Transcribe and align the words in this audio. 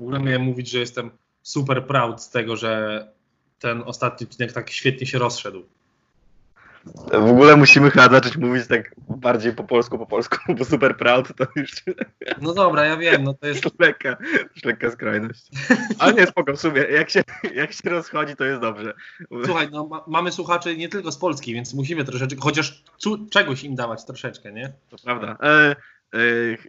W 0.00 0.02
ogóle 0.02 0.20
miałem 0.20 0.42
mówić, 0.42 0.70
że 0.70 0.78
jestem 0.78 1.10
super 1.42 1.86
proud 1.86 2.22
z 2.22 2.30
tego, 2.30 2.56
że 2.56 3.06
ten 3.58 3.82
ostatni 3.86 4.26
odcinek 4.26 4.52
tak 4.52 4.70
świetnie 4.70 5.06
się 5.06 5.18
rozszedł. 5.18 5.62
W 7.12 7.30
ogóle 7.30 7.56
musimy 7.56 7.90
chyba 7.90 8.08
zacząć 8.08 8.36
mówić 8.36 8.66
tak 8.66 8.94
bardziej 9.08 9.52
po 9.52 9.64
polsku, 9.64 9.98
po 9.98 10.06
polsku, 10.06 10.36
bo 10.58 10.64
super 10.64 10.96
proud 10.96 11.28
to 11.36 11.46
już 11.56 11.70
No 12.40 12.54
dobra, 12.54 12.84
ja 12.84 12.96
wiem, 12.96 13.24
no 13.24 13.34
to 13.34 13.46
jest... 13.46 13.64
lekka, 13.78 14.16
lekka 14.64 14.90
skrajność. 14.90 15.48
Ale 15.98 16.14
nie, 16.14 16.26
spoko, 16.26 16.52
w 16.52 16.60
sumie, 16.60 16.82
jak 16.82 17.10
się, 17.10 17.22
jak 17.54 17.72
się 17.72 17.90
rozchodzi, 17.90 18.36
to 18.36 18.44
jest 18.44 18.60
dobrze. 18.60 18.94
Słuchaj, 19.44 19.68
no 19.72 19.86
ma, 19.86 20.04
mamy 20.06 20.32
słuchaczy 20.32 20.76
nie 20.76 20.88
tylko 20.88 21.12
z 21.12 21.18
Polski, 21.18 21.54
więc 21.54 21.74
musimy 21.74 22.04
troszeczkę, 22.04 22.40
chociaż 22.40 22.84
cu, 22.98 23.26
czegoś 23.26 23.64
im 23.64 23.74
dawać 23.74 24.04
troszeczkę, 24.04 24.52
nie? 24.52 24.72
To 24.88 24.96
prawda. 25.04 25.36
E, 25.42 25.76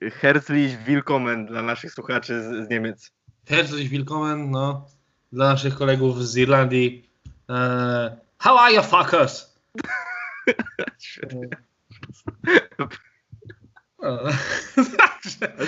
e, 0.01 0.09
herzlich 0.09 0.83
willkommen 0.83 1.45
dla 1.45 1.61
naszych 1.61 1.93
słuchaczy 1.93 2.43
z, 2.43 2.67
z 2.67 2.69
Niemiec. 2.69 3.11
Herzlich 3.45 3.89
willkommen, 3.89 4.51
no, 4.51 4.85
dla 5.31 5.49
naszych 5.49 5.75
kolegów 5.75 6.27
z 6.27 6.37
Irlandii. 6.37 7.09
E, 7.49 8.17
how 8.37 8.59
are 8.59 8.73
you 8.73 8.83
fuckers? 8.83 9.55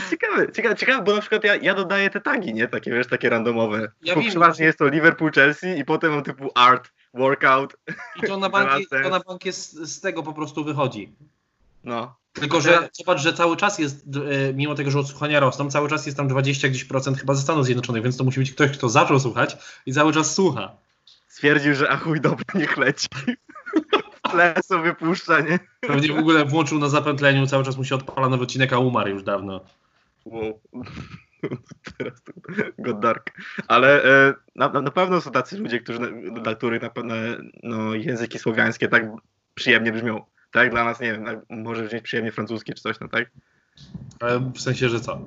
Ciekawe, 0.09 0.51
ciekawe, 0.51 0.75
ciekawe, 0.75 1.03
bo 1.03 1.15
na 1.15 1.21
przykład 1.21 1.43
ja, 1.43 1.55
ja 1.55 1.73
dodaję 1.73 2.09
te 2.09 2.21
tagi, 2.21 2.53
nie? 2.53 2.67
Takie, 2.67 2.91
wiesz, 2.91 3.07
takie 3.07 3.29
randomowe. 3.29 3.91
Ja 4.01 4.15
bo 4.15 4.21
wiem. 4.21 4.29
przeważnie 4.29 4.65
jest 4.65 4.79
to 4.79 4.87
Liverpool, 4.87 5.31
Chelsea 5.31 5.77
i 5.77 5.85
potem 5.85 6.11
mam 6.11 6.23
typu 6.23 6.51
art, 6.55 6.91
workout. 7.13 7.77
I 8.15 8.27
to 8.27 8.37
na 8.37 8.49
bank, 8.49 8.89
to 9.03 9.09
na 9.09 9.19
bank 9.19 9.45
jest, 9.45 9.73
z 9.73 10.01
tego 10.01 10.23
po 10.23 10.33
prostu 10.33 10.63
wychodzi. 10.63 11.15
No. 11.83 12.15
Tylko, 12.33 12.61
że 12.61 12.89
zobacz, 12.93 13.21
że 13.21 13.33
cały 13.33 13.57
czas 13.57 13.79
jest, 13.79 14.05
e, 14.49 14.53
mimo 14.53 14.75
tego, 14.75 14.91
że 14.91 14.99
odsłuchania 14.99 15.39
rosną, 15.39 15.69
cały 15.71 15.89
czas 15.89 16.05
jest 16.05 16.17
tam 16.17 16.27
20 16.27 16.69
gdzieś 16.69 16.83
procent 16.83 17.17
chyba 17.17 17.33
ze 17.33 17.41
Stanów 17.41 17.65
Zjednoczonych, 17.65 18.03
więc 18.03 18.17
to 18.17 18.23
musi 18.23 18.39
być 18.39 18.51
ktoś, 18.51 18.71
kto 18.71 18.89
zaczął 18.89 19.19
słuchać 19.19 19.57
i 19.85 19.93
cały 19.93 20.13
czas 20.13 20.35
słucha. 20.35 20.71
Stwierdził, 21.27 21.75
że 21.75 21.89
a 21.89 21.97
chuj, 21.97 22.21
dobra, 22.21 22.45
niech 22.55 22.77
leci. 22.77 23.07
Tle 24.31 24.55
sobie 24.63 24.95
puszcza, 24.95 25.39
nie? 25.39 25.59
Pewnie 25.79 26.13
w 26.13 26.17
ogóle 26.17 26.45
włączył 26.45 26.79
na 26.79 26.89
zapętleniu, 26.89 27.47
cały 27.47 27.63
czas 27.63 27.77
mu 27.77 27.83
się 27.83 27.95
odpala 27.95 28.29
nowy 28.29 28.43
odcinek, 28.43 28.73
a 28.73 28.79
umarł 28.79 29.09
już 29.09 29.23
dawno. 29.23 29.61
Wow. 30.25 30.59
Teraz 31.97 32.23
to 32.23 32.31
got 32.77 32.99
dark. 32.99 33.31
Ale 33.67 34.03
e, 34.03 34.33
na, 34.55 34.69
na- 34.69 34.91
pewno 34.91 35.21
są 35.21 35.31
tacy 35.31 35.57
ludzie, 35.57 35.79
którzy, 35.79 35.99
na- 35.99 36.41
dla 36.41 36.55
których 36.55 36.81
na 36.81 36.89
pewno 36.89 37.15
no, 37.63 37.93
języki 37.95 38.39
słowiańskie 38.39 38.87
tak 38.87 39.03
przyjemnie 39.53 39.91
brzmią. 39.91 40.25
Tak 40.53 40.63
jak 40.63 40.71
dla 40.71 40.83
nas, 40.83 40.99
nie 40.99 41.11
wiem, 41.11 41.25
tak, 41.25 41.39
może 41.49 41.83
brzmieć 41.83 42.03
przyjemnie 42.03 42.31
francuskie 42.31 42.73
czy 42.73 42.81
coś, 42.83 42.99
no 42.99 43.07
tak? 43.07 43.31
Ale 44.19 44.39
w 44.39 44.59
sensie, 44.61 44.89
że 44.89 44.99
co? 44.99 45.21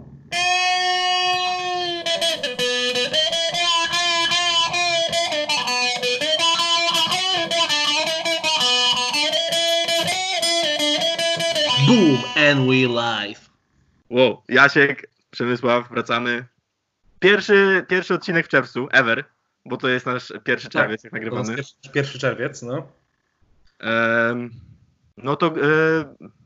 Boom 11.86 12.18
and 12.36 12.66
we 12.68 12.86
live. 12.88 13.50
Wow, 14.10 14.42
Jasiek, 14.48 15.10
Przemysław, 15.30 15.88
wracamy. 15.88 16.44
Pierwszy, 17.20 17.84
pierwszy 17.88 18.14
odcinek 18.14 18.46
w 18.46 18.48
czerwcu, 18.48 18.88
ever, 18.92 19.24
bo 19.64 19.76
to 19.76 19.88
jest 19.88 20.06
nasz 20.06 20.32
pierwszy 20.44 20.68
czerwiec, 20.68 21.04
jak 21.04 21.10
To 21.10 21.16
nagrywamy. 21.16 21.56
jest 21.56 21.56
pierwszy, 21.56 21.92
pierwszy 21.92 22.18
czerwiec, 22.18 22.62
no. 22.62 22.88
Em, 23.80 24.50
no 25.16 25.36
to, 25.36 25.46
e, 25.46 25.52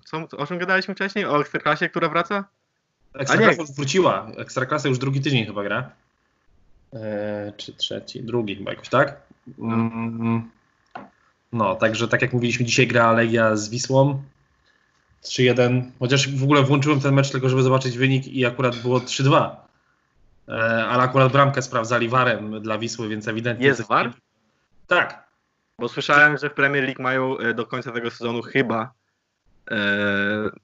co, 0.04 0.28
o 0.36 0.46
czym 0.46 0.58
gadaliśmy 0.58 0.94
wcześniej? 0.94 1.24
O 1.24 1.40
Ekstraklasie, 1.40 1.88
która 1.88 2.08
wraca? 2.08 2.44
Ekstraklasa 3.14 3.62
już 3.62 3.72
wróciła. 3.72 4.30
Ekstraklasa 4.36 4.88
już 4.88 4.98
drugi 4.98 5.20
tydzień 5.20 5.46
chyba 5.46 5.62
gra. 5.62 5.90
Eee, 6.92 7.52
czy 7.56 7.72
trzeci, 7.72 8.22
drugi 8.22 8.56
chyba 8.56 8.70
jakoś, 8.70 8.88
tak? 8.88 9.16
Mm, 9.58 10.50
no, 11.52 11.74
także 11.74 12.08
tak 12.08 12.22
jak 12.22 12.32
mówiliśmy, 12.32 12.66
dzisiaj 12.66 12.86
gra 12.86 13.12
Legia 13.12 13.56
z 13.56 13.68
Wisłą. 13.68 14.22
3-1. 15.22 15.82
Chociaż 15.98 16.36
w 16.36 16.42
ogóle 16.42 16.62
włączyłem 16.62 17.00
ten 17.00 17.14
mecz 17.14 17.30
tylko, 17.30 17.48
żeby 17.48 17.62
zobaczyć 17.62 17.98
wynik 17.98 18.26
i 18.26 18.46
akurat 18.46 18.76
było 18.76 18.98
3-2. 18.98 19.56
Eee, 20.48 20.82
ale 20.82 21.02
akurat 21.02 21.32
bramkę 21.32 21.62
sprawdzali 21.62 22.08
warem 22.08 22.62
dla 22.62 22.78
Wisły, 22.78 23.08
więc 23.08 23.28
ewidentnie... 23.28 23.66
Jest 23.66 23.88
war? 23.88 24.12
Tak. 24.86 25.29
Bo 25.80 25.88
słyszałem, 25.88 26.38
że 26.38 26.50
w 26.50 26.54
Premier 26.54 26.84
League 26.84 27.02
mają 27.02 27.38
e, 27.38 27.54
do 27.54 27.66
końca 27.66 27.92
tego 27.92 28.10
sezonu 28.10 28.42
chyba 28.42 28.92
e, 29.70 29.76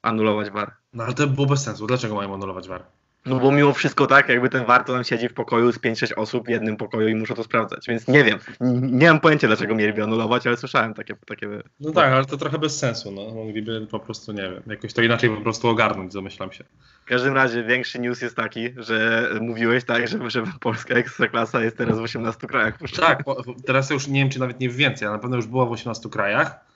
anulować 0.03 0.50
VAR. 0.50 0.75
No 0.93 1.04
ale 1.04 1.15
to 1.15 1.27
było 1.27 1.47
bez 1.47 1.62
sensu. 1.62 1.87
Dlaczego 1.87 2.15
mają 2.15 2.34
anulować 2.34 2.69
war? 2.69 2.84
No 3.26 3.41
bo 3.41 3.53
mimo 3.53 3.72
wszystko 3.72 4.06
tak, 4.06 4.28
jakby 4.28 4.48
ten 4.48 4.64
VAR 4.64 4.84
to 4.84 4.92
tam 4.92 5.04
siedzi 5.04 5.28
w 5.28 5.34
pokoju 5.34 5.72
z 5.72 5.78
5-6 5.78 6.12
osób 6.16 6.47
w 6.47 6.50
jednym 6.50 6.76
pokoju 6.76 7.09
i 7.09 7.14
muszą 7.14 7.34
to 7.34 7.44
sprawdzać, 7.44 7.87
więc 7.88 8.09
nie 8.09 8.25
wiem. 8.25 8.38
Nie 8.81 9.09
mam 9.09 9.20
pojęcia, 9.20 9.47
dlaczego 9.47 9.75
mieliby 9.75 10.03
anulować, 10.03 10.47
ale 10.47 10.56
słyszałem 10.56 10.94
takie... 10.94 11.14
takie 11.26 11.48
No 11.81 11.92
tak, 11.92 12.12
ale 12.12 12.25
to 12.25 12.36
trochę 12.36 12.59
bez 12.59 12.78
sensu. 12.78 13.12
No. 13.12 13.31
Mogliby 13.34 13.86
po 13.91 14.00
prostu, 14.00 14.32
nie 14.32 14.42
wiem, 14.42 14.62
jakoś 14.66 14.92
to 14.92 15.03
inaczej 15.03 15.31
po 15.31 15.41
prostu 15.41 15.69
ogarnąć, 15.69 16.12
domyślam 16.12 16.53
się. 16.53 16.65
W 17.04 17.09
każdym 17.09 17.34
razie 17.34 17.65
większy 17.65 17.98
news 17.98 18.22
jest 18.22 18.36
taki, 18.36 18.69
że 18.76 19.28
mówiłeś 19.41 19.84
tak, 19.84 20.09
że, 20.09 20.31
że 20.31 20.44
polska 20.60 20.94
ekstraklasa 20.94 21.60
jest 21.60 21.76
teraz 21.76 21.98
w 21.98 22.03
18 22.03 22.47
krajach. 22.47 22.78
Tak, 22.97 23.25
teraz 23.66 23.91
ja 23.91 23.94
już 23.94 24.09
nie 24.09 24.20
wiem, 24.20 24.31
czy 24.31 24.41
nawet 24.41 24.60
nie 24.60 24.70
w 24.70 24.76
więcej, 24.76 25.09
ale 25.09 25.16
na 25.16 25.22
pewno 25.22 25.36
już 25.36 25.47
była 25.47 25.66
w 25.66 25.72
18 25.72 26.09
krajach 26.09 26.66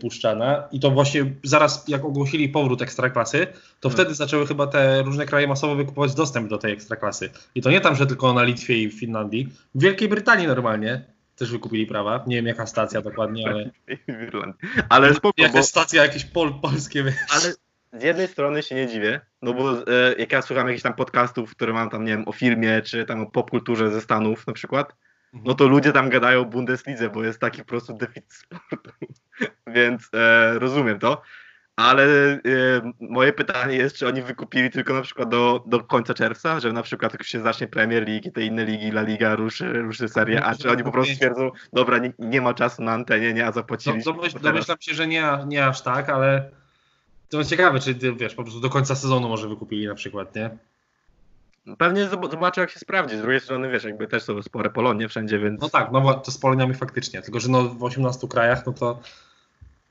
puszczana 0.00 0.68
i 0.72 0.80
to 0.80 0.90
właśnie 0.90 1.24
zaraz 1.42 1.88
jak 1.88 2.04
ogłosili 2.04 2.48
powrót 2.48 2.82
ekstraklasy, 2.82 3.46
to 3.80 3.88
Hmm. 3.88 3.94
wtedy 3.96 4.14
zaczęły 4.14 4.46
chyba 4.46 4.66
te 4.66 5.02
różne 5.02 5.26
kraje 5.26 5.48
masowo 5.48 5.74
wykupować 5.74 6.14
dostęp 6.14 6.48
do 6.48 6.58
tej 6.58 6.72
ekstraklasy. 6.72 7.30
I 7.54 7.62
to 7.62 7.70
nie 7.70 7.80
tam, 7.80 7.96
że 7.96 8.06
tylko 8.06 8.32
na 8.32 8.42
Litwie 8.42 8.82
i 8.82 8.88
w 8.88 9.00
Finlandii, 9.00 9.48
w 9.74 9.82
Wielkiej 9.82 10.08
Brytanii 10.08 10.46
normalnie 10.46 11.04
też 11.36 11.50
wykupili 11.50 11.86
prawa. 11.86 12.24
Nie 12.26 12.36
wiem 12.36 12.46
jaka 12.46 12.66
stacja 12.66 13.02
dokładnie, 13.02 13.48
ale. 13.48 13.70
Ale 14.88 15.14
spoko, 15.14 15.34
bo, 15.38 15.42
jakaś 15.42 15.64
stacja 15.64 16.02
jakieś 16.02 16.24
pol, 16.24 16.54
polskie. 16.62 17.04
ale 17.28 17.52
z 18.00 18.02
jednej 18.02 18.28
strony 18.28 18.62
się 18.62 18.74
nie 18.74 18.86
dziwię, 18.86 19.20
no 19.42 19.54
bo 19.54 19.72
e, 19.72 20.14
jak 20.18 20.32
ja 20.32 20.42
słucham 20.42 20.66
jakichś 20.66 20.82
tam 20.82 20.94
podcastów, 20.94 21.50
które 21.50 21.72
mam 21.72 21.90
tam, 21.90 22.04
nie 22.04 22.12
wiem, 22.12 22.28
o 22.28 22.32
filmie, 22.32 22.82
czy 22.82 23.04
tam 23.04 23.20
o 23.20 23.26
popkulturze 23.26 23.90
ze 23.90 24.00
Stanów 24.00 24.46
na 24.46 24.52
przykład, 24.52 24.94
no 25.44 25.54
to 25.54 25.68
ludzie 25.68 25.92
tam 25.92 26.10
gadają 26.10 26.40
o 26.40 26.44
Bundeslidze, 26.44 27.10
bo 27.10 27.24
jest 27.24 27.40
taki 27.40 27.58
po 27.58 27.64
prostu 27.68 27.92
deficyt 27.94 28.32
sportu. 28.32 28.90
Więc 29.76 30.08
e, 30.14 30.58
rozumiem 30.58 30.98
to. 30.98 31.22
Ale 31.76 32.04
e, 32.04 32.38
moje 33.00 33.32
pytanie 33.32 33.76
jest, 33.76 33.96
czy 33.96 34.08
oni 34.08 34.22
wykupili 34.22 34.70
tylko 34.70 34.94
na 34.94 35.02
przykład 35.02 35.28
do, 35.28 35.64
do 35.66 35.84
końca 35.84 36.14
czerwca, 36.14 36.60
że 36.60 36.72
na 36.72 36.82
przykład 36.82 37.12
jak 37.12 37.22
się 37.24 37.40
zacznie 37.40 37.66
Premier 37.68 38.08
League 38.08 38.28
i 38.28 38.32
te 38.32 38.42
inne 38.42 38.64
ligi, 38.64 38.88
La 38.88 39.02
Liga 39.02 39.36
ruszy, 39.36 39.72
ruszy 39.72 40.08
seria, 40.08 40.42
a 40.42 40.54
czy 40.54 40.70
oni 40.70 40.84
po 40.84 40.92
prostu 40.92 41.14
stwierdzą, 41.14 41.50
dobra, 41.72 41.98
nie, 41.98 42.12
nie 42.18 42.40
ma 42.40 42.54
czasu 42.54 42.82
na 42.82 42.92
antenie, 42.92 43.34
nie, 43.34 43.42
a 43.44 43.46
No, 43.46 43.52
zapłaciliśmy. 43.52 44.12
domyśl, 44.12 44.38
domyślam 44.40 44.76
się, 44.80 44.94
że 44.94 45.06
nie, 45.06 45.28
nie 45.46 45.66
aż 45.66 45.82
tak, 45.82 46.08
ale 46.08 46.50
to 47.28 47.44
ciekawe, 47.44 47.80
czy 47.80 47.94
wiesz, 47.94 48.34
po 48.34 48.42
prostu 48.42 48.60
do 48.60 48.70
końca 48.70 48.94
sezonu 48.94 49.28
może 49.28 49.48
wykupili 49.48 49.86
na 49.86 49.94
przykład, 49.94 50.34
nie? 50.34 50.50
Pewnie 51.78 52.06
zob- 52.06 52.30
zobaczę, 52.30 52.60
jak 52.60 52.70
się 52.70 52.78
sprawdzi. 52.78 53.16
Z 53.16 53.20
drugiej 53.20 53.40
strony, 53.40 53.70
wiesz, 53.70 53.84
jakby 53.84 54.06
też 54.08 54.22
są 54.22 54.42
spore 54.42 54.70
Polonie 54.70 55.08
wszędzie, 55.08 55.38
więc... 55.38 55.60
No 55.60 55.68
tak, 55.68 55.92
no 55.92 56.14
to 56.14 56.30
z 56.30 56.38
Poloniami 56.38 56.74
faktycznie, 56.74 57.22
tylko 57.22 57.40
że 57.40 57.48
no 57.48 57.62
w 57.62 57.84
18 57.84 58.28
krajach, 58.28 58.66
no 58.66 58.72
to 58.72 59.00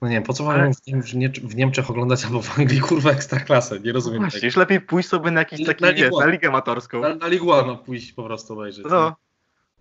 no 0.01 0.07
nie 0.07 0.13
wiem, 0.13 0.23
po 0.23 0.33
co 0.33 0.43
mają 0.43 0.73
w, 0.73 0.87
Niem- 0.87 1.01
w, 1.03 1.13
Nie- 1.15 1.29
w 1.29 1.55
Niemczech 1.55 1.89
oglądać 1.89 2.25
albo 2.25 2.41
w 2.41 2.59
Anglii 2.59 2.81
kurwa 2.81 3.11
ekstraklasę, 3.11 3.79
nie 3.79 3.91
rozumiem 3.91 4.21
Właśnie, 4.21 4.39
tego. 4.39 4.45
już 4.47 4.55
lepiej 4.55 4.81
pójść 4.81 5.09
sobie 5.09 5.31
na 5.31 5.41
jakiś 5.41 5.65
taki, 5.65 5.83
na 5.83 5.93
wiesz, 5.93 6.01
Ligę. 6.01 6.25
na 6.25 6.25
ligę 6.25 6.47
amatorską. 6.49 7.01
Na, 7.01 7.15
na 7.15 7.27
Ligue 7.27 7.55
1 7.55 7.67
no, 7.67 7.75
pójść 7.77 8.13
po 8.13 8.23
prostu 8.23 8.53
obejrzeć. 8.53 8.85
No, 8.89 9.15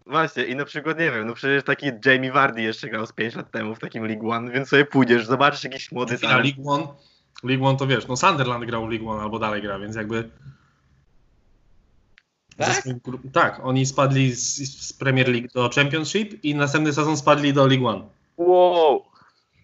właśnie, 0.06 0.44
i 0.44 0.56
na 0.56 0.64
przykład, 0.64 0.98
nie 0.98 1.10
wiem, 1.10 1.26
no 1.26 1.34
przecież 1.34 1.64
taki 1.64 1.86
Jamie 2.06 2.32
Vardy 2.32 2.62
jeszcze 2.62 2.88
grał 2.88 3.06
z 3.06 3.12
5 3.12 3.34
lat 3.36 3.50
temu 3.50 3.74
w 3.74 3.78
takim 3.78 4.06
League 4.06 4.30
One, 4.30 4.50
więc 4.52 4.68
sobie 4.68 4.84
pójdziesz, 4.84 5.26
zobaczysz 5.26 5.64
jakiś 5.64 5.92
młody 5.92 6.12
Na 6.12 6.18
talent. 6.18 6.44
Ligue 6.44 6.72
1, 6.72 6.88
Ligue 7.44 7.64
1 7.64 7.76
to 7.76 7.86
wiesz, 7.86 8.06
no 8.08 8.16
Sunderland 8.16 8.64
grał 8.64 8.88
Ligue 8.88 9.06
1 9.10 9.20
albo 9.24 9.38
dalej 9.38 9.62
gra, 9.62 9.78
więc 9.78 9.96
jakby... 9.96 10.30
Tak? 12.56 12.82
Tak, 13.32 13.60
oni 13.62 13.86
spadli 13.86 14.32
z, 14.32 14.56
z 14.86 14.92
Premier 14.92 15.28
League 15.28 15.48
do 15.54 15.70
Championship 15.74 16.44
i 16.44 16.54
następny 16.54 16.92
sezon 16.92 17.16
spadli 17.16 17.52
do 17.52 17.66
League 17.66 17.92
1. 17.92 18.08
Wow! 18.36 19.04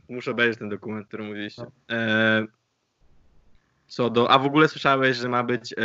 Muszę 0.09 0.31
obejrzeć 0.31 0.59
ten 0.59 0.69
dokument, 0.69 1.07
który 1.07 1.25
mówiliście. 1.25 1.63
No. 1.63 1.97
E, 1.97 2.47
co 3.89 4.11
do, 4.11 4.31
a 4.31 4.39
w 4.39 4.47
ogóle 4.47 4.69
słyszałeś, 4.69 5.17
że 5.17 5.29
ma 5.29 5.43
być 5.43 5.73
e, 5.73 5.77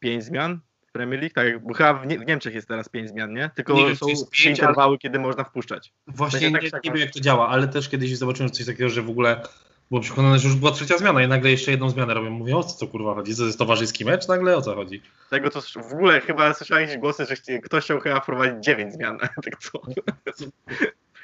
5 0.00 0.24
zmian 0.24 0.60
w 0.86 0.92
Premier 0.92 1.20
League? 1.20 1.34
Tak, 1.34 1.64
bo 1.64 1.74
chyba 1.74 1.94
w, 1.94 2.06
nie, 2.06 2.18
w 2.18 2.26
Niemczech 2.26 2.54
jest 2.54 2.68
teraz 2.68 2.88
5 2.88 3.10
zmian, 3.10 3.34
nie? 3.34 3.50
Tylko 3.54 3.74
Nie 3.74 3.86
wiem, 3.86 3.96
są 3.96 4.06
pięć, 4.06 4.46
interwały, 4.46 4.98
kiedy 4.98 5.18
można 5.18 5.44
wpuszczać. 5.44 5.92
Właśnie 6.06 6.50
Będzie 6.50 6.66
nie, 6.66 6.70
tak 6.70 6.84
nie 6.84 6.90
wiem 6.90 7.00
jak 7.00 7.10
to 7.10 7.20
działa, 7.20 7.48
ale 7.48 7.68
też 7.68 7.88
kiedyś 7.88 8.16
zobaczyłem 8.16 8.50
coś 8.50 8.66
takiego, 8.66 8.90
że 8.90 9.02
w 9.02 9.10
ogóle 9.10 9.42
było 9.90 10.00
przekonane, 10.00 10.38
że 10.38 10.48
już 10.48 10.56
była 10.56 10.70
trzecia 10.72 10.98
zmiana 10.98 11.22
i 11.22 11.28
nagle 11.28 11.50
jeszcze 11.50 11.70
jedną 11.70 11.90
zmianę 11.90 12.14
robią. 12.14 12.30
Mówię, 12.30 12.56
o 12.56 12.64
co 12.64 12.78
to 12.78 12.92
kurwa 12.92 13.14
chodzi? 13.14 13.36
To 13.36 13.44
jest 13.44 13.58
towarzyski 13.58 14.04
mecz 14.04 14.28
nagle? 14.28 14.56
O 14.56 14.62
co 14.62 14.74
chodzi? 14.74 15.02
Tego 15.30 15.50
to 15.50 15.60
w 15.60 15.92
ogóle 15.92 16.20
chyba 16.20 16.54
słyszałem 16.54 16.82
jakieś 16.82 16.98
głosy, 16.98 17.26
że 17.26 17.34
chci- 17.34 17.60
ktoś 17.60 17.84
chciał 17.84 18.00
chyba 18.00 18.20
wprowadzić 18.20 18.64
9 18.64 18.94
zmian. 18.94 19.18
tak 19.44 19.58
co? 19.58 19.80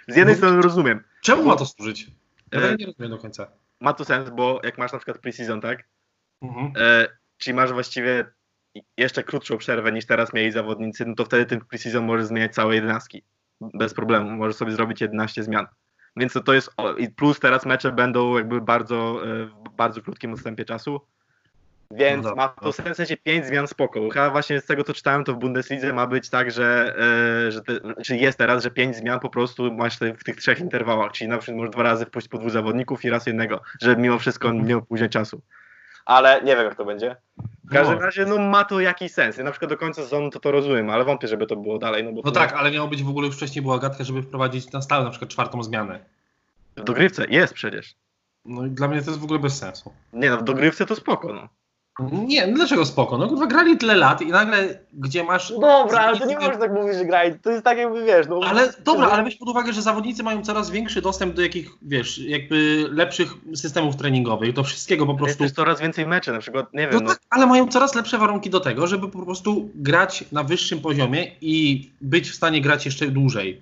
Z 0.09 0.17
jednej 0.17 0.37
strony 0.37 0.63
rozumiem. 0.63 1.05
Czemu 1.23 1.43
ma 1.45 1.57
to 1.57 1.67
służyć? 1.67 2.07
Ja 2.53 2.61
E, 2.61 2.77
nie 2.77 2.87
rozumiem 2.87 3.11
do 3.11 3.19
końca. 3.19 3.47
Ma 3.81 3.93
to 3.93 4.05
sens, 4.05 4.31
bo 4.31 4.61
jak 4.65 4.79
masz 4.79 4.93
na 4.93 4.99
przykład 4.99 5.19
pre-season, 5.19 5.61
tak? 5.61 5.85
Mhm. 6.43 6.73
E, 6.77 7.07
czyli 7.39 7.55
masz 7.55 7.73
właściwie 7.73 8.25
jeszcze 8.97 9.23
krótszą 9.23 9.59
przerwę 9.59 9.93
niż 9.93 10.07
teraz 10.07 10.33
mieli 10.33 10.53
zawodnicy, 10.53 11.05
no 11.07 11.15
to 11.15 11.25
wtedy 11.25 11.47
ten 11.47 11.61
preseason 11.61 12.05
może 12.05 12.27
zmieniać 12.27 12.55
całe 12.55 12.75
jedenastki. 12.75 13.23
Bez 13.61 13.95
problemu, 13.95 14.31
możesz 14.31 14.57
sobie 14.57 14.73
zrobić 14.73 15.01
11 15.01 15.43
zmian. 15.43 15.67
Więc 16.17 16.33
to, 16.33 16.41
to 16.41 16.55
jest, 16.55 16.71
plus 17.17 17.41
teraz 17.41 17.67
mecze 17.67 17.93
będą 17.93 18.37
jakby 18.37 18.61
bardzo, 18.61 19.21
e, 19.25 19.47
w 19.47 19.77
bardzo 19.77 20.03
krótkim 20.03 20.33
odstępie 20.33 20.65
czasu. 20.65 21.01
Więc 21.91 22.25
No 22.25 22.35
ma 22.35 22.49
to 22.49 22.73
w 22.73 22.77
sensie 22.77 23.07
się 23.07 23.17
5 23.17 23.47
zmian 23.47 23.69
spoko. 23.69 24.09
Chyba 24.11 24.31
właśnie 24.31 24.61
z 24.61 24.67
tego 24.67 24.85
co 24.85 24.95
czytałem, 24.95 25.25
to 25.25 25.35
w 25.35 25.39
Bundeslidze 25.39 25.93
ma 25.93 26.07
być 26.07 26.31
tak, 26.31 26.51
że, 26.51 26.97
e, 27.47 27.53
że 27.53 27.61
te, 27.61 27.81
czy 28.03 28.17
jest 28.17 28.39
teraz, 28.39 28.63
że 28.63 28.71
5 28.71 28.97
zmian 28.97 29.21
po 29.21 29.31
prostu 29.31 29.73
masz 29.73 29.99
w 30.19 30.25
tych 30.25 30.37
trzech 30.37 30.61
interwałach, 30.61 31.13
czyli 31.13 31.31
na 31.31 31.39
przykład 31.39 31.57
możesz 31.57 31.71
dwa 31.71 31.83
razy 31.83 32.07
wpuścić 32.07 32.31
po 32.31 32.39
dwóch 32.39 32.51
zawodników 32.51 33.05
i 33.05 33.11
raz 33.11 33.27
jednego, 33.27 33.61
żeby 33.83 34.03
mimo 34.03 34.19
wszystko 34.19 34.53
nie 34.53 34.77
opóźniać 34.77 35.13
czasu. 35.13 35.43
Ale 36.05 36.43
nie 36.43 36.57
wiem 36.57 36.65
jak 36.65 36.75
to 36.75 36.85
będzie. 36.85 37.17
W 37.65 37.71
każdym 37.71 37.97
No. 37.99 38.05
razie 38.05 38.27
no 38.27 38.39
ma 38.39 38.65
to 38.65 38.81
jakiś 38.81 39.13
sens. 39.13 39.37
Ja 39.37 39.45
na 39.45 39.51
przykład 39.51 39.71
do 39.71 39.77
końca 39.77 40.03
sezonu 40.03 40.31
to 40.31 40.41
to 40.41 40.51
rozumiem, 40.51 40.91
ale 40.91 41.05
wątpię, 41.05 41.29
żeby 41.29 41.47
to 41.47 41.57
było 41.57 41.79
dalej. 41.79 42.05
No, 42.05 42.13
bo 42.13 42.23
No 42.25 42.31
tak, 42.31 42.53
ale 42.53 42.71
miało 42.71 42.89
być 42.89 43.03
w 43.03 43.09
ogóle 43.09 43.27
już 43.27 43.37
wcześniej 43.37 43.63
była 43.63 43.79
gadka, 43.79 44.05
żeby 44.05 44.23
wprowadzić 44.23 44.73
na 44.73 44.83
stałe 44.83 45.05
na 45.05 45.11
przykład 45.11 45.31
czwartą 45.31 45.63
zmianę. 45.63 46.05
W 46.77 46.85
dogrywce 46.85 47.25
jest 47.29 47.55
przecież. 47.55 47.95
No 48.45 48.67
i 48.67 48.71
dla 48.71 48.89
mnie 48.89 49.03
to 49.03 49.11
jest 49.11 49.21
w 49.21 49.25
ogóle 49.25 49.39
bez 49.39 49.59
sensu. 49.59 49.93
Nie 50.13 50.31
no, 50.31 50.37
w 50.39 50.43
dogrywce 50.45 50.87
to 50.87 50.97
spoko, 50.97 51.33
no. 51.33 51.49
Nie, 52.01 52.47
no 52.47 52.55
dlaczego 52.55 52.87
spoko? 52.87 53.19
No 53.19 53.29
kurwa, 53.29 53.47
grali 53.47 53.77
tyle 53.79 53.95
lat 53.95 54.23
i 54.23 54.27
nagle 54.27 54.79
gdzie 54.93 55.25
masz... 55.25 55.51
zawodnicy- 55.51 56.59
tak 56.59 56.73
mówić, 56.73 56.97
że 56.97 57.05
graj. 57.05 57.39
To 57.43 57.51
jest 57.51 57.65
tak 57.65 57.79
jakby 57.79 58.05
wiesz, 58.05 58.27
no. 58.29 58.41
Ale 58.45 58.73
dobra, 58.85 59.07
ale 59.07 59.23
weź 59.25 59.37
pod 59.37 59.49
uwagę, 59.49 59.73
że 59.73 59.83
zawodnicy 59.83 60.23
mają 60.23 60.43
coraz 60.43 60.71
większy 60.71 61.03
dostęp 61.03 61.35
do 61.35 61.43
jakich, 61.43 61.71
wiesz, 61.83 62.19
jakby 62.19 62.87
lepszych 62.91 63.35
systemów 63.55 63.97
treningowych, 63.97 64.53
do 64.53 64.63
wszystkiego 64.65 65.07
po 65.07 65.13
Jest 65.13 65.19
prostu. 65.25 65.45
też 65.45 65.53
coraz 65.53 65.81
więcej 65.81 66.07
meczy, 66.07 66.33
na 66.33 66.39
przykład, 66.39 66.73
nie 66.75 66.87
No 66.87 66.93
wiem, 66.93 67.01
no, 67.05 67.09
tak, 67.09 67.21
ale 67.31 67.47
mają 67.47 67.69
coraz 67.69 67.95
lepsze 67.95 68.19
warunki 68.19 68.51
do 68.51 68.61
tego, 68.61 68.87
żeby 68.87 69.09
po 69.09 69.25
prostu 69.25 69.69
grać 69.75 70.25
na 70.33 70.43
wyższym 70.45 70.81
poziomie 70.81 71.31
i 71.41 71.91
być 72.01 72.31
w 72.31 72.35
stanie 72.35 72.61
grać 72.61 72.85
jeszcze 72.85 73.07
dłużej. 73.07 73.61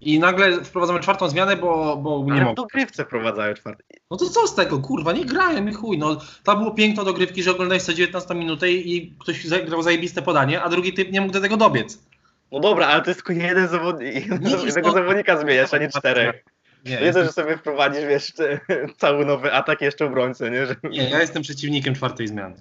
I 0.00 0.18
nagle 0.18 0.64
wprowadzamy 0.64 1.00
czwartą 1.00 1.28
zmianę, 1.28 1.56
bo, 1.56 1.96
bo 1.96 2.24
nie 2.34 2.40
mogą. 2.40 2.54
dogrywce 2.54 3.04
wprowadzają 3.04 3.54
czwarty. 3.54 3.84
No 4.10 4.16
to 4.16 4.30
co 4.30 4.46
z 4.46 4.54
tego, 4.54 4.78
kurwa, 4.78 5.12
nie 5.12 5.24
grają 5.24 5.66
i 5.66 5.72
chuj. 5.72 5.98
No, 5.98 6.16
to 6.44 6.56
było 6.56 6.70
piękno 6.70 7.04
dogrywki, 7.04 7.42
że 7.42 7.50
oglądałeś 7.50 7.82
co 7.82 7.94
19 7.94 8.34
minutę 8.34 8.70
i 8.70 9.14
ktoś 9.18 9.44
zagrał 9.44 9.82
zajebiste 9.82 10.22
podanie, 10.22 10.62
a 10.62 10.68
drugi 10.68 10.92
typ 10.92 11.12
nie 11.12 11.20
mógł 11.20 11.32
do 11.32 11.40
tego 11.40 11.56
dobiec. 11.56 11.98
No 12.52 12.60
dobra, 12.60 12.86
ale 12.86 13.02
to 13.02 13.10
jest 13.10 13.24
tylko 13.24 13.42
jeden 13.42 13.68
zawodnik, 13.68 14.26
jednego 14.66 14.92
zawodnika 14.92 15.40
zmieniasz, 15.40 15.74
a 15.74 15.78
nie 15.78 15.88
czterech. 15.88 16.44
Nie, 16.84 17.00
Nie 17.00 17.12
to, 17.12 17.24
że 17.24 17.32
sobie 17.32 17.56
wprowadzisz, 17.56 18.04
wiesz, 18.04 18.32
cały 18.98 19.24
nowy 19.24 19.52
atak 19.52 19.80
jeszcze 19.80 20.06
obrońcę, 20.06 20.50
nie? 20.50 20.66
Że... 20.66 20.76
nie, 20.90 21.10
ja 21.10 21.20
jestem 21.20 21.42
przeciwnikiem 21.42 21.94
czwartej 21.94 22.28
zmiany. 22.28 22.56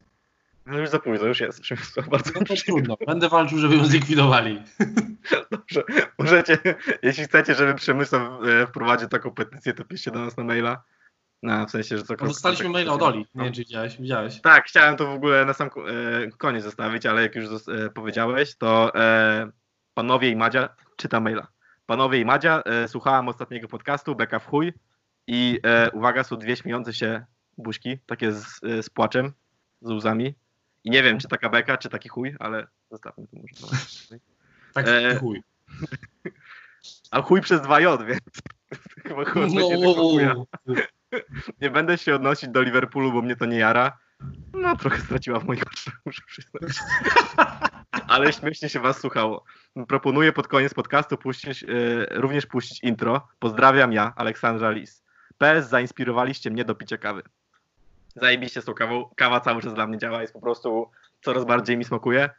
No 0.65 0.77
już 0.77 0.89
za 0.89 0.99
późno, 0.99 1.27
już 1.27 1.39
jest. 1.39 1.61
Przemysław, 1.61 2.09
Bardzo 2.09 2.31
No 2.35 2.45
to 2.45 2.55
trudno, 2.55 2.97
będę 3.07 3.29
walczył, 3.29 3.57
żeby 3.57 3.75
ją 3.75 3.85
zlikwidowali. 3.85 4.63
dobrze. 5.51 5.83
Możecie, 6.19 6.57
jeśli 7.03 7.23
chcecie, 7.23 7.55
żeby 7.55 7.75
Przemysław 7.75 8.21
e, 8.43 8.67
wprowadził 8.67 9.07
taką 9.07 9.31
petycję, 9.31 9.73
to 9.73 9.85
piszcie 9.85 10.11
do 10.11 10.19
nas 10.19 10.37
na 10.37 10.43
maila. 10.43 10.83
No, 11.43 11.65
w 11.65 11.71
sensie, 11.71 11.97
że 11.97 12.03
co 12.03 12.13
No, 12.21 12.27
Dostaliśmy 12.27 12.69
maila 12.69 12.93
od 12.93 13.01
Oli, 13.01 13.19
nie 13.35 13.43
wiem 13.43 13.53
czy 13.53 13.61
widziałeś. 13.61 13.97
widziałeś. 13.97 14.41
Tak, 14.41 14.65
chciałem 14.65 14.97
to 14.97 15.07
w 15.07 15.15
ogóle 15.15 15.45
na 15.45 15.53
sam 15.53 15.67
e, 15.67 16.31
koniec 16.37 16.63
zostawić, 16.63 17.05
ale 17.05 17.21
jak 17.21 17.35
już 17.35 17.45
e, 17.45 17.89
powiedziałeś, 17.89 18.55
to 18.55 18.91
panowie 19.93 20.29
i 20.29 20.35
Madzia, 20.35 20.69
czytam 20.97 21.23
maila. 21.23 21.47
Panowie 21.85 22.19
i 22.19 22.25
Madzia, 22.25 22.63
słuchałam 22.87 23.27
ostatniego 23.27 23.67
podcastu, 23.67 24.15
Beka 24.15 24.39
w 24.39 24.45
chuj 24.45 24.73
i 25.27 25.59
uwaga, 25.93 26.23
są 26.23 26.35
dwie 26.35 26.55
śmiejące 26.55 26.93
się 26.93 27.25
buźki, 27.57 27.97
takie 28.05 28.31
z, 28.31 28.59
z 28.61 28.89
płaczem, 28.89 29.33
z 29.81 29.91
łzami. 29.91 30.35
I 30.85 30.89
nie 30.91 31.03
wiem, 31.03 31.17
czy 31.19 31.27
taka 31.27 31.49
beka, 31.49 31.77
czy 31.77 31.89
taki 31.89 32.09
chuj, 32.09 32.35
ale 32.39 32.67
zostawmy 32.91 33.27
to 33.27 33.37
może. 33.37 33.75
Tak, 34.73 34.87
E, 34.87 35.15
chuj. 35.15 35.43
A 37.11 37.21
chuj 37.21 37.41
przez 37.41 37.61
2J, 37.61 38.05
więc 38.05 38.21
chyba 39.07 39.25
chuj 39.25 39.55
No, 39.55 39.93
chuja. 39.93 40.35
Nie 41.61 41.69
będę 41.69 41.97
się 41.97 42.15
odnosić 42.15 42.49
do 42.49 42.61
Liverpoolu, 42.61 43.13
bo 43.13 43.21
mnie 43.21 43.35
to 43.35 43.45
nie 43.45 43.57
jara. 43.57 43.97
No, 44.53 44.75
trochę 44.75 45.01
straciła 45.01 45.39
w 45.39 45.45
moich 45.45 45.63
oczach, 45.67 46.01
muszę 46.05 46.21
przyznać. 46.27 46.61
Ale 48.07 48.33
śmiesznie 48.33 48.69
się 48.69 48.79
was 48.79 48.99
słuchało. 48.99 49.43
Proponuję 49.87 50.33
pod 50.33 50.47
koniec 50.47 50.73
podcastu 50.73 51.17
puścić, 51.17 51.63
e, 51.63 51.67
również 52.09 52.45
puścić 52.45 52.83
intro. 52.83 53.27
Pozdrawiam 53.39 53.93
ja, 53.93 54.13
Aleksandra 54.15 54.71
Lis. 54.71 55.03
PS, 55.37 55.69
zainspirowaliście 55.69 56.51
mnie 56.51 56.65
do 56.65 56.75
picia 56.75 56.97
kawy. 56.97 57.23
Zajebiście 58.15 58.61
z 58.61 58.65
tą 58.65 58.73
kawą. 58.73 59.09
Kawa 59.15 59.39
cały 59.39 59.61
czas 59.61 59.73
dla 59.73 59.87
mnie 59.87 59.97
działa, 59.97 60.21
jest 60.21 60.33
po 60.33 60.41
prostu 60.41 60.89
coraz 61.21 61.45
bardziej 61.45 61.77
mi 61.77 61.83
smakuje. 61.85 62.29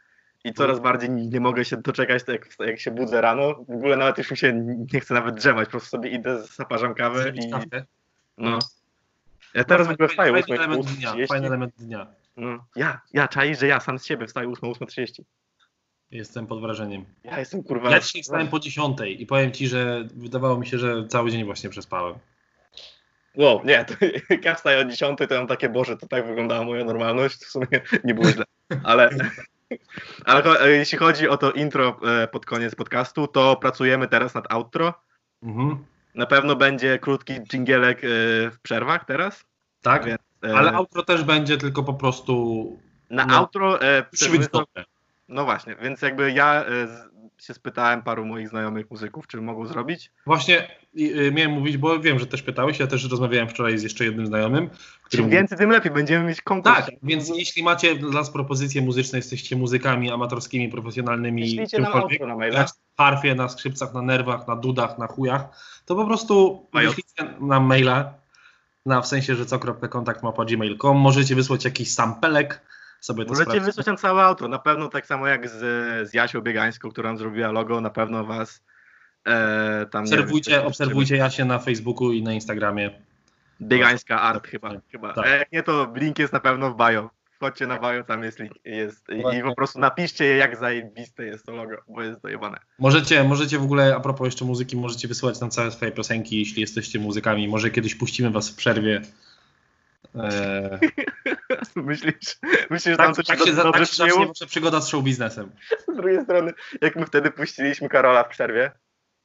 I 0.43 0.53
coraz 0.53 0.79
bardziej 0.79 1.09
nie 1.09 1.39
mogę 1.39 1.65
się 1.65 1.77
doczekać, 1.77 2.23
tak 2.23 2.35
jak, 2.35 2.69
jak 2.69 2.79
się 2.79 2.91
budzę 2.91 3.21
rano. 3.21 3.53
W 3.53 3.71
ogóle 3.71 3.97
nawet 3.97 4.17
już 4.17 4.31
mi 4.31 4.37
się 4.37 4.53
nie 4.93 4.99
chce 4.99 5.13
nawet 5.13 5.35
drzemać, 5.35 5.65
po 5.65 5.71
prostu 5.71 5.89
sobie 5.89 6.09
idę, 6.09 6.43
zaparzam 6.43 6.93
kawę 6.95 7.29
i... 7.29 7.51
No. 8.37 8.59
Ja 9.53 9.63
teraz 9.63 9.87
w 9.87 9.91
ogóle 9.91 10.09
wstaję 10.09 10.31
Fajny 10.31 10.43
8, 10.43 10.55
element 10.55 10.85
dnia, 10.85 11.13
8.30. 11.13 11.27
fajny 11.27 11.47
element 11.47 11.73
dnia. 11.77 12.07
No. 12.37 12.65
Ja, 12.75 13.01
ja 13.13 13.27
czaisz, 13.27 13.59
że 13.59 13.67
ja 13.67 13.79
sam 13.79 13.99
z 13.99 14.05
siebie 14.05 14.27
wstaję 14.27 14.49
8, 14.49 14.69
8.30. 14.69 15.21
Jestem 16.11 16.47
pod 16.47 16.61
wrażeniem. 16.61 17.05
Ja 17.23 17.39
jestem 17.39 17.63
kurwa... 17.63 17.91
Ja 17.91 17.99
dzisiaj 17.99 18.23
wstałem 18.23 18.47
po 18.47 18.59
10 18.59 18.97
i 19.17 19.25
powiem 19.25 19.51
ci, 19.51 19.67
że 19.67 20.07
wydawało 20.15 20.57
mi 20.57 20.67
się, 20.67 20.77
że 20.77 21.07
cały 21.07 21.31
dzień 21.31 21.45
właśnie 21.45 21.69
przespałem. 21.69 22.15
Wow, 23.37 23.61
nie, 23.65 23.85
to, 23.85 23.93
ja 24.43 24.55
wstaję 24.55 24.79
o 24.79 24.85
10, 24.85 25.17
to 25.17 25.33
ja 25.33 25.39
mam 25.39 25.47
takie, 25.47 25.69
Boże, 25.69 25.97
to 25.97 26.07
tak 26.07 26.27
wyglądała 26.27 26.65
moja 26.65 26.85
normalność, 26.85 27.45
w 27.45 27.49
sumie 27.49 27.67
nie 28.03 28.13
było 28.13 28.27
źle. 28.31 28.45
Ale, 28.83 29.09
ale 30.25 30.61
e, 30.61 30.69
jeśli 30.71 30.97
chodzi 30.97 31.29
o 31.29 31.37
to 31.37 31.51
intro 31.51 31.99
e, 32.23 32.27
pod 32.27 32.45
koniec 32.45 32.75
podcastu, 32.75 33.27
to 33.27 33.55
pracujemy 33.55 34.07
teraz 34.07 34.33
nad 34.33 34.51
outro. 34.53 34.93
Mhm. 35.43 35.85
Na 36.15 36.25
pewno 36.25 36.55
będzie 36.55 36.99
krótki 36.99 37.33
dżingielek 37.41 37.97
e, 37.97 38.07
w 38.51 38.59
przerwach 38.61 39.05
teraz. 39.05 39.45
Tak? 39.81 40.05
Więc, 40.05 40.19
Ale 40.41 40.71
outro 40.73 41.03
też 41.03 41.23
będzie 41.23 41.57
tylko 41.57 41.83
po 41.83 41.93
prostu 41.93 42.65
na 43.09 43.25
no, 43.25 43.35
outro 43.35 43.81
e, 43.81 44.03
musi 44.11 44.29
być 44.29 44.41
Przemysław- 44.41 44.51
dobre. 44.51 44.85
No 45.27 45.45
właśnie, 45.45 45.75
więc 45.81 46.01
jakby 46.01 46.31
ja 46.31 46.65
się 47.41 47.53
spytałem 47.53 48.01
paru 48.01 48.25
moich 48.25 48.49
znajomych 48.49 48.91
muzyków, 48.91 49.27
czy 49.27 49.41
mogą 49.41 49.65
zrobić. 49.65 50.11
Właśnie 50.25 50.67
y, 50.99 51.01
y, 51.01 51.31
miałem 51.31 51.51
mówić, 51.51 51.77
bo 51.77 51.99
wiem, 51.99 52.19
że 52.19 52.27
też 52.27 52.41
pytałeś, 52.41 52.79
ja 52.79 52.87
też 52.87 53.09
rozmawiałem 53.09 53.49
wczoraj 53.49 53.77
z 53.77 53.83
jeszcze 53.83 54.05
jednym 54.05 54.27
znajomym, 54.27 54.69
który 55.03 55.09
Czym 55.09 55.25
mówi, 55.25 55.35
więcej, 55.35 55.57
tym 55.57 55.69
lepiej, 55.69 55.91
będziemy 55.91 56.25
mieć 56.25 56.41
konkurs. 56.41 56.75
tak, 56.75 56.89
więc 57.03 57.29
jeśli 57.29 57.63
macie 57.63 57.95
dla 57.95 58.09
nas 58.09 58.29
propozycje 58.29 58.81
muzyczne, 58.81 59.19
jesteście 59.19 59.55
muzykami 59.55 60.11
amatorskimi, 60.11 60.69
profesjonalnymi, 60.69 61.67
czymkolwiek, 61.67 62.21
na 62.21 62.35
na 62.35 62.65
harfie, 62.97 63.35
na 63.35 63.49
skrzypcach, 63.49 63.93
na 63.93 64.01
nerwach, 64.01 64.47
na 64.47 64.55
dudach, 64.55 64.97
na 64.97 65.07
chujach, 65.07 65.49
to 65.85 65.95
po 65.95 66.05
prostu 66.05 66.65
wyślijcie 66.73 67.33
nam 67.39 67.63
maila, 67.63 68.13
na 68.85 69.01
w 69.01 69.07
sensie, 69.07 69.35
że 69.35 69.45
co.kontakt.gmail.com, 69.45 70.97
możecie 70.97 71.35
wysłać 71.35 71.65
jakiś 71.65 71.93
sampelek, 71.93 72.61
sobie 73.01 73.25
to 73.25 73.29
Możecie 73.29 73.61
wysłać 73.61 73.85
nam 73.85 73.97
całe 73.97 74.23
auto. 74.23 74.47
Na 74.47 74.59
pewno 74.59 74.87
tak 74.87 75.05
samo 75.05 75.27
jak 75.27 75.49
z, 75.49 75.59
z 76.09 76.13
Jasią 76.13 76.41
Biegańską, 76.41 76.89
która 76.89 77.09
nam 77.09 77.17
zrobiła 77.17 77.51
logo, 77.51 77.81
na 77.81 77.89
pewno 77.89 78.25
was 78.25 78.63
e, 79.25 79.85
tam 79.91 80.03
Obserwujcie, 80.03 80.51
wiem, 80.51 80.67
obserwujcie 80.67 81.17
Jasię 81.17 81.45
na 81.45 81.59
Facebooku 81.59 82.11
i 82.11 82.23
na 82.23 82.33
Instagramie. 82.33 82.91
Biegańska 83.61 84.21
art 84.21 84.47
chyba. 84.47 84.71
chyba. 84.91 85.13
Tak. 85.13 85.25
A 85.25 85.29
jak 85.29 85.51
nie, 85.51 85.63
to 85.63 85.93
link 85.95 86.19
jest 86.19 86.33
na 86.33 86.39
pewno 86.39 86.73
w 86.73 86.77
bio. 86.77 87.09
Wchodźcie 87.35 87.67
na 87.67 87.79
bio, 87.79 88.03
tam 88.03 88.23
jest 88.23 88.39
link. 88.39 88.53
Jest, 88.65 89.09
i, 89.09 89.37
I 89.37 89.41
po 89.41 89.55
prostu 89.55 89.79
napiszcie 89.79 90.25
je, 90.25 90.37
jak 90.37 90.57
zajebiste 90.57 91.25
jest 91.25 91.45
to 91.45 91.51
logo, 91.51 91.75
bo 91.87 92.03
jest 92.03 92.21
dojebane. 92.21 92.57
Możecie, 92.79 93.23
możecie 93.23 93.59
w 93.59 93.63
ogóle, 93.63 93.95
a 93.95 93.99
propos 93.99 94.25
jeszcze 94.25 94.45
muzyki, 94.45 94.77
możecie 94.77 95.07
wysyłać 95.07 95.39
nam 95.39 95.51
całe 95.51 95.71
swoje 95.71 95.91
piosenki, 95.91 96.39
jeśli 96.39 96.61
jesteście 96.61 96.99
muzykami. 96.99 97.47
Może 97.47 97.71
kiedyś 97.71 97.95
puścimy 97.95 98.29
was 98.31 98.49
w 98.49 98.55
przerwie. 98.55 99.01
Eee, 100.23 100.79
myślisz, 101.75 102.37
myślisz, 102.69 102.91
że 102.91 102.97
tak, 102.97 103.05
tam 103.05 103.13
coś 103.13 103.25
tak 103.25 103.39
się 103.39 103.53
dobrze 103.53 103.85
tak 103.97 104.11
się 104.11 104.27
wasza 104.27 104.45
przygoda 104.45 104.81
z 104.81 104.87
show 104.87 105.03
biznesem. 105.03 105.51
Z 105.87 105.95
drugiej 105.95 106.23
strony, 106.23 106.53
jak 106.81 106.95
my 106.95 107.05
wtedy 107.05 107.31
puściliśmy 107.31 107.89
Karola 107.89 108.23
w 108.23 108.29
przerwie 108.29 108.71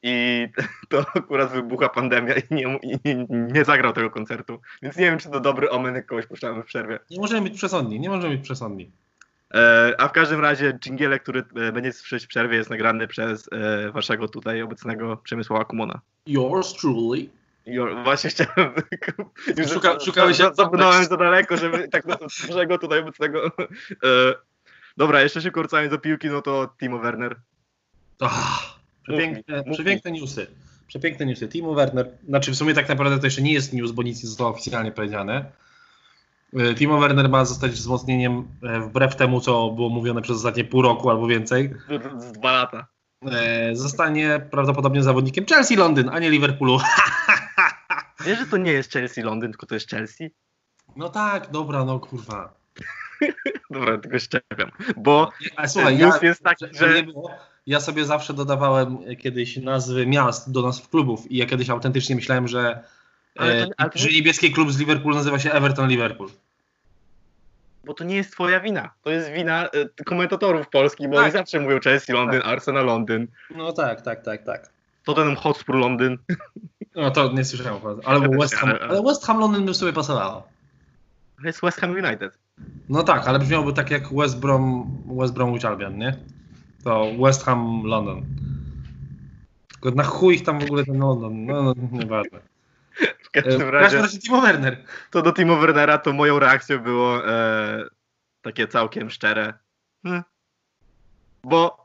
i 0.03 0.47
to 0.89 1.05
akurat 1.15 1.51
wybuchła 1.51 1.89
pandemia 1.89 2.33
i 2.35 2.43
nie, 2.51 2.79
i 2.83 3.15
nie, 3.29 3.65
zagrał 3.65 3.93
tego 3.93 4.09
koncertu, 4.09 4.61
więc 4.81 4.97
nie 4.97 5.05
wiem, 5.05 5.19
czy 5.19 5.29
to 5.29 5.39
dobry 5.39 5.69
omen, 5.69 5.95
jak 5.95 6.05
kogoś 6.05 6.25
puszczamy 6.25 6.63
w 6.63 6.65
przerwie. 6.65 6.99
Nie 7.09 7.19
możemy 7.19 7.41
być 7.49 7.57
przesądni, 7.57 7.99
nie 7.99 8.09
możemy 8.09 8.35
być 8.35 8.43
przesądni. 8.43 8.91
E, 9.53 9.95
a 9.97 10.07
w 10.07 10.11
każdym 10.11 10.41
razie 10.41 10.73
dżingielek, 10.79 11.23
który 11.23 11.43
e, 11.55 11.71
będzie 11.71 11.93
słyszeć 11.93 12.25
w 12.25 12.27
przerwie 12.27 12.57
jest 12.57 12.69
nagrany 12.69 13.07
przez 13.07 13.49
e, 13.51 13.91
waszego 13.91 14.27
tutaj 14.27 14.61
obecnego 14.61 15.17
Przemysława 15.17 15.65
Kumona. 15.65 16.01
Yours 16.27 16.73
truly. 16.73 17.29
Właśnie 18.03 18.29
chciałem... 18.29 18.73
Szuka- 19.67 20.05
szukałeś 20.05 20.39
jak 20.39 20.55
Zapnąłem 20.55 21.05
za 21.05 21.17
daleko, 21.17 21.57
żeby 21.57 21.87
tak 21.87 22.05
na 22.05 22.17
waszego 22.47 22.77
tutaj 22.77 22.99
obecnego... 22.99 23.45
E, 23.45 24.33
dobra, 24.97 25.21
jeszcze 25.21 25.41
się 25.41 25.51
kurcając 25.51 25.91
do 25.91 25.99
piłki, 25.99 26.27
no 26.27 26.41
to 26.41 26.69
Timo 26.79 26.99
Werner. 26.99 27.35
Ach, 28.21 28.79
przepiękne, 29.03 29.63
przepiękne 29.73 30.11
newsy. 30.11 30.47
Przepiękne 30.87 31.25
newsy. 31.25 31.47
Timo 31.47 31.73
Werner, 31.73 32.09
znaczy 32.27 32.51
w 32.51 32.55
sumie 32.55 32.73
tak 32.73 32.89
naprawdę 32.89 33.19
to 33.19 33.27
jeszcze 33.27 33.41
nie 33.41 33.53
jest 33.53 33.73
news, 33.73 33.91
bo 33.91 34.03
nic 34.03 34.23
nie 34.23 34.29
zostało 34.29 34.49
oficjalnie 34.49 34.91
powiedziane. 34.91 35.45
E, 36.53 36.75
Timo 36.75 36.99
Werner 36.99 37.29
ma 37.29 37.45
zostać 37.45 37.71
wzmocnieniem 37.71 38.47
e, 38.63 38.79
wbrew 38.79 39.15
temu, 39.15 39.41
co 39.41 39.69
było 39.69 39.89
mówione 39.89 40.21
przez 40.21 40.35
ostatnie 40.37 40.63
pół 40.63 40.81
roku 40.81 41.09
albo 41.09 41.27
więcej. 41.27 41.73
Z 42.17 42.31
dwa 42.31 42.51
lata. 42.51 42.87
E, 43.31 43.75
Zostanie 43.75 44.47
prawdopodobnie 44.51 45.03
zawodnikiem 45.03 45.45
Chelsea 45.45 45.75
Londyn, 45.75 46.09
a 46.09 46.19
nie 46.19 46.29
Liverpoolu. 46.29 46.79
Wiesz, 48.25 48.39
że 48.39 48.45
to 48.45 48.57
nie 48.57 48.71
jest 48.71 48.91
Chelsea 48.93 49.21
Londyn, 49.21 49.51
tylko 49.51 49.65
to 49.65 49.73
jest 49.75 49.89
Chelsea? 49.89 50.31
No 50.95 51.09
tak, 51.09 51.51
dobra, 51.51 51.85
no 51.85 51.99
kurwa. 51.99 52.53
Dobra, 53.71 53.97
tylko 53.97 54.19
szczepiam. 54.19 54.71
Bo 54.97 55.31
A 55.55 55.67
słuchaj, 55.67 55.97
news 55.97 56.21
ja, 56.21 56.27
jest 56.27 56.43
taki, 56.43 56.65
że... 56.71 57.03
było, 57.03 57.31
ja 57.67 57.79
sobie 57.79 58.05
zawsze 58.05 58.33
dodawałem 58.33 58.97
kiedyś 59.17 59.57
nazwy 59.57 60.05
miast 60.07 60.51
do 60.51 60.61
nazw 60.61 60.89
klubów 60.89 61.31
i 61.31 61.37
ja 61.37 61.45
kiedyś 61.45 61.69
autentycznie 61.69 62.15
myślałem, 62.15 62.47
że, 62.47 62.83
Ale 63.37 63.53
e, 63.53 63.65
to- 63.65 63.71
ale 63.77 63.89
to- 63.89 63.99
że 63.99 64.09
niebieski 64.09 64.51
klub 64.51 64.71
z 64.71 64.79
Liverpoolu 64.79 65.15
nazywa 65.15 65.39
się 65.39 65.51
Everton 65.51 65.89
Liverpool. 65.89 66.29
Bo 67.85 67.93
to 67.93 68.03
nie 68.03 68.15
jest 68.15 68.31
twoja 68.31 68.59
wina. 68.59 68.93
To 69.03 69.09
jest 69.09 69.29
wina 69.31 69.69
e, 69.69 70.03
komentatorów 70.05 70.69
polskich, 70.69 71.09
bo 71.09 71.15
Tak. 71.15 71.23
oni 71.23 71.31
zawsze 71.33 71.59
mówią 71.59 71.79
Chelsea 71.79 72.11
Londyn, 72.13 72.41
Arsenal 72.45 72.85
Londyn, 72.85 73.27
No 73.55 73.73
tak, 73.73 74.01
tak, 74.01 74.23
tak, 74.23 74.43
tak. 74.43 74.69
Tottenham 75.05 75.35
Hotspur 75.35 75.75
Londyn. 75.75 76.17
No 76.95 77.11
to 77.11 77.31
nie 77.31 77.45
słyszałem. 77.45 77.81
Ale 78.05 78.29
West 78.29 78.55
Ham, 78.55 78.73
ale 78.89 79.03
West 79.03 79.25
Ham 79.25 79.39
Londyn 79.39 79.65
by 79.65 79.73
sobie 79.73 79.93
pasowało. 79.93 80.47
To 81.41 81.47
jest 81.47 81.61
West 81.61 81.79
Ham 81.81 81.91
United. 81.91 82.37
No 82.89 83.03
tak, 83.03 83.27
ale 83.27 83.39
brzmiałoby 83.39 83.73
tak 83.73 83.91
jak 83.91 84.13
West 84.13 84.39
Brom, 84.39 84.97
West 85.19 85.33
Bromwich 85.33 85.65
Albion, 85.65 85.97
nie? 85.97 86.17
To 86.83 87.05
West 87.19 87.43
Ham 87.43 87.83
London. 87.85 88.25
Tylko 89.71 89.91
na 89.91 90.03
chuj 90.03 90.35
ich 90.35 90.43
tam 90.43 90.59
w 90.59 90.63
ogóle 90.63 90.85
ten 90.85 90.99
London. 90.99 91.45
No, 91.45 91.63
no 91.63 91.73
nieważne. 91.91 92.39
W 92.99 93.37
E, 93.37 93.41
każdym 93.41 93.51
każdym 93.51 93.69
razie, 93.69 93.97
razie 93.97 94.19
Timo 94.19 94.41
Werner. 94.41 94.83
to 95.11 95.21
do 95.21 95.31
Timo 95.31 95.57
Wernera, 95.57 95.97
to 95.97 96.13
moją 96.13 96.39
reakcją 96.39 96.79
było 96.79 97.27
e, 97.27 97.83
takie 98.41 98.67
całkiem 98.67 99.09
szczere. 99.09 99.53
Hmm. 100.03 100.23
Bo 101.43 101.82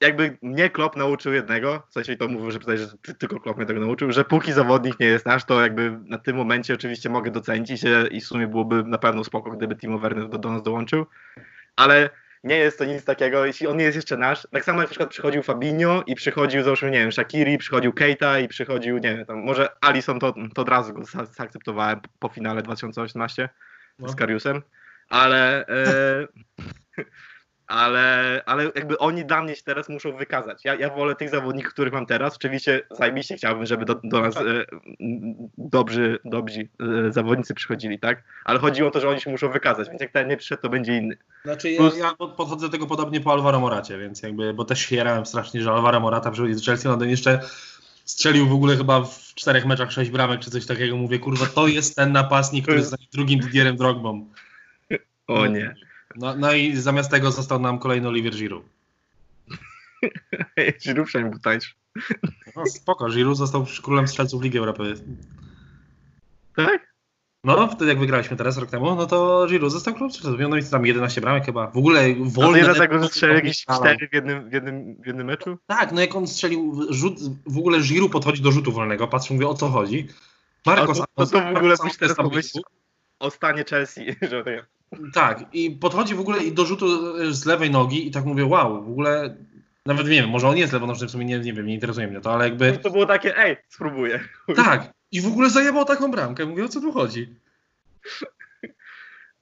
jakby 0.00 0.38
mnie 0.42 0.70
Klopp 0.70 0.96
nauczył 0.96 1.32
jednego, 1.32 1.82
w 1.88 1.92
sensie 1.92 2.16
to 2.16 2.28
mówił, 2.28 2.50
że, 2.50 2.58
tutaj, 2.58 2.78
że 2.78 2.86
ty- 3.02 3.14
tylko 3.14 3.40
Klopp 3.40 3.58
mnie 3.58 3.66
tego 3.66 3.80
nauczył, 3.80 4.12
że 4.12 4.24
póki 4.24 4.52
zawodnik 4.52 5.00
nie 5.00 5.06
jest 5.06 5.26
nasz, 5.26 5.44
to 5.44 5.60
jakby 5.62 5.98
na 6.04 6.18
tym 6.18 6.36
momencie 6.36 6.74
oczywiście 6.74 7.08
mogę 7.08 7.30
docenić 7.30 7.80
się 7.80 8.06
i 8.10 8.20
w 8.20 8.26
sumie 8.26 8.46
byłoby 8.46 8.82
na 8.84 8.98
pewno 8.98 9.24
spoko, 9.24 9.50
gdyby 9.50 9.76
Timo 9.76 9.98
Werner 9.98 10.28
do, 10.28 10.38
do 10.38 10.50
nas 10.52 10.62
dołączył, 10.62 11.06
ale 11.76 12.10
nie 12.44 12.56
jest 12.56 12.78
to 12.78 12.84
nic 12.84 13.04
takiego, 13.04 13.46
jeśli 13.46 13.66
on 13.66 13.76
nie 13.76 13.84
jest 13.84 13.96
jeszcze 13.96 14.16
nasz, 14.16 14.48
tak 14.52 14.64
samo 14.64 14.78
jak 14.80 14.86
na 14.88 14.90
przykład 14.90 15.10
przychodził 15.10 15.42
Fabinho 15.42 16.02
i 16.06 16.14
przychodził 16.14 16.62
załóżmy, 16.62 16.90
nie 16.90 16.98
wiem, 16.98 17.12
Shakiri, 17.12 17.58
przychodził 17.58 17.92
Keita 17.92 18.38
i 18.38 18.48
przychodził, 18.48 18.94
nie 18.98 19.16
wiem, 19.16 19.26
tam, 19.26 19.38
może 19.44 19.68
Alisson 19.80 20.20
to, 20.20 20.34
to 20.54 20.62
od 20.62 20.68
razu 20.68 20.92
go 20.94 21.04
za- 21.04 21.24
zaakceptowałem 21.24 22.00
po 22.18 22.28
finale 22.28 22.62
2018 22.62 23.48
No. 23.98 24.08
z 24.08 24.16
Kariusem, 24.16 24.62
ale, 25.08 25.66
e, 25.66 26.26
ale, 27.70 28.42
ale 28.46 28.64
jakby 28.64 28.98
oni 28.98 29.24
dla 29.24 29.42
mnie 29.42 29.56
się 29.56 29.62
teraz 29.62 29.88
muszą 29.88 30.16
wykazać. 30.16 30.64
Ja, 30.64 30.74
ja 30.74 30.90
wolę 30.90 31.14
tych 31.14 31.30
zawodników, 31.30 31.72
których 31.72 31.92
mam 31.92 32.06
teraz. 32.06 32.36
Oczywiście 32.36 32.82
zajebiście 32.90 33.36
chciałbym, 33.36 33.66
żeby 33.66 33.84
do, 33.84 34.00
do 34.04 34.20
nas 34.20 34.36
e, 34.36 34.42
dobrzy, 35.58 36.18
dobrzy 36.24 36.60
e, 36.60 37.12
zawodnicy 37.12 37.54
przychodzili, 37.54 37.98
tak? 37.98 38.22
Ale 38.44 38.58
chodziło 38.58 38.88
o 38.88 38.90
to, 38.90 39.00
że 39.00 39.08
oni 39.08 39.20
się 39.20 39.30
muszą 39.30 39.50
wykazać, 39.52 39.88
więc 39.88 40.00
jak 40.00 40.12
ten 40.12 40.28
nie 40.28 40.36
przyszedł, 40.36 40.62
to 40.62 40.68
będzie 40.68 40.96
inny. 40.96 41.16
Znaczy 41.44 41.70
ja, 41.70 41.78
Plus- 41.78 41.98
ja 41.98 42.14
pod- 42.14 42.34
podchodzę 42.34 42.66
do 42.66 42.72
tego 42.72 42.86
podobnie 42.86 43.20
po 43.20 43.32
Alvaro 43.32 43.60
Moracie, 43.60 43.98
więc 43.98 44.22
jakby, 44.22 44.54
bo 44.54 44.64
też 44.64 44.80
się 44.80 44.96
jarałem 44.96 45.26
strasznie, 45.26 45.62
że 45.62 45.70
Alvaro 45.70 46.00
Morata 46.00 46.30
przychodzi 46.30 46.54
do 46.54 46.60
Chelsea, 46.60 46.88
Londyn 46.88 47.10
jeszcze 47.10 47.40
strzelił 48.04 48.48
w 48.48 48.52
ogóle 48.52 48.76
chyba 48.76 49.00
w 49.00 49.18
czterech 49.34 49.66
meczach 49.66 49.92
sześć 49.92 50.10
bramek 50.10 50.40
czy 50.40 50.50
coś 50.50 50.66
takiego. 50.66 50.96
Mówię, 50.96 51.18
kurwa, 51.18 51.46
to 51.46 51.66
jest 51.66 51.96
ten 51.96 52.12
napastnik, 52.12 52.64
który 52.64 52.78
jest 52.78 52.94
drugim 53.12 53.40
Didierem 53.40 53.76
Drogbą. 53.76 54.26
O 55.26 55.46
nie. 55.46 55.74
No, 56.16 56.34
no 56.36 56.52
i 56.52 56.76
zamiast 56.76 57.10
tego 57.10 57.30
został 57.30 57.60
nam 57.60 57.78
kolejny 57.78 58.08
Olivier 58.08 58.34
Giroud. 58.34 58.64
Giroud 60.84 61.08
przynajmniej 61.08 61.30
był 61.30 61.40
tańszy. 61.40 61.74
No 62.56 62.66
spoko, 62.66 63.08
Giroud 63.08 63.36
został 63.36 63.66
królem 63.82 64.08
strzelców 64.08 64.42
Ligi 64.42 64.58
Europejskiej. 64.58 65.16
Tak? 66.56 66.90
No, 67.44 67.68
wtedy 67.68 67.86
jak 67.86 67.98
wygraliśmy 67.98 68.36
teraz 68.36 68.58
rok 68.58 68.70
temu, 68.70 68.94
no 68.94 69.06
to 69.06 69.46
Giroud 69.50 69.72
został 69.72 69.94
królem 69.94 70.12
strzelców. 70.12 70.40
No 70.48 70.56
i 70.56 70.64
tam 70.64 70.86
11 70.86 71.20
bramek 71.20 71.44
chyba. 71.44 71.70
W 71.70 71.76
ogóle 71.76 72.00
Ale 72.00 72.14
wolne... 72.20 72.58
nie 72.58 72.64
dlatego, 72.64 73.02
że 73.02 73.08
strzelił 73.08 73.36
jakieś 73.36 73.56
strzelał. 73.56 73.80
cztery 73.80 74.08
w 74.08 74.14
jednym, 74.14 74.50
w 74.50 74.52
jednym, 74.52 74.96
w 75.02 75.06
jednym 75.06 75.26
meczu? 75.26 75.58
Tak, 75.66 75.92
no 75.92 76.00
jak 76.00 76.14
on 76.16 76.26
strzelił 76.26 76.86
rzut, 76.90 77.18
w 77.46 77.58
ogóle 77.58 77.80
Giroud 77.80 78.12
podchodzi 78.12 78.42
do 78.42 78.52
rzutu 78.52 78.72
wolnego, 78.72 79.08
patrzę, 79.08 79.34
mówię 79.34 79.48
o 79.48 79.54
co 79.54 79.68
chodzi. 79.68 80.08
Marcos 80.66 81.00
A 81.00 81.06
to, 81.06 81.26
to, 81.26 81.26
to 81.26 81.52
w 81.52 81.56
ogóle 81.56 81.76
tam 82.16 82.30
powiedzieć 82.30 82.52
o 83.18 83.30
stanie 83.30 83.64
Chelsea, 83.64 84.16
że 84.30 84.44
tak. 85.12 85.44
I 85.52 85.70
podchodzi 85.70 86.14
w 86.14 86.20
ogóle 86.20 86.38
i 86.44 86.52
do 86.52 86.64
rzutu 86.66 87.16
e, 87.16 87.32
z 87.32 87.46
lewej 87.46 87.70
nogi 87.70 88.08
i 88.08 88.10
tak 88.10 88.24
mówię, 88.24 88.46
wow, 88.46 88.84
w 88.84 88.88
ogóle 88.88 89.36
nawet 89.86 90.06
nie 90.06 90.20
wiem, 90.22 90.30
może 90.30 90.48
on 90.48 90.56
jest 90.56 90.72
lewonożny, 90.72 91.06
w 91.06 91.10
sumie 91.10 91.24
nie, 91.24 91.38
nie 91.38 91.52
wiem, 91.52 91.66
nie 91.66 91.74
interesuje 91.74 92.06
mnie 92.08 92.20
to, 92.20 92.32
ale 92.32 92.44
jakby 92.44 92.78
To 92.78 92.90
było 92.90 93.06
takie, 93.06 93.38
ej, 93.38 93.56
spróbuję. 93.68 94.20
tak. 94.56 94.92
I 95.12 95.20
w 95.20 95.26
ogóle 95.26 95.50
zajebał 95.50 95.84
taką 95.84 96.10
bramkę. 96.10 96.46
Mówię, 96.46 96.64
o 96.64 96.68
co 96.68 96.80
tu 96.80 96.92
chodzi? 96.92 97.34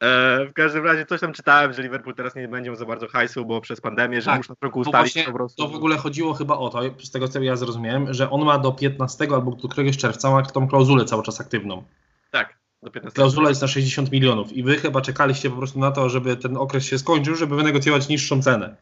E, 0.00 0.46
w 0.46 0.52
każdym 0.52 0.84
razie 0.84 1.06
coś 1.06 1.20
tam 1.20 1.32
czytałem, 1.32 1.72
że 1.72 1.82
Liverpool 1.82 2.14
teraz 2.14 2.34
nie 2.34 2.48
będzie 2.48 2.76
za 2.76 2.84
bardzo 2.86 3.08
hajsu, 3.08 3.44
bo 3.44 3.60
przez 3.60 3.80
pandemię, 3.80 4.20
że 4.20 4.26
Tak, 4.26 4.36
muszą 4.38 4.54
trochę 4.56 4.78
ustalić 4.80 5.22
po 5.26 5.32
prostu. 5.32 5.62
to 5.62 5.68
w 5.68 5.74
ogóle 5.74 5.96
chodziło 5.96 6.34
chyba 6.34 6.56
o 6.56 6.68
to, 6.68 6.80
z 7.04 7.10
tego 7.10 7.28
co 7.28 7.42
ja 7.42 7.56
zrozumiałem, 7.56 8.14
że 8.14 8.30
on 8.30 8.44
ma 8.44 8.58
do 8.58 8.72
15 8.72 9.26
albo 9.34 9.50
do 9.50 9.68
któregoś 9.68 9.96
czerwca 9.96 10.30
ma 10.30 10.42
tą 10.42 10.68
klauzulę 10.68 11.04
cały 11.04 11.22
czas 11.22 11.40
aktywną. 11.40 11.82
Tak, 12.30 12.57
do 12.82 12.90
15. 12.90 13.14
Klauzula 13.16 13.48
jest 13.48 13.62
na 13.62 13.68
60 13.68 14.12
milionów 14.12 14.52
i 14.52 14.62
wy 14.62 14.76
chyba 14.76 15.00
czekaliście 15.00 15.50
po 15.50 15.56
prostu 15.56 15.78
na 15.78 15.90
to, 15.90 16.08
żeby 16.08 16.36
ten 16.36 16.56
okres 16.56 16.84
się 16.84 16.98
skończył, 16.98 17.34
żeby 17.34 17.56
wynegocjować 17.56 18.08
niższą 18.08 18.42
cenę. 18.42 18.76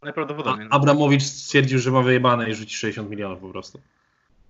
A 0.00 0.06
Najprawdopodobniej. 0.06 0.68
no. 0.70 0.76
Abramowicz 0.76 1.22
stwierdził, 1.22 1.78
że 1.78 1.90
ma 1.90 2.02
wyjebane 2.02 2.50
i 2.50 2.54
rzuci 2.54 2.76
60 2.76 3.10
milionów 3.10 3.40
po 3.40 3.48
prostu. 3.48 3.80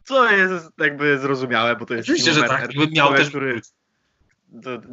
Co 0.04 0.30
jest 0.32 0.70
jakby 0.78 1.18
zrozumiałe, 1.18 1.76
bo 1.76 1.86
to 1.86 1.94
jest 1.94 2.08
Oczywiście, 2.08 2.32
że 2.32 2.42
tak. 2.42 2.60
Jakby 2.60 2.94
miał 2.94 3.06
człowiek, 3.06 3.20
też 3.20 3.28
który, 3.28 3.60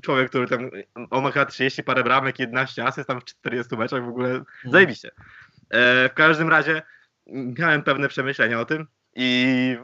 człowiek, 0.02 0.30
który 0.30 0.48
tam 0.48 0.70
on 1.10 1.24
ma 1.24 1.32
chyba 1.32 1.46
30 1.46 1.84
parę 1.84 2.04
bramek, 2.04 2.40
11 2.40 2.86
asyst 2.86 3.08
tam 3.08 3.22
w 3.22 3.26
40 3.26 3.78
meczach 3.78 4.06
w 4.06 4.10
ogóle 4.10 4.30
Mhm. 4.30 4.46
zajebiście. 4.72 5.12
E, 5.70 6.10
w 6.10 6.14
każdym 6.14 6.50
razie 6.50 6.82
miałem 7.60 7.84
pewne 7.84 8.08
przemyślenia 8.08 8.60
o 8.60 8.66
tym 8.66 8.88
i 9.16 9.78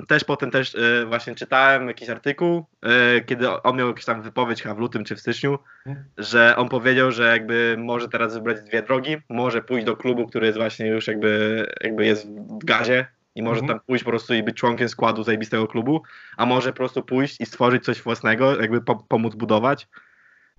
e, 0.00 0.04
też 0.06 0.24
potem 0.24 0.50
też 0.50 0.74
e, 0.74 1.06
właśnie 1.06 1.34
czytałem 1.34 1.88
jakiś 1.88 2.08
artykuł, 2.10 2.66
e, 2.82 3.20
kiedy 3.20 3.50
on 3.50 3.76
miał 3.76 3.88
jakąś 3.88 4.04
tam 4.04 4.22
wypowiedź 4.22 4.62
chyba 4.62 4.74
w 4.74 4.78
lutym 4.78 5.04
czy 5.04 5.16
w 5.16 5.20
styczniu, 5.20 5.58
Mhm. 5.86 6.06
że 6.18 6.56
on 6.56 6.68
powiedział, 6.68 7.12
że 7.12 7.26
jakby 7.30 7.76
może 7.78 8.08
teraz 8.08 8.34
wybrać 8.34 8.60
dwie 8.62 8.82
drogi, 8.82 9.16
może 9.28 9.62
pójść 9.62 9.86
do 9.86 9.96
klubu, 9.96 10.26
który 10.26 10.46
jest 10.46 10.58
właśnie 10.58 10.86
już 10.86 11.06
jakby, 11.06 11.66
jakby 11.80 12.06
jest 12.06 12.28
w 12.28 12.64
gazie 12.64 13.06
i 13.34 13.42
może 13.42 13.60
Mhm. 13.60 13.78
tam 13.78 13.86
pójść 13.86 14.04
po 14.04 14.10
prostu 14.10 14.34
i 14.34 14.42
być 14.42 14.56
członkiem 14.56 14.88
składu 14.88 15.22
zajebistego 15.22 15.66
klubu, 15.66 16.02
a 16.36 16.46
może 16.46 16.70
po 16.70 16.76
prostu 16.76 17.02
pójść 17.02 17.40
i 17.40 17.46
stworzyć 17.46 17.84
coś 17.84 18.02
własnego, 18.02 18.60
jakby 18.60 18.80
po, 18.80 18.96
pomóc 18.96 19.34
budować. 19.34 19.88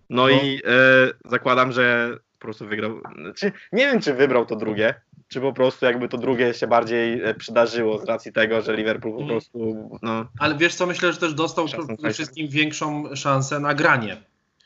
No, 0.10 0.22
No. 0.28 0.30
i 0.30 0.62
e, 0.66 0.72
zakładam, 1.26 1.72
że 1.72 2.10
po 2.34 2.40
prostu 2.46 2.68
wygrał. 2.68 3.02
Czy, 3.36 3.52
nie 3.72 3.86
wiem, 3.86 4.02
czy 4.02 4.14
wybrał 4.14 4.46
to 4.46 4.56
drugie, 4.56 4.94
czy 5.32 5.42
po 5.42 5.54
prostu 5.54 5.86
jakby 5.86 6.10
to 6.10 6.18
drugie 6.18 6.54
się 6.54 6.68
bardziej 6.68 7.24
e, 7.24 7.34
przydarzyło 7.34 8.00
z 8.00 8.04
racji 8.06 8.34
tego, 8.34 8.62
że 8.62 8.76
Liverpool 8.76 9.14
po 9.14 9.22
Mhm. 9.22 9.40
prostu. 9.40 9.90
No, 10.02 10.26
Ale 10.40 10.56
wiesz 10.58 10.76
co, 10.76 10.86
myślę, 10.86 11.14
że 11.14 11.20
też 11.20 11.34
dostał 11.34 11.66
przede 11.66 12.14
wszystkim 12.14 12.48
większą 12.48 13.16
szansę 13.16 13.60
na 13.60 13.74
granie. 13.74 14.18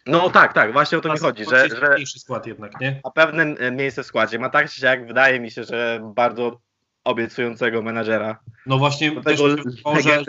no 0.07 0.29
tak, 0.29 0.53
tak, 0.53 0.73
właśnie 0.73 0.97
o 0.97 1.01
to 1.01 1.13
mi 1.13 1.19
chodzi, 1.19 1.45
że, 1.45 1.69
że 1.69 1.95
skład 2.19 2.47
jednak, 2.47 2.79
nie? 2.81 3.01
ma 3.03 3.11
pewne 3.11 3.71
miejsce 3.71 4.03
w 4.03 4.05
składzie. 4.05 4.39
Ma 4.39 4.49
tak 4.49 4.69
czy 4.69 4.85
jak 4.85 5.07
wydaje 5.07 5.39
mi 5.39 5.51
się, 5.51 5.63
że 5.63 5.99
bardzo 6.15 6.59
obiecującego 7.05 7.81
menadżera. 7.81 8.39
No 8.65 8.77
właśnie 8.77 9.11
Do 9.11 9.21
też 9.21 9.41
wydawało, 9.41 10.01
że, 10.01 10.23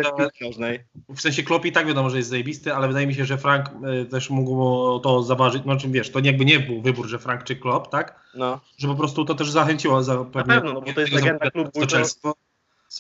w 1.09 1.21
sensie 1.21 1.43
Klopp 1.43 1.65
i 1.65 1.73
tak 1.73 1.87
wiadomo, 1.87 2.11
że 2.11 2.17
jest 2.17 2.29
zajebisty, 2.29 2.75
ale 2.75 2.89
wydaje 2.89 3.07
mi 3.07 3.15
się, 3.15 3.25
że 3.25 3.39
Frank 3.39 3.71
y, 4.03 4.05
też 4.05 4.31
mógł 4.31 4.99
to 4.99 5.23
zaważyć, 5.23 5.63
no 5.67 5.77
czym 5.77 5.93
wiesz, 5.93 6.11
to 6.11 6.21
jakby 6.23 6.45
nie 6.45 6.61
był 6.61 6.83
wybór, 6.83 7.07
że 7.07 7.19
Frank 7.19 7.45
czy 7.45 7.57
Klopp, 7.57 7.89
tak? 7.89 8.21
No. 8.35 8.61
Że 8.79 8.89
po 8.89 8.95
prostu 8.95 9.25
to 9.25 9.35
też 9.35 9.51
zachęciło 9.51 10.03
za 10.03 10.25
pewnie 10.25 10.55
pewno, 10.55 10.73
no 10.73 10.81
bo 10.81 10.93
to 10.93 11.01
jest 11.01 11.13
legenda 11.13 11.51
klubu, 11.51 11.71
to- 11.87 12.35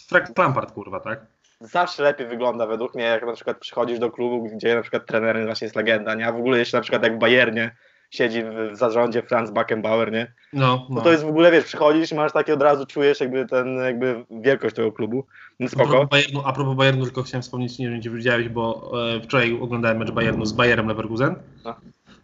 Frank 0.08 0.38
Lampard, 0.38 0.72
kurwa, 0.72 1.00
tak? 1.00 1.26
zawsze 1.60 2.02
lepiej 2.02 2.26
wygląda 2.26 2.66
według 2.66 2.94
mnie, 2.94 3.04
jak 3.04 3.26
na 3.26 3.32
przykład 3.32 3.58
przychodzisz 3.58 3.98
do 3.98 4.10
klubu, 4.10 4.50
gdzie 4.56 4.74
na 4.74 4.82
przykład 4.82 5.06
trenerem 5.06 5.46
właśnie 5.46 5.64
jest 5.64 5.76
legenda, 5.76 6.14
nie? 6.14 6.26
A 6.26 6.32
w 6.32 6.36
ogóle 6.36 6.58
jeszcze 6.58 6.76
na 6.76 6.80
przykład 6.80 7.02
jak 7.02 7.16
w 7.16 7.18
Bayernie 7.18 7.76
siedzi 8.16 8.42
w, 8.42 8.76
zarządzie 8.76 9.22
Franz 9.22 9.50
Beckenbauer, 9.50 10.12
nie? 10.12 10.32
No, 10.52 10.86
No 10.90 10.94
no. 10.94 11.00
to 11.00 11.12
jest 11.12 11.24
w 11.24 11.28
ogóle, 11.28 11.52
wiesz, 11.52 11.64
przychodzisz 11.64 12.12
masz 12.12 12.32
takie 12.32 12.54
od 12.54 12.62
razu, 12.62 12.86
czujesz 12.86 13.20
jakby 13.20 13.46
ten, 13.46 13.76
jakby 13.76 14.24
wielkość 14.30 14.76
tego 14.76 14.92
klubu. 14.92 15.24
Więc 15.60 15.74
A 15.74 15.76
propos, 15.76 15.94
spoko. 15.94 16.06
Bayernu, 16.06 16.42
a 16.44 16.52
propos 16.52 16.76
Bayernu, 16.76 17.04
tylko 17.04 17.22
chciałem 17.22 17.42
wspomnieć, 17.42 17.78
nie 17.78 17.90
wiem, 17.90 18.02
czy 18.02 18.10
widziałeś, 18.10 18.48
bo 18.48 18.92
e, 19.16 19.20
wczoraj 19.20 19.58
oglądałem 19.60 19.98
mecz 19.98 20.10
Bayernu 20.10 20.46
z 20.46 20.52
Bayerem 20.52 20.88
Leverkusen. 20.88 21.34
No. 21.64 21.74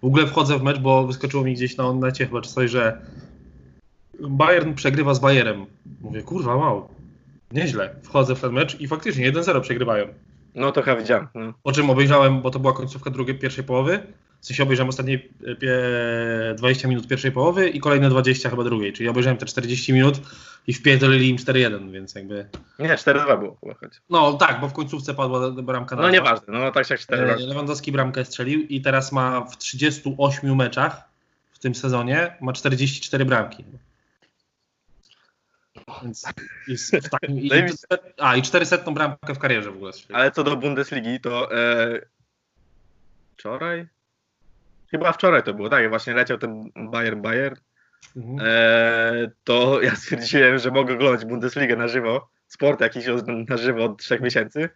W 0.03 0.07
ogóle 0.07 0.27
wchodzę 0.27 0.59
w 0.59 0.63
mecz, 0.63 0.79
bo 0.79 1.07
wyskoczyło 1.07 1.45
mi 1.45 1.55
gdzieś 1.55 1.77
na 1.77 1.93
necie 1.93 2.27
chyba 2.27 2.41
czy 2.41 2.51
coś, 2.51 2.71
że 2.71 2.99
Bayern 4.21 4.75
przegrywa 4.75 5.15
z 5.15 5.19
Bayerem. 5.19 5.67
Mówię, 6.01 6.23
kurwa, 6.23 6.55
wow, 6.55 6.89
nieźle. 7.53 7.95
Wchodzę 8.03 8.35
w 8.35 8.41
ten 8.41 8.53
mecz 8.53 8.81
i 8.81 8.89
faktycznie 8.89 9.33
1-0 9.33 9.61
przegrywają. 9.61 10.07
No 10.55 10.73
to 10.73 10.83
chyba 10.83 10.97
widziałem. 10.97 11.29
No. 11.35 11.53
Po 11.63 11.73
czym 11.73 11.91
obejrzałem, 11.91 12.43
bo 12.43 12.51
to 12.51 12.59
była 12.59 12.73
końcówka 12.73 13.11
drugiej, 13.11 13.39
pierwszej 13.39 13.65
połowy. 13.65 14.01
W 14.43 14.47
sensie 14.47 14.63
obejrzałem 14.63 14.89
ostatnie 14.89 15.15
e, 15.15 15.55
pie- 15.55 16.55
20 16.55 16.89
minut 16.89 17.09
pierwszej 17.09 17.33
połowy 17.33 17.69
i 17.69 17.81
kolejne 17.81 18.11
20 18.11 18.51
chyba 18.51 18.65
drugiej, 18.65 18.93
czyli 18.93 19.09
obejrzałem 19.09 19.37
te 19.37 19.47
40 19.47 19.93
minut 19.93 20.21
i 20.67 20.73
wpierdolili 20.75 21.29
im 21.29 21.37
4-1, 21.37 21.91
więc 21.91 22.15
jakby... 22.15 22.49
Nie, 22.79 22.89
4-2 22.89 23.39
było 23.39 23.57
chyba 23.61 23.75
choć. 23.75 23.93
No 24.11 24.33
tak, 24.33 24.61
bo 24.61 24.69
w 24.69 24.73
końcówce 24.73 25.15
padła 25.15 25.51
bramka 25.51 25.97
na 25.97 26.03
No 26.03 26.11
nieważne, 26.11 26.53
no 26.59 26.73
tak 26.73 26.91
jak 26.91 27.01
4 27.01 27.23
E, 27.23 27.37
Lewandowski 27.37 27.93
bramkę 27.93 28.25
strzelił 28.25 28.61
i 28.61 28.81
teraz 28.81 29.13
ma 29.13 29.41
w 29.41 29.57
38 29.57 30.57
meczach 30.57 31.09
w 31.53 31.59
tym 31.59 31.75
sezonie 31.75 32.37
ma 32.41 32.53
44 32.53 33.25
bramki. 33.25 33.65
Więc 36.03 36.27
jest 36.69 36.97
w 36.97 37.09
takim, 37.09 37.39
i, 37.39 37.51
a, 38.19 38.37
i 38.37 38.43
400 38.43 38.79
bramkę 38.79 39.35
w 39.35 39.39
karierze 39.39 39.71
w 39.71 39.77
ogóle 39.77 39.93
strzelił. 39.93 40.17
Ale 40.17 40.31
co 40.31 40.45
do 40.45 40.57
Bundesligi, 40.57 41.21
to 41.21 41.55
e, 41.55 42.01
wczoraj? 43.37 43.87
Chyba 44.93 45.13
wczoraj 45.13 45.43
to 45.43 45.55
było, 45.55 45.69
tak, 45.69 45.89
właśnie 45.89 46.15
leciał 46.15 46.39
ten 46.39 46.71
Bayern 46.77 47.23
Bayern. 47.23 47.57
Mhm. 48.17 48.39
E, 48.43 49.31
to 49.45 49.83
ja 49.83 49.97
stwierdziłem, 49.97 50.59
że 50.59 50.71
mogę 50.71 50.95
oglądać 50.95 51.25
Bundesligę 51.25 51.77
na 51.77 51.89
żywo, 51.89 52.29
sport 52.47 52.81
jakiś 52.81 53.05
na 53.49 53.57
żywo 53.57 53.85
od 53.85 53.99
trzech 53.99 54.21
miesięcy, 54.21 54.69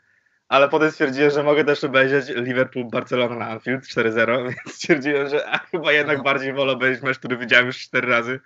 ale 0.49 0.69
potem 0.69 0.91
stwierdziłem, 0.91 1.31
że 1.31 1.43
mogę 1.43 1.65
też 1.65 1.85
obejrzeć 1.85 2.29
Liverpool-Barcelona 2.29 3.37
na 3.37 3.49
Anfield 3.49 3.85
4-0, 3.85 4.43
więc 4.49 4.75
stwierdziłem, 4.75 5.29
że 5.29 5.49
a, 5.49 5.59
chyba 5.59 5.93
jednak 5.93 6.23
bardziej 6.23 6.53
wolę 6.53 6.73
obejrzeć 6.73 7.03
mecz, 7.03 7.19
który 7.19 7.37
widziałem 7.37 7.67
już 7.67 7.79
cztery 7.79 8.09
razy. 8.09 8.41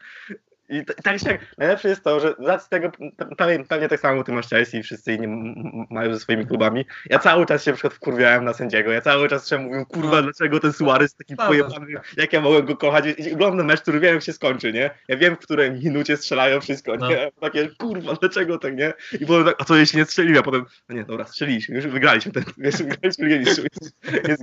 I 0.71 0.85
tak 1.03 1.19
się, 1.19 1.39
najlepsze 1.59 1.89
jest 1.89 2.05
to, 2.05 2.21
że 2.21 2.35
z 2.59 2.69
tego, 2.69 2.89
pe- 2.89 3.37
pewnie, 3.37 3.65
pewnie 3.65 3.89
tak 3.89 4.01
samo 4.01 4.25
ty 4.25 4.33
masz 4.33 4.49
Chelsea 4.49 4.77
i 4.79 4.83
wszyscy 4.83 5.13
inni 5.13 5.55
mają 5.91 6.15
ze 6.15 6.21
swoimi 6.21 6.47
klubami. 6.47 6.85
Ja 7.11 7.19
cały 7.19 7.47
czas 7.47 7.65
się 7.65 7.71
na 7.71 7.75
przykład 7.77 7.95
wkurwiałem 7.95 8.45
na 8.45 8.53
sędziego, 8.53 8.93
ja 8.93 9.01
cały 9.01 9.29
czas 9.29 9.49
się 9.49 9.85
kurwa, 9.89 10.23
dlaczego 10.23 10.61
ten 10.61 10.73
Suarez 10.73 11.15
taki 11.15 11.37
Tak, 11.37 11.47
pojebany, 11.47 11.87
jak 12.17 12.33
ja 12.33 12.41
mogłem 12.41 12.67
go 12.67 12.77
kochać. 12.77 13.05
I 13.19 13.35
oglądam 13.35 13.67
mecz, 13.67 13.81
który 13.81 14.01
wiem, 14.01 14.15
jak 14.15 14.23
się 14.25 14.33
skończy, 14.33 14.73
nie? 14.73 14.91
Ja 15.09 15.17
wiem, 15.17 15.37
w 15.37 15.39
której 15.39 15.71
minucie 15.73 16.17
strzelają 16.17 16.61
wszystko, 16.61 16.97
No. 16.97 17.09
nie? 17.09 17.31
Takie, 17.41 17.69
kurwa, 17.79 18.15
dlaczego 18.15 18.59
tak, 18.59 18.77
nie? 18.77 18.93
I 19.21 19.27
potem 19.27 19.45
tak, 19.45 19.55
a 19.59 19.65
co 19.65 19.77
jeśli 19.77 19.99
nie 19.99 20.05
strzeliłem? 20.05 20.41
A 20.41 20.43
potem, 20.43 20.65
no 20.89 20.97
nie, 20.97 21.05
dobra, 21.05 21.25
strzeliliśmy, 21.25 21.77
już 21.77 21.87
wygraliśmy 21.87 22.33
ten, 22.33 22.45
wiesz, 22.59 22.77
wygraliśmy 22.77 23.39
Mistrzów, 23.39 23.65
jest, 23.65 24.29
jest. 24.29 24.43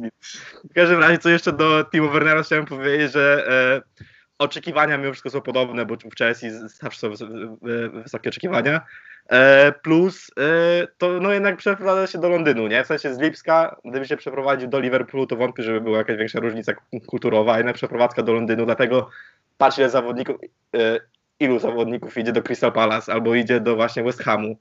W 0.71 0.73
każdym 0.73 0.99
razie, 0.99 1.17
co 1.17 1.29
jeszcze 1.29 1.53
do 1.53 1.85
Timo 1.91 2.09
Wernera 2.09 2.43
chciałem 2.43 2.65
powiedzieć, 2.65 3.11
że 3.11 3.47
e, 3.49 4.07
oczekiwania 4.39 4.97
mimo 4.97 5.11
wszystko 5.11 5.29
są 5.29 5.41
podobne, 5.41 5.85
bo 5.85 5.95
w 5.95 6.15
Chelsea 6.17 6.47
zawsze 6.81 6.99
są 6.99 7.09
wys- 7.09 7.89
wysokie 8.03 8.29
oczekiwania. 8.29 8.81
E, 9.29 9.71
plus 9.71 10.31
e, 10.39 10.87
to 10.97 11.07
no 11.21 11.31
jednak 11.31 11.57
przeprowadza 11.57 12.07
się 12.07 12.17
do 12.17 12.29
Londynu, 12.29 12.67
nie? 12.67 12.83
W 12.83 12.87
sensie 12.87 13.13
z 13.13 13.19
Lipska, 13.19 13.75
gdyby 13.85 14.05
się 14.05 14.17
przeprowadził 14.17 14.69
do 14.69 14.79
Liverpoolu, 14.79 15.27
to 15.27 15.35
wątpię, 15.35 15.63
żeby 15.63 15.81
była 15.81 15.97
jakaś 15.97 16.17
większa 16.17 16.39
różnica 16.39 16.73
kulturowa, 17.07 17.53
a 17.53 17.57
jednak 17.57 17.75
przeprowadzka 17.75 18.23
do 18.23 18.33
Londynu, 18.33 18.65
dlatego 18.65 19.09
patrz 19.57 19.77
ile 19.77 19.89
zawodników, 19.89 20.35
e, 20.75 20.99
ilu 21.39 21.59
zawodników 21.59 22.17
idzie 22.17 22.31
do 22.31 22.43
Crystal 22.43 22.71
Palace 22.71 23.13
albo 23.13 23.35
idzie 23.35 23.59
do 23.59 23.75
właśnie 23.75 24.03
West 24.03 24.23
Hamu 24.23 24.57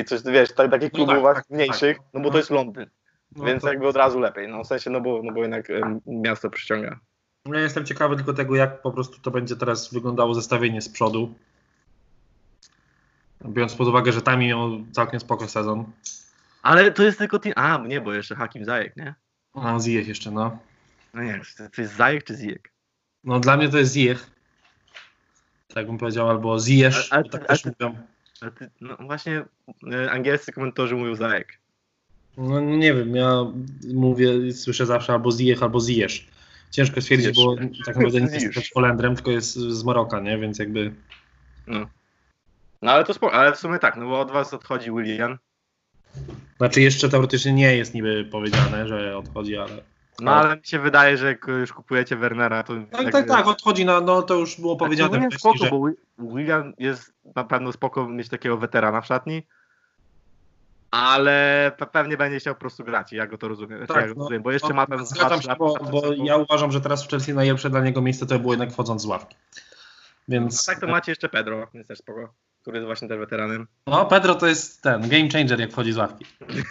i 0.00 0.04
coś, 0.04 0.22
wiesz, 0.22 0.52
tak, 0.52 0.70
takich 0.70 0.92
No 0.92 0.96
klubów 0.96 1.20
właśnie 1.20 1.42
tak, 1.42 1.50
mniejszych, 1.50 1.96
tak. 1.98 2.06
no 2.14 2.20
bo 2.20 2.26
No. 2.26 2.30
to 2.32 2.38
jest 2.38 2.50
Londyn, 2.50 2.86
No 3.36 3.44
więc 3.44 3.62
to- 3.62 3.68
jakby 3.68 3.88
od 3.88 3.96
razu 3.96 4.20
lepiej, 4.20 4.48
no 4.48 4.64
w 4.64 4.66
sensie, 4.66 4.90
no 4.90 5.00
bo, 5.00 5.20
no 5.24 5.32
bo 5.32 5.42
jednak 5.42 5.68
miasto 6.06 6.50
przyciąga. 6.50 6.98
Ja 7.52 7.60
jestem 7.60 7.84
ciekawy 7.86 8.16
tylko 8.16 8.32
tego, 8.32 8.56
jak 8.56 8.82
po 8.82 8.90
prostu 8.92 9.18
to 9.20 9.30
będzie 9.30 9.56
teraz 9.56 9.92
wyglądało 9.94 10.34
zestawienie 10.34 10.82
z 10.82 10.88
przodu. 10.88 11.34
Biorąc 13.46 13.74
pod 13.74 13.88
uwagę, 13.88 14.12
że 14.12 14.22
tam 14.22 14.40
miał 14.40 14.70
całkiem 14.92 15.20
spoko 15.20 15.48
sezon. 15.48 15.84
Ale 16.62 16.92
to 16.92 17.02
jest 17.02 17.18
tylko 17.18 17.38
team, 17.38 17.52
a 17.56 17.78
nie, 17.88 18.00
bo 18.00 18.14
jeszcze 18.14 18.34
Hakim 18.36 18.64
Zajek, 18.64 18.96
nie? 18.96 19.14
A 19.54 19.78
Ziyech 19.80 20.08
jeszcze, 20.08 20.30
no. 20.30 20.58
No 21.14 21.22
nie, 21.22 21.40
to, 21.58 21.64
to 21.70 21.82
jest 21.82 21.96
Zajek 21.96 22.24
czy 22.24 22.34
Zijek? 22.36 22.70
No 23.24 23.40
dla 23.40 23.56
mnie 23.56 23.68
to 23.68 23.78
jest 23.78 23.92
Ziyech. 23.94 24.30
Tak 25.74 25.86
bym 25.86 25.98
powiedział, 25.98 26.28
albo 26.30 26.58
Ziyech, 26.60 26.94
A- 27.10 27.16
a 27.16 27.22
tak 27.22 27.46
też 27.46 27.66
a 27.66 27.68
mówią. 27.68 27.98
A 28.40 28.50
ty, 28.50 28.70
no 28.80 28.96
właśnie 29.00 29.44
e, 29.92 30.10
angielscy 30.10 30.52
komentatorzy 30.52 30.94
mówią 30.94 31.14
Zajek. 31.14 31.58
No 32.36 32.60
nie 32.60 32.94
wiem, 32.94 33.16
ja 33.16 33.44
mówię, 33.94 34.52
słyszę 34.52 34.86
zawsze 34.86 35.12
albo 35.12 35.32
Ziyech, 35.32 35.62
albo 35.62 35.80
Ziyech. 35.80 36.12
Ciężko 36.74 37.00
stwierdzić, 37.00 37.36
bo 37.36 37.56
tak 37.86 37.96
naprawdę 37.96 38.20
nie 38.20 38.36
jest 38.36 38.74
Holendrem, 38.74 39.14
tylko 39.14 39.30
jest 39.30 39.54
z 39.54 39.84
Maroka, 39.84 40.20
nie? 40.20 40.38
Więc 40.38 40.58
jakby... 40.58 40.92
No. 41.66 41.86
No 42.82 42.92
ale 42.92 43.04
to 43.04 43.14
spoko, 43.14 43.34
ale 43.34 43.52
w 43.52 43.56
sumie 43.58 43.78
tak, 43.78 43.96
no 43.96 44.08
bo 44.08 44.20
od 44.20 44.30
was 44.30 44.54
odchodzi 44.54 44.90
Willian. 44.90 45.38
Znaczy 46.56 46.80
jeszcze 46.80 47.08
teoretycznie 47.08 47.52
nie 47.52 47.76
jest 47.76 47.94
niby 47.94 48.24
powiedziane, 48.24 48.88
że 48.88 49.18
odchodzi, 49.18 49.56
ale... 49.56 49.70
No 50.20 50.34
ale 50.34 50.56
mi 50.56 50.66
się 50.66 50.78
wydaje, 50.78 51.16
że 51.16 51.26
jak 51.26 51.46
już 51.48 51.72
kupujecie 51.72 52.16
Wernera, 52.16 52.62
to... 52.62 52.74
Tak, 52.74 52.92
jakby- 52.92 53.12
tak, 53.12 53.28
tak, 53.28 53.46
odchodzi, 53.46 53.84
na, 53.84 54.00
no 54.00 54.22
to 54.22 54.34
już 54.34 54.60
było 54.60 54.74
Znaczy, 54.74 54.84
powiedziane 54.84 55.10
Willian 55.12 55.30
wcześniej, 55.30 55.52
spoko, 55.54 55.64
że... 55.64 55.70
bo 55.70 55.86
Wi- 55.86 56.34
Willian 56.36 56.72
jest 56.78 57.12
na 57.36 57.44
pewno 57.44 57.72
spoko 57.72 58.08
mieć 58.08 58.28
takiego 58.28 58.56
weterana 58.56 59.00
w 59.00 59.06
szatni. 59.06 59.42
Ale 60.94 61.72
pe- 61.78 61.86
pewnie 61.86 62.16
będzie 62.16 62.38
chciał 62.40 62.54
po 62.54 62.60
prostu 62.60 62.84
grać 62.84 63.12
ja 63.12 63.26
go 63.26 63.38
to 63.38 63.48
rozumiem. 63.48 63.86
Tak, 63.86 63.96
ja 63.96 64.06
no, 64.06 64.14
rozumiem 64.14 64.42
bo 64.42 64.52
jeszcze 64.52 64.68
No, 64.68 64.74
ma 64.74 64.86
ten 64.86 65.06
Zgadzam 65.06 65.42
się, 65.42 65.54
bo, 65.58 65.74
bo 65.92 66.02
ja 66.24 66.36
uważam, 66.36 66.72
że 66.72 66.80
teraz 66.80 67.04
w 67.04 67.10
Chelsea 67.10 67.34
najlepsze 67.34 67.70
dla 67.70 67.80
niego 67.80 68.02
miejsce 68.02 68.26
to 68.26 68.38
było 68.38 68.52
jednak 68.52 68.72
wchodząc 68.72 69.02
z 69.02 69.06
ławki. 69.06 69.36
Więc 70.28 70.64
Tak 70.64 70.80
to 70.80 70.86
macie 70.86 71.12
jeszcze 71.12 71.28
Pedro, 71.28 71.66
jest 71.74 71.88
też 71.88 71.98
spoko, 71.98 72.34
który 72.62 72.76
jest 72.76 72.86
właśnie 72.86 73.08
też 73.08 73.18
weteranem. 73.18 73.66
no, 73.86 74.06
Pedro 74.06 74.34
to 74.34 74.46
jest 74.46 74.82
ten 74.82 75.08
game 75.08 75.28
changer, 75.32 75.60
jak 75.60 75.72
wchodzi 75.72 75.92
z 75.92 75.96
ławki. 75.96 76.24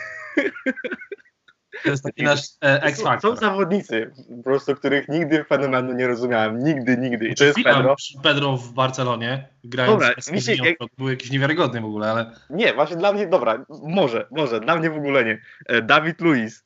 To 1.83 1.89
jest 1.89 2.03
taki 2.03 2.23
nasz 2.23 2.39
e, 2.61 2.79
Są, 2.79 2.85
X-Factor. 2.85 3.31
są 3.31 3.37
zawodnicy, 3.37 4.11
po 4.37 4.43
prostu, 4.43 4.75
których 4.75 5.09
nigdy 5.09 5.43
fenomenu 5.43 5.93
nie 5.93 6.07
rozumiałem. 6.07 6.63
Nigdy, 6.63 6.97
nigdy. 6.97 7.27
I 7.27 7.35
to 7.35 7.45
jest 7.45 7.59
Pedro. 7.63 7.95
Pedro 8.23 8.57
w 8.57 8.73
Barcelonie, 8.73 9.47
grając 9.63 9.93
Dobra, 9.93 10.21
z 10.21 10.31
mi 10.31 10.41
się- 10.41 10.55
to 10.79 10.85
był 10.97 11.09
jakiś 11.09 11.31
niewiarygodny 11.31 11.81
w 11.81 11.85
ogóle, 11.85 12.11
ale 12.11 12.31
Nie, 12.49 12.73
właśnie 12.73 12.97
dla 12.97 13.13
mnie, 13.13 13.27
dobra, 13.27 13.65
może, 13.83 14.27
może, 14.31 14.59
dla 14.59 14.75
mnie 14.75 14.89
w 14.89 14.97
ogóle 14.97 15.25
nie. 15.25 15.41
E, 15.65 15.81
Dawid 15.81 16.21
Luiz 16.21 16.63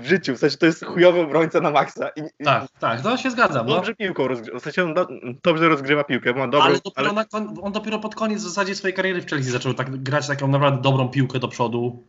w 0.00 0.06
życiu, 0.06 0.34
w 0.36 0.38
sensie 0.38 0.56
to 0.56 0.66
jest 0.66 0.84
chujowy 0.84 1.20
obrońca 1.20 1.60
na 1.60 1.70
maksa. 1.70 2.08
I, 2.08 2.20
i 2.20 2.44
tak, 2.44 2.66
tak, 2.80 3.00
to 3.00 3.16
się 3.16 3.30
zgadzam. 3.30 3.66
No. 3.66 3.74
Dobrze 3.74 3.94
piłką 3.94 4.28
rozgrywa, 4.28 4.58
w 4.58 4.62
sensie 4.62 4.84
on 4.84 4.94
do, 4.94 5.08
dobrze 5.42 5.68
rozgrywa 5.68 6.04
piłkę, 6.04 6.32
ma 6.32 6.48
dobrą, 6.48 6.62
ale 6.62 6.78
dopiero 6.84 7.12
Na 7.12 7.24
kon, 7.24 7.54
on 7.62 7.72
dopiero 7.72 7.98
pod 7.98 8.14
koniec 8.14 8.40
w 8.40 8.44
zasadzie 8.44 8.74
swojej 8.74 8.94
kariery 8.94 9.22
w 9.22 9.30
Chelsea 9.30 9.50
zaczął 9.50 9.74
tak, 9.74 10.02
grać 10.02 10.26
taką 10.26 10.48
naprawdę 10.48 10.82
dobrą 10.82 11.08
piłkę 11.08 11.38
do 11.38 11.48
przodu. 11.48 12.04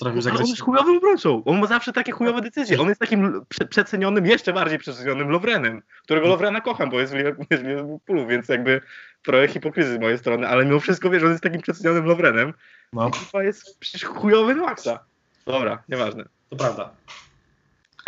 Potrafił 0.00 0.16
ale 0.16 0.22
zagrać. 0.22 0.42
on 0.42 0.48
jest 0.48 0.62
chujowym 0.62 0.96
obrońcą. 0.96 1.42
On 1.44 1.60
ma 1.60 1.66
zawsze 1.66 1.92
takie 1.92 2.12
chujowe 2.12 2.40
decyzje. 2.40 2.80
On 2.80 2.88
jest 2.88 3.00
takim 3.00 3.44
przecenionym, 3.70 4.26
jeszcze 4.26 4.52
bardziej 4.52 4.78
przecenionym 4.78 5.28
Lovrenem, 5.28 5.82
którego 6.02 6.28
Lovrena 6.28 6.60
kocham, 6.60 6.90
bo 6.90 7.00
jest 7.00 7.12
w 7.12 7.16
Liverpoolu, 7.16 8.26
więc 8.26 8.48
jakby 8.48 8.80
trochę 9.22 9.48
hipokryzji 9.48 9.94
z 9.96 10.00
mojej 10.00 10.18
strony, 10.18 10.48
ale 10.48 10.64
mimo 10.64 10.80
wszystko 10.80 11.10
wiesz, 11.10 11.22
on 11.22 11.30
jest 11.30 11.42
takim 11.42 11.60
przecenionym 11.60 12.04
Lovrenem. 12.04 12.54
No, 12.92 13.10
Chyba 13.10 13.44
jest 13.44 13.78
przecież 13.80 14.04
chujowy 14.04 14.54
na 14.54 14.62
maksa. 14.62 14.98
Dobra, 15.46 15.82
nieważne. 15.88 16.24
to 16.50 16.56
prawda. 16.56 16.90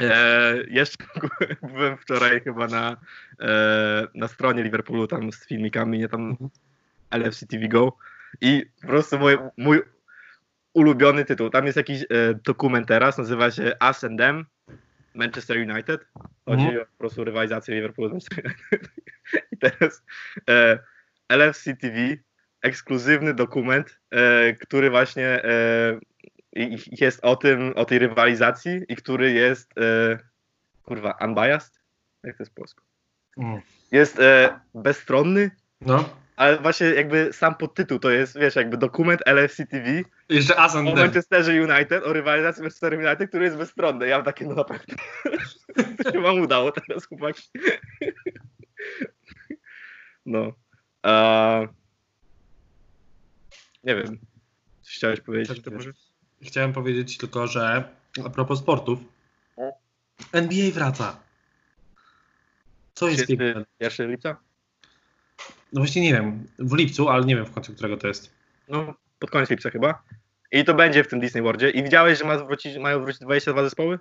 E, 0.02 0.54
jeszcze 0.68 0.96
byłem 1.74 1.96
wczoraj 1.96 2.40
chyba 2.40 2.66
na, 2.66 2.96
e, 3.40 4.06
na 4.14 4.28
stronie 4.28 4.62
Liverpoolu 4.62 5.06
tam 5.06 5.32
z 5.32 5.46
filmikami, 5.46 5.98
nie 5.98 6.08
tam 6.08 6.30
Mhm. 6.30 6.50
LFC 7.10 7.46
TV 7.46 7.68
Go 7.68 7.92
i 8.40 8.66
po 8.82 8.86
prostu 8.88 9.18
mój, 9.18 9.38
mój 9.56 9.82
ulubiony 10.74 11.24
tytuł. 11.24 11.50
Tam 11.50 11.66
jest 11.66 11.76
jakiś 11.76 12.02
e, 12.02 12.06
dokument 12.44 12.88
teraz, 12.88 13.18
nazywa 13.18 13.50
się 13.50 13.72
Us 13.88 14.04
and 14.04 14.18
Them 14.18 14.46
Manchester 15.14 15.56
United. 15.56 16.06
Chodzi 16.44 16.62
Mhm. 16.62 16.82
o 16.82 16.86
po 16.86 16.98
prostu 16.98 17.24
rywalizację 17.24 17.74
Liverpoolu 17.74 18.08
z 18.08 18.12
Manchester 18.12 18.44
United. 18.44 18.90
I 19.52 19.56
teraz 19.56 20.02
e, 20.50 20.78
LFC 21.28 21.76
TV, 21.76 21.96
ekskluzywny 22.62 23.34
dokument, 23.34 24.00
e, 24.10 24.52
który 24.52 24.90
właśnie 24.90 25.26
e, 25.44 26.00
jest 27.00 27.20
o 27.24 27.36
tym, 27.36 27.72
o 27.76 27.84
tej 27.84 27.98
rywalizacji 27.98 28.80
i 28.88 28.96
który 28.96 29.32
jest 29.32 29.78
e, 29.78 30.18
kurwa, 30.82 31.18
unbiased? 31.20 31.80
Jak 32.24 32.36
to 32.36 32.42
jest 32.42 32.54
po 32.54 32.60
polsku? 32.60 32.82
Mm. 33.36 33.60
Jest 33.92 34.20
e, 34.20 34.60
bezstronny, 34.74 35.50
No. 35.80 36.21
Ale 36.42 36.58
właśnie 36.58 36.86
jakby 36.86 37.32
sam 37.32 37.54
podtytuł 37.54 37.98
to 37.98 38.10
jest, 38.10 38.38
wiesz, 38.38 38.56
jakby 38.56 38.76
dokument 38.76 39.20
LFC 39.26 39.66
TV 39.66 40.02
Jeszcze 40.28 40.58
Asan 40.58 40.88
o 40.88 40.94
Manchesterze 40.94 41.52
United, 41.52 42.04
o 42.04 42.12
rywalizacji 42.12 42.62
Manchester 42.62 42.94
United, 42.94 43.28
który 43.28 43.44
jest 43.44 43.56
bezstronny. 43.56 44.08
Ja 44.08 44.16
mam 44.16 44.24
takie, 44.24 44.46
no 44.46 44.54
naprawdę, 44.54 44.94
to 46.04 46.12
się 46.12 46.20
wam 46.20 46.40
udało 46.40 46.72
teraz, 46.72 47.06
chłopaki. 47.06 47.42
No. 50.26 50.52
A... 51.02 51.60
Nie 53.84 53.96
wiem. 53.96 54.18
Coś 54.82 54.94
chciałeś 54.94 55.20
powiedzieć? 55.20 55.62
Chciałem 56.42 56.72
powiedzieć 56.72 57.18
tylko, 57.18 57.46
że 57.46 57.84
a 58.24 58.30
propos 58.30 58.58
sportów, 58.58 58.98
No. 59.58 59.72
NBA 60.32 60.70
wraca. 60.70 61.20
Co 62.94 63.08
jest 63.08 63.26
piękne? 63.26 63.64
1 63.80 64.10
lipca? 64.10 64.51
No 65.72 65.80
właśnie 65.80 66.02
nie 66.02 66.12
wiem, 66.12 66.46
w 66.58 66.74
lipcu, 66.74 67.08
ale 67.08 67.24
nie 67.24 67.36
wiem 67.36 67.46
w 67.46 67.52
końcu 67.52 67.72
którego 67.72 67.96
to 67.96 68.08
jest. 68.08 68.34
No, 68.68 68.94
pod 69.18 69.30
koniec 69.30 69.50
lipca 69.50 69.70
chyba. 69.70 70.02
I 70.52 70.64
to 70.64 70.74
będzie 70.74 71.04
w 71.04 71.08
tym 71.08 71.20
Disney 71.20 71.42
Worldzie. 71.42 71.70
I 71.70 71.82
widziałeś, 71.82 72.18
że 72.18 72.24
ma 72.24 72.38
wrócić, 72.38 72.78
mają 72.78 73.00
wrócić 73.00 73.20
22 73.20 73.62
zespoły? 73.62 73.98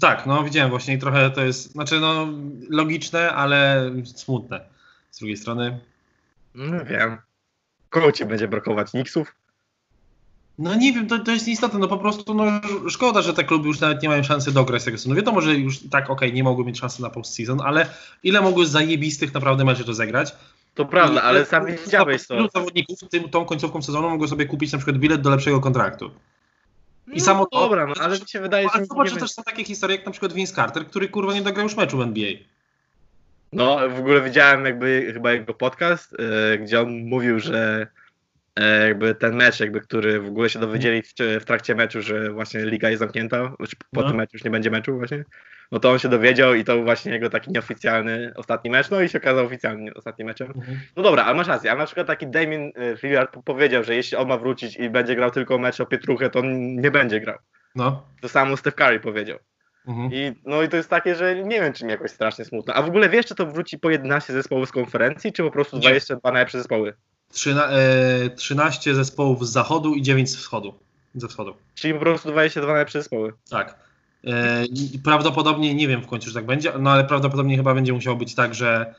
Tak, 0.00 0.26
no 0.26 0.44
widziałem 0.44 0.70
właśnie 0.70 0.94
i 0.94 0.98
trochę 0.98 1.30
to 1.30 1.44
jest, 1.44 1.72
znaczy 1.72 2.00
no 2.00 2.28
logiczne, 2.70 3.32
ale 3.32 3.90
smutne. 4.04 4.60
Z 5.10 5.18
drugiej 5.18 5.36
strony. 5.36 5.80
No 6.54 6.84
wiem. 6.84 7.18
Kogo 7.88 8.12
ci 8.12 8.24
będzie 8.24 8.48
brakować? 8.48 8.92
Nixów? 8.92 9.34
No 10.58 10.74
nie 10.74 10.92
wiem, 10.92 11.06
to, 11.06 11.18
to 11.18 11.30
jest 11.30 11.48
istotne, 11.48 11.78
no 11.78 11.88
po 11.88 11.98
prostu 11.98 12.34
no, 12.34 12.44
szkoda, 12.88 13.22
że 13.22 13.34
te 13.34 13.44
kluby 13.44 13.68
już 13.68 13.80
nawet 13.80 14.02
nie 14.02 14.08
mają 14.08 14.22
szansy 14.22 14.52
dograć 14.52 14.84
tego 14.84 14.98
sezonu. 14.98 15.14
Wiadomo, 15.16 15.40
że 15.40 15.54
już 15.54 15.78
tak, 15.90 16.10
okej, 16.10 16.32
nie 16.32 16.44
mogły 16.44 16.64
mieć 16.64 16.78
szansy 16.78 17.02
na 17.02 17.10
postseason, 17.10 17.60
ale 17.64 17.86
ile 18.22 18.40
mogły 18.40 18.66
zajebistych 18.66 19.34
naprawdę 19.34 19.64
meczy 19.64 19.84
rozegrać? 19.84 20.34
To 20.74 20.84
prawda, 20.84 21.20
I- 21.20 21.24
ale 21.24 21.44
sam 21.46 21.66
widziałeś 21.66 22.26
to. 22.26 22.34
Ilu 22.34 22.48
zawodników 22.54 22.98
tym, 23.10 23.28
tą 23.28 23.44
końcówką 23.44 23.82
sezonu 23.82 24.10
mogło 24.10 24.28
sobie 24.28 24.46
kupić 24.46 24.72
na 24.72 24.78
przykład 24.78 24.98
bilet 24.98 25.20
do 25.20 25.30
lepszego 25.30 25.60
kontraktu? 25.60 26.10
I 27.12 27.18
No 27.18 27.24
samo 27.24 27.46
to- 27.46 27.60
Dobra, 27.60 27.86
no 27.86 27.94
ale 28.00 28.18
mi 28.18 28.28
się 28.28 28.40
wydaje, 28.40 28.66
że... 28.66 28.70
Ale 28.72 28.82
nie 28.82 28.86
zobacz, 28.86 29.10
że 29.10 29.16
też 29.16 29.30
są 29.32 29.42
takie 29.42 29.64
historie 29.64 29.96
jak 29.96 30.06
na 30.06 30.12
przykład 30.12 30.32
Vince 30.32 30.54
Carter, 30.54 30.86
który 30.86 31.08
kurwa 31.08 31.34
nie 31.34 31.42
dograł 31.42 31.64
już 31.66 31.76
meczu 31.76 31.98
w 31.98 32.00
NBA. 32.00 32.30
No, 33.52 33.78
w 33.96 33.98
ogóle 33.98 34.20
widziałem 34.22 34.64
jakby 34.64 35.10
chyba 35.14 35.32
jego 35.32 35.54
podcast, 35.54 36.16
e, 36.54 36.58
gdzie 36.58 36.80
on 36.80 37.04
mówił, 37.04 37.40
że 37.40 37.86
jakby 38.86 39.14
ten 39.14 39.34
mecz, 39.36 39.60
jakby, 39.60 39.80
który 39.80 40.20
w 40.20 40.26
ogóle 40.26 40.48
się 40.50 40.58
dowiedzieli 40.58 41.02
w, 41.02 41.12
w 41.40 41.44
trakcie 41.44 41.74
meczu, 41.74 42.02
że 42.02 42.30
właśnie 42.32 42.60
liga 42.60 42.90
jest 42.90 43.00
zamknięta, 43.00 43.52
znaczy 43.56 43.76
po 43.92 44.00
No. 44.02 44.08
tym 44.08 44.16
meczu 44.16 44.30
już 44.32 44.44
nie 44.44 44.50
będzie 44.50 44.70
meczu 44.70 44.98
właśnie, 44.98 45.24
no 45.72 45.78
to 45.80 45.90
on 45.90 45.98
się 45.98 46.08
dowiedział 46.08 46.54
i 46.54 46.64
to 46.64 46.74
był 46.74 46.84
właśnie 46.84 47.12
jego 47.12 47.30
taki 47.30 47.50
nieoficjalny 47.50 48.32
ostatni 48.36 48.70
mecz, 48.70 48.90
no 48.90 49.00
i 49.00 49.08
się 49.08 49.18
okazał 49.18 49.46
oficjalnie 49.46 49.94
ostatnim 49.94 50.28
meczem. 50.28 50.52
No 50.96 51.02
dobra, 51.02 51.24
ale 51.24 51.36
masz 51.36 51.48
rację, 51.48 51.72
a 51.72 51.74
na 51.74 51.86
przykład 51.86 52.06
taki 52.06 52.26
Damien 52.26 52.62
e, 52.62 52.94
Lillard 53.02 53.36
powiedział, 53.44 53.84
że 53.84 53.94
jeśli 53.94 54.16
on 54.16 54.28
ma 54.28 54.36
wrócić 54.38 54.76
i 54.76 54.90
będzie 54.90 55.16
grał 55.16 55.30
tylko 55.30 55.58
mecz 55.58 55.80
o 55.80 55.86
Pietruchę, 55.86 56.30
to 56.30 56.38
on 56.38 56.76
nie 56.76 56.90
będzie 56.90 57.20
grał. 57.20 57.38
No. 57.74 58.06
To 58.20 58.28
samo 58.28 58.56
Steph 58.56 58.76
Curry 58.76 59.00
powiedział. 59.00 59.38
Mhm. 59.88 60.10
I, 60.12 60.32
no 60.44 60.62
i 60.62 60.68
to 60.68 60.76
jest 60.76 60.90
takie, 60.90 61.14
że 61.14 61.34
nie 61.44 61.60
wiem, 61.60 61.72
czy 61.72 61.84
mi 61.84 61.90
jakoś 61.90 62.10
strasznie 62.10 62.44
smutno. 62.44 62.74
A 62.74 62.82
w 62.82 62.88
ogóle 62.88 63.08
wiesz, 63.08 63.26
czy 63.26 63.34
to 63.34 63.46
wróci 63.46 63.78
po 63.78 63.90
11 63.90 64.32
zespołów 64.32 64.68
z 64.68 64.72
konferencji, 64.72 65.32
czy 65.32 65.42
po 65.42 65.50
prostu 65.50 65.76
Nie. 65.76 65.82
22 65.82 66.32
najlepsze 66.32 66.58
zespoły? 66.58 66.94
Trzyna, 67.32 67.68
e, 67.68 68.30
13 68.30 68.94
zespołów 68.94 69.48
z 69.48 69.52
zachodu 69.52 69.94
i 69.94 70.02
9 70.02 70.30
z 70.30 70.36
wschodu. 70.36 70.74
Ze 71.14 71.28
wschodu. 71.28 71.54
Czyli 71.74 71.94
po 71.94 72.00
prostu 72.00 72.30
22 72.30 72.72
najlepsze 72.72 72.98
zespoły. 72.98 73.32
Tak. 73.50 73.78
E, 74.24 74.64
prawdopodobnie, 75.04 75.74
nie 75.74 75.88
wiem 75.88 76.02
w 76.02 76.06
końcu, 76.06 76.28
czy 76.28 76.34
tak 76.34 76.46
będzie, 76.46 76.72
no 76.78 76.90
ale 76.90 77.04
prawdopodobnie 77.04 77.56
chyba 77.56 77.74
będzie 77.74 77.92
musiało 77.92 78.16
być 78.16 78.34
tak, 78.34 78.54
że 78.54 78.94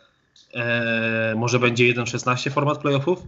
e, 0.54 1.34
może 1.38 1.60
będzie 1.60 1.94
1-16 1.94 2.52
format 2.52 2.78
playoffów. 2.78 3.20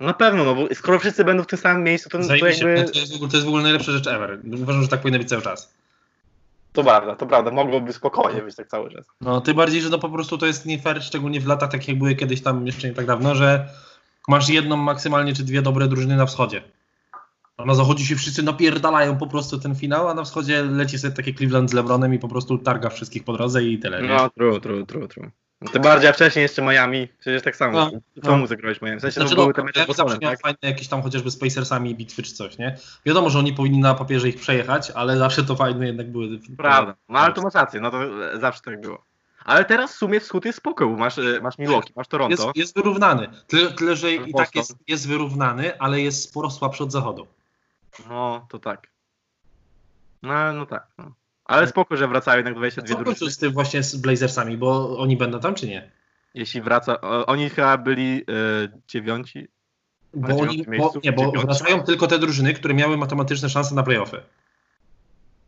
Na 0.00 0.14
pewno, 0.14 0.44
no 0.44 0.54
bo 0.54 0.74
skoro 0.74 0.98
wszyscy 0.98 1.24
będą 1.24 1.42
w 1.42 1.46
tym 1.46 1.58
samym 1.58 1.84
miejscu, 1.84 2.08
to, 2.08 2.18
to 2.18 2.36
jakby... 2.36 2.74
No 2.74 2.88
to, 2.88 2.98
jest 2.98 3.12
w 3.12 3.14
ogóle, 3.14 3.30
to 3.30 3.36
jest 3.36 3.46
w 3.46 3.48
ogóle 3.48 3.62
najlepsza 3.62 3.92
rzecz 3.92 4.06
ever. 4.06 4.40
Uważam, 4.62 4.82
że 4.82 4.88
tak 4.88 5.00
powinno 5.00 5.18
być 5.18 5.28
cały 5.28 5.42
czas. 5.42 5.72
To 6.72 6.84
prawda, 6.84 7.16
to 7.16 7.26
prawda, 7.26 7.50
mogłoby 7.50 7.92
spokojnie 7.92 8.42
być 8.42 8.56
tak 8.56 8.68
cały 8.68 8.90
czas. 8.90 9.06
No, 9.20 9.40
tym 9.40 9.56
bardziej, 9.56 9.80
że 9.80 9.88
no 9.88 9.98
po 9.98 10.08
prostu 10.08 10.38
to 10.38 10.46
jest 10.46 10.66
nie 10.66 10.78
fair, 10.78 11.02
szczególnie 11.02 11.40
w 11.40 11.46
latach, 11.46 11.70
tak 11.70 11.88
jak 11.88 11.98
były 11.98 12.14
kiedyś 12.14 12.42
tam 12.42 12.66
jeszcze 12.66 12.88
nie 12.88 12.94
tak 12.94 13.06
dawno, 13.06 13.34
że 13.34 13.68
masz 14.28 14.48
jedną 14.48 14.76
maksymalnie 14.76 15.34
czy 15.34 15.44
dwie 15.44 15.62
dobre 15.62 15.88
drużyny 15.88 16.16
na 16.16 16.26
wschodzie. 16.26 16.62
A 17.56 17.64
na 17.64 17.74
zachodzie 17.74 18.04
się 18.04 18.16
wszyscy 18.16 18.42
napierdalają 18.42 19.18
po 19.18 19.26
prostu 19.26 19.58
ten 19.58 19.74
finał, 19.74 20.08
a 20.08 20.14
na 20.14 20.24
wschodzie 20.24 20.62
leci 20.62 20.98
sobie 20.98 21.14
takie 21.14 21.34
Cleveland 21.34 21.70
z 21.70 21.72
LeBronem 21.72 22.14
i 22.14 22.18
po 22.18 22.28
prostu 22.28 22.58
targa 22.58 22.88
wszystkich 22.88 23.24
po 23.24 23.32
drodze 23.32 23.64
i 23.64 23.78
tyle. 23.78 24.02
nie? 24.02 24.08
No, 24.08 24.30
true, 24.30 24.60
true, 24.60 24.86
true, 24.86 25.08
true. 25.08 25.30
No, 25.60 25.70
tym 25.70 25.82
bardziej, 25.82 26.10
a 26.10 26.12
wcześniej 26.12 26.42
jeszcze 26.42 26.62
Miami, 26.62 27.08
przecież 27.20 27.42
tak 27.42 27.56
samo. 27.56 27.72
No, 27.72 27.90
Co 28.22 28.30
no. 28.30 28.36
mu 28.36 28.46
zagrałeś 28.46 28.82
Miami? 28.82 28.98
W 28.98 29.00
sensie 29.00 29.20
Znaczy, 29.20 29.30
to 29.30 29.36
były 29.36 29.46
no, 29.46 29.52
te 29.52 29.64
mecze 29.64 29.86
zawsze 29.94 30.18
tak? 30.18 30.40
fajne 30.40 30.58
jakieś 30.62 30.88
tam 30.88 31.02
chociażby 31.02 31.30
z 31.30 31.36
Pacersami 31.38 31.94
bitwy 31.94 32.22
czy 32.22 32.32
coś, 32.34 32.58
nie? 32.58 32.76
Wiadomo, 33.06 33.30
że 33.30 33.38
oni 33.38 33.52
powinni 33.52 33.78
na 33.78 33.94
papierze 33.94 34.28
ich 34.28 34.36
przejechać, 34.36 34.90
ale 34.90 35.16
zawsze 35.16 35.44
to 35.44 35.56
fajne 35.56 35.86
jednak 35.86 36.12
były. 36.12 36.28
Prawda, 36.56 36.94
no 37.08 37.18
ale 37.18 37.34
to 37.34 37.42
masz 37.42 37.54
rację, 37.54 37.80
no 37.80 37.90
to 37.90 37.98
zawsze 38.40 38.62
tak 38.62 38.80
było. 38.80 39.04
Ale 39.44 39.64
teraz 39.64 39.94
w 39.94 39.96
sumie 39.96 40.20
wschód 40.20 40.44
jest 40.44 40.58
spoko, 40.58 40.86
bo 40.86 40.96
masz, 40.96 41.18
e, 41.18 41.40
masz 41.42 41.58
Milwaukee, 41.58 41.92
masz 41.96 42.08
Toronto. 42.08 42.44
Jest, 42.44 42.56
jest 42.56 42.76
wyrównany. 42.76 43.28
Tyle, 43.46 43.72
tyle 43.72 43.96
że 43.96 44.12
i 44.12 44.34
tak 44.34 44.54
jest, 44.54 44.76
jest 44.88 45.08
wyrównany, 45.08 45.78
ale 45.78 46.00
jest 46.00 46.22
sporo 46.22 46.50
słabszy 46.50 46.84
od 46.84 46.92
zachodu. 46.92 47.26
No, 48.08 48.46
to 48.50 48.58
tak. 48.58 48.88
No, 50.22 50.52
no 50.52 50.66
tak. 50.66 50.86
No. 50.98 51.12
Ale 51.44 51.66
spoko, 51.66 51.96
że 51.96 52.08
wracają 52.08 52.36
jednak 52.36 52.54
22 52.54 52.88
Co 52.88 52.94
w 52.94 53.04
końcu 53.04 53.18
drużyny. 53.18 53.32
z 53.32 53.38
tym 53.38 53.52
właśnie 53.52 53.82
z 53.82 53.96
Blazersami, 53.96 54.56
bo 54.56 54.98
oni 54.98 55.16
będą 55.16 55.40
tam 55.40 55.54
czy 55.54 55.68
nie? 55.68 55.90
Jeśli 56.34 56.60
wraca... 56.60 57.00
O, 57.00 57.26
oni 57.26 57.50
chyba 57.50 57.78
byli 57.78 58.22
e, 58.22 58.24
dziewiąci. 58.88 59.48
Bo 60.14 60.28
Na 60.28 60.34
oni, 60.34 60.66
bo, 60.78 60.92
nie, 61.04 61.12
bo 61.12 61.32
wracają 61.32 61.82
tylko 61.82 62.06
te 62.06 62.18
drużyny, 62.18 62.54
które 62.54 62.74
miały 62.74 62.96
matematyczne 62.96 63.48
szanse 63.48 63.74
na 63.74 63.82
playoffy. 63.82 64.22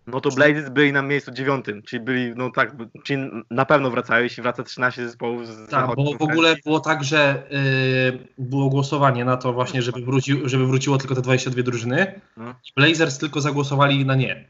No 0.07 0.21
to 0.21 0.31
Blazers 0.31 0.71
byli 0.71 0.93
na 0.93 1.03
miejscu 1.03 1.31
dziewiątym, 1.31 1.83
czyli 1.83 2.03
byli, 2.05 2.33
no 2.37 2.51
tak, 2.51 2.77
czyli 3.05 3.31
na 3.51 3.65
pewno 3.65 3.91
wracają, 3.91 4.23
jeśli 4.23 4.43
wraca 4.43 4.63
13 4.63 5.07
zespołów 5.07 5.47
z 5.47 5.71
Tak, 5.71 5.87
bo 5.97 6.13
w 6.19 6.23
ogóle 6.23 6.57
było 6.65 6.81
tak, 6.81 7.05
że 7.05 7.43
yy, 7.51 8.47
było 8.47 8.69
głosowanie 8.71 9.25
na 9.25 9.37
to 9.37 9.53
właśnie, 9.53 9.83
żeby, 9.83 10.01
wrócił, 10.01 10.49
żeby 10.49 10.67
wróciło 10.67 10.99
tylko 10.99 11.15
te 11.15 11.23
22 11.23 11.63
drużyny. 11.63 12.21
No. 12.37 12.55
Blazers 12.77 13.19
tylko 13.19 13.41
zagłosowali 13.41 14.05
na 14.05 14.15
nie. 14.15 14.49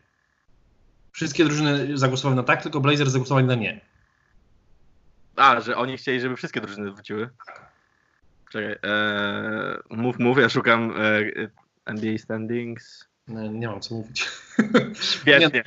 Wszystkie 1.12 1.44
drużyny 1.44 1.98
zagłosowały 1.98 2.36
na 2.36 2.42
tak, 2.42 2.62
tylko 2.62 2.80
Blazers 2.80 3.10
zagłosowali 3.10 3.46
na 3.46 3.54
nie. 3.54 3.80
A, 5.36 5.60
że 5.60 5.76
oni 5.76 5.96
chcieli, 5.96 6.20
żeby 6.20 6.36
wszystkie 6.36 6.60
drużyny 6.60 6.92
wróciły. 6.92 7.30
Czekaj, 8.52 8.72
e, 8.72 9.78
mów, 9.90 10.18
mów, 10.18 10.38
ja 10.38 10.48
szukam 10.48 10.94
e, 10.96 11.20
NBA 11.84 12.18
standings. 12.18 13.13
Nie, 13.28 13.48
nie 13.48 13.68
mam 13.68 13.80
co 13.80 13.94
mówić. 13.94 14.28
Świetnie. 15.12 15.62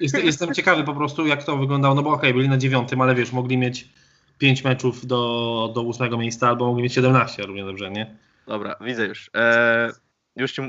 Jest, 0.00 0.18
jestem 0.24 0.54
ciekawy 0.54 0.84
po 0.84 0.94
prostu, 0.94 1.26
jak 1.26 1.44
to 1.44 1.56
wyglądało. 1.56 1.94
No 1.94 2.02
bo 2.02 2.10
okej, 2.10 2.34
byli 2.34 2.48
na 2.48 2.58
dziewiątym, 2.58 3.00
ale 3.00 3.14
wiesz, 3.14 3.32
mogli 3.32 3.58
mieć 3.58 3.88
5 4.38 4.64
meczów 4.64 5.06
do, 5.06 5.72
do 5.74 5.82
ósmego 5.82 6.18
miejsca, 6.18 6.48
albo 6.48 6.66
mogli 6.66 6.82
mieć 6.82 6.94
17, 6.94 7.42
równie 7.42 7.64
dobrze, 7.64 7.90
nie? 7.90 8.16
Dobra, 8.46 8.76
widzę 8.80 9.06
już. 9.06 9.30
E, 9.36 9.90
już 10.36 10.52
ci 10.52 10.62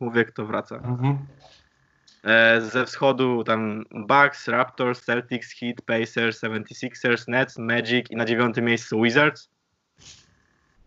mówię, 0.00 0.24
kto 0.24 0.46
wraca. 0.46 0.76
Mhm. 0.76 1.18
E, 2.24 2.60
ze 2.60 2.86
wschodu 2.86 3.44
tam 3.44 3.84
Bucks, 3.90 4.48
Raptors, 4.48 5.04
Celtics, 5.04 5.52
Heat, 5.60 5.82
Pacers, 5.82 6.42
76ers, 6.42 7.28
Nets, 7.28 7.58
Magic 7.58 8.10
i 8.10 8.16
na 8.16 8.24
dziewiątym 8.24 8.64
miejscu 8.64 9.02
Wizards. 9.02 9.48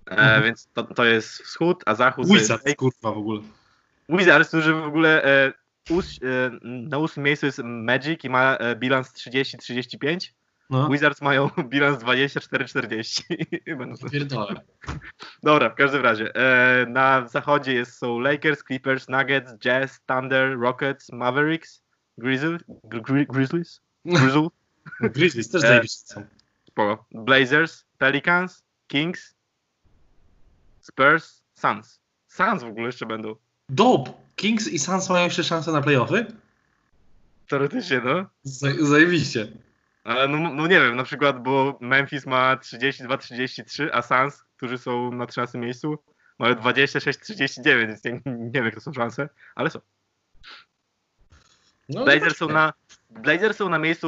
E, 0.07 0.11
Mhm. 0.11 0.43
Więc 0.43 0.67
to, 0.73 0.83
to 0.83 1.05
jest 1.05 1.29
wschód, 1.29 1.83
a 1.85 1.95
zachód 1.95 2.27
to 2.27 2.33
jest 2.33 2.43
Wizards, 2.43 2.75
kurwa 2.75 3.11
w 3.11 3.17
ogóle. 3.17 3.41
Wizards, 4.11 4.47
którzy 4.49 4.73
w 4.73 4.83
ogóle 4.83 5.23
e, 5.25 5.53
ós, 5.97 6.19
e, 6.23 6.51
na 6.63 6.97
ósmym 6.97 7.25
miejscu 7.25 7.45
jest 7.45 7.61
Magic 7.63 8.23
i 8.23 8.29
ma 8.29 8.55
e, 8.55 8.75
bilans 8.75 9.13
30-35. 9.13 10.31
No. 10.69 10.89
Wizards 10.89 11.21
mają 11.21 11.49
bilans 11.69 12.03
24-40. 12.03 13.23
Będą 13.77 13.97
to- 13.97 14.09
Pierdolę. 14.09 14.61
Dobra, 15.43 15.69
w 15.69 15.75
każdym 15.75 16.01
razie. 16.01 16.35
E, 16.35 16.85
na 16.85 17.27
zachodzie 17.27 17.73
jest, 17.73 17.97
są 17.97 18.19
Lakers, 18.19 18.63
Clippers, 18.63 19.09
Nuggets, 19.09 19.53
Jazz, 19.57 20.01
Thunder, 20.05 20.59
Rockets, 20.59 21.11
Mavericks, 21.11 21.83
Gri- 22.19 23.25
Grizzlies, 23.29 23.81
Grizzle, 24.05 24.47
Grizzlies 25.15 25.49
też 25.49 25.63
E, 25.63 25.67
zajebiście 25.67 26.13
są. 26.13 26.25
Blazers, 27.11 27.85
Pelicans, 27.97 28.63
Kings, 28.87 29.35
Spurs, 30.81 31.43
Suns. 31.53 31.99
Suns 32.27 32.63
w 32.63 32.67
ogóle 32.67 32.85
jeszcze 32.85 33.05
będą. 33.05 33.35
Dope! 33.71 34.11
Kings 34.35 34.67
i 34.67 34.79
Suns 34.79 35.09
mają 35.09 35.25
jeszcze 35.25 35.43
szansę 35.43 35.71
na 35.71 35.81
playoffy? 35.81 36.25
Teoretycznie, 37.47 38.01
no. 38.05 38.25
Zaj- 38.45 38.85
Zajebiście. 38.85 39.47
Ale 40.03 40.27
no, 40.27 40.37
no 40.53 40.67
nie 40.67 40.79
wiem, 40.79 40.95
na 40.95 41.03
przykład, 41.03 41.43
bo 41.43 41.77
Memphis 41.81 42.25
ma 42.25 42.55
32-33, 42.55 43.89
a 43.93 44.01
Suns, 44.01 44.43
którzy 44.57 44.77
są 44.77 45.11
na 45.11 45.25
13 45.25 45.57
miejscu, 45.57 45.97
mają 46.39 46.55
26-39, 46.55 47.63
więc 47.63 48.03
nie, 48.03 48.11
nie 48.25 48.51
wiem, 48.51 48.65
jak 48.65 48.75
to 48.75 48.81
są 48.81 48.93
szanse, 48.93 49.29
ale 49.55 49.69
są. 49.69 49.79
No, 51.89 52.03
Blazers 52.03 52.37
są 52.37 52.49
na, 52.49 52.73
Blazers 53.09 53.57
są 53.57 53.69
na 53.69 53.79
miejscu 53.79 54.07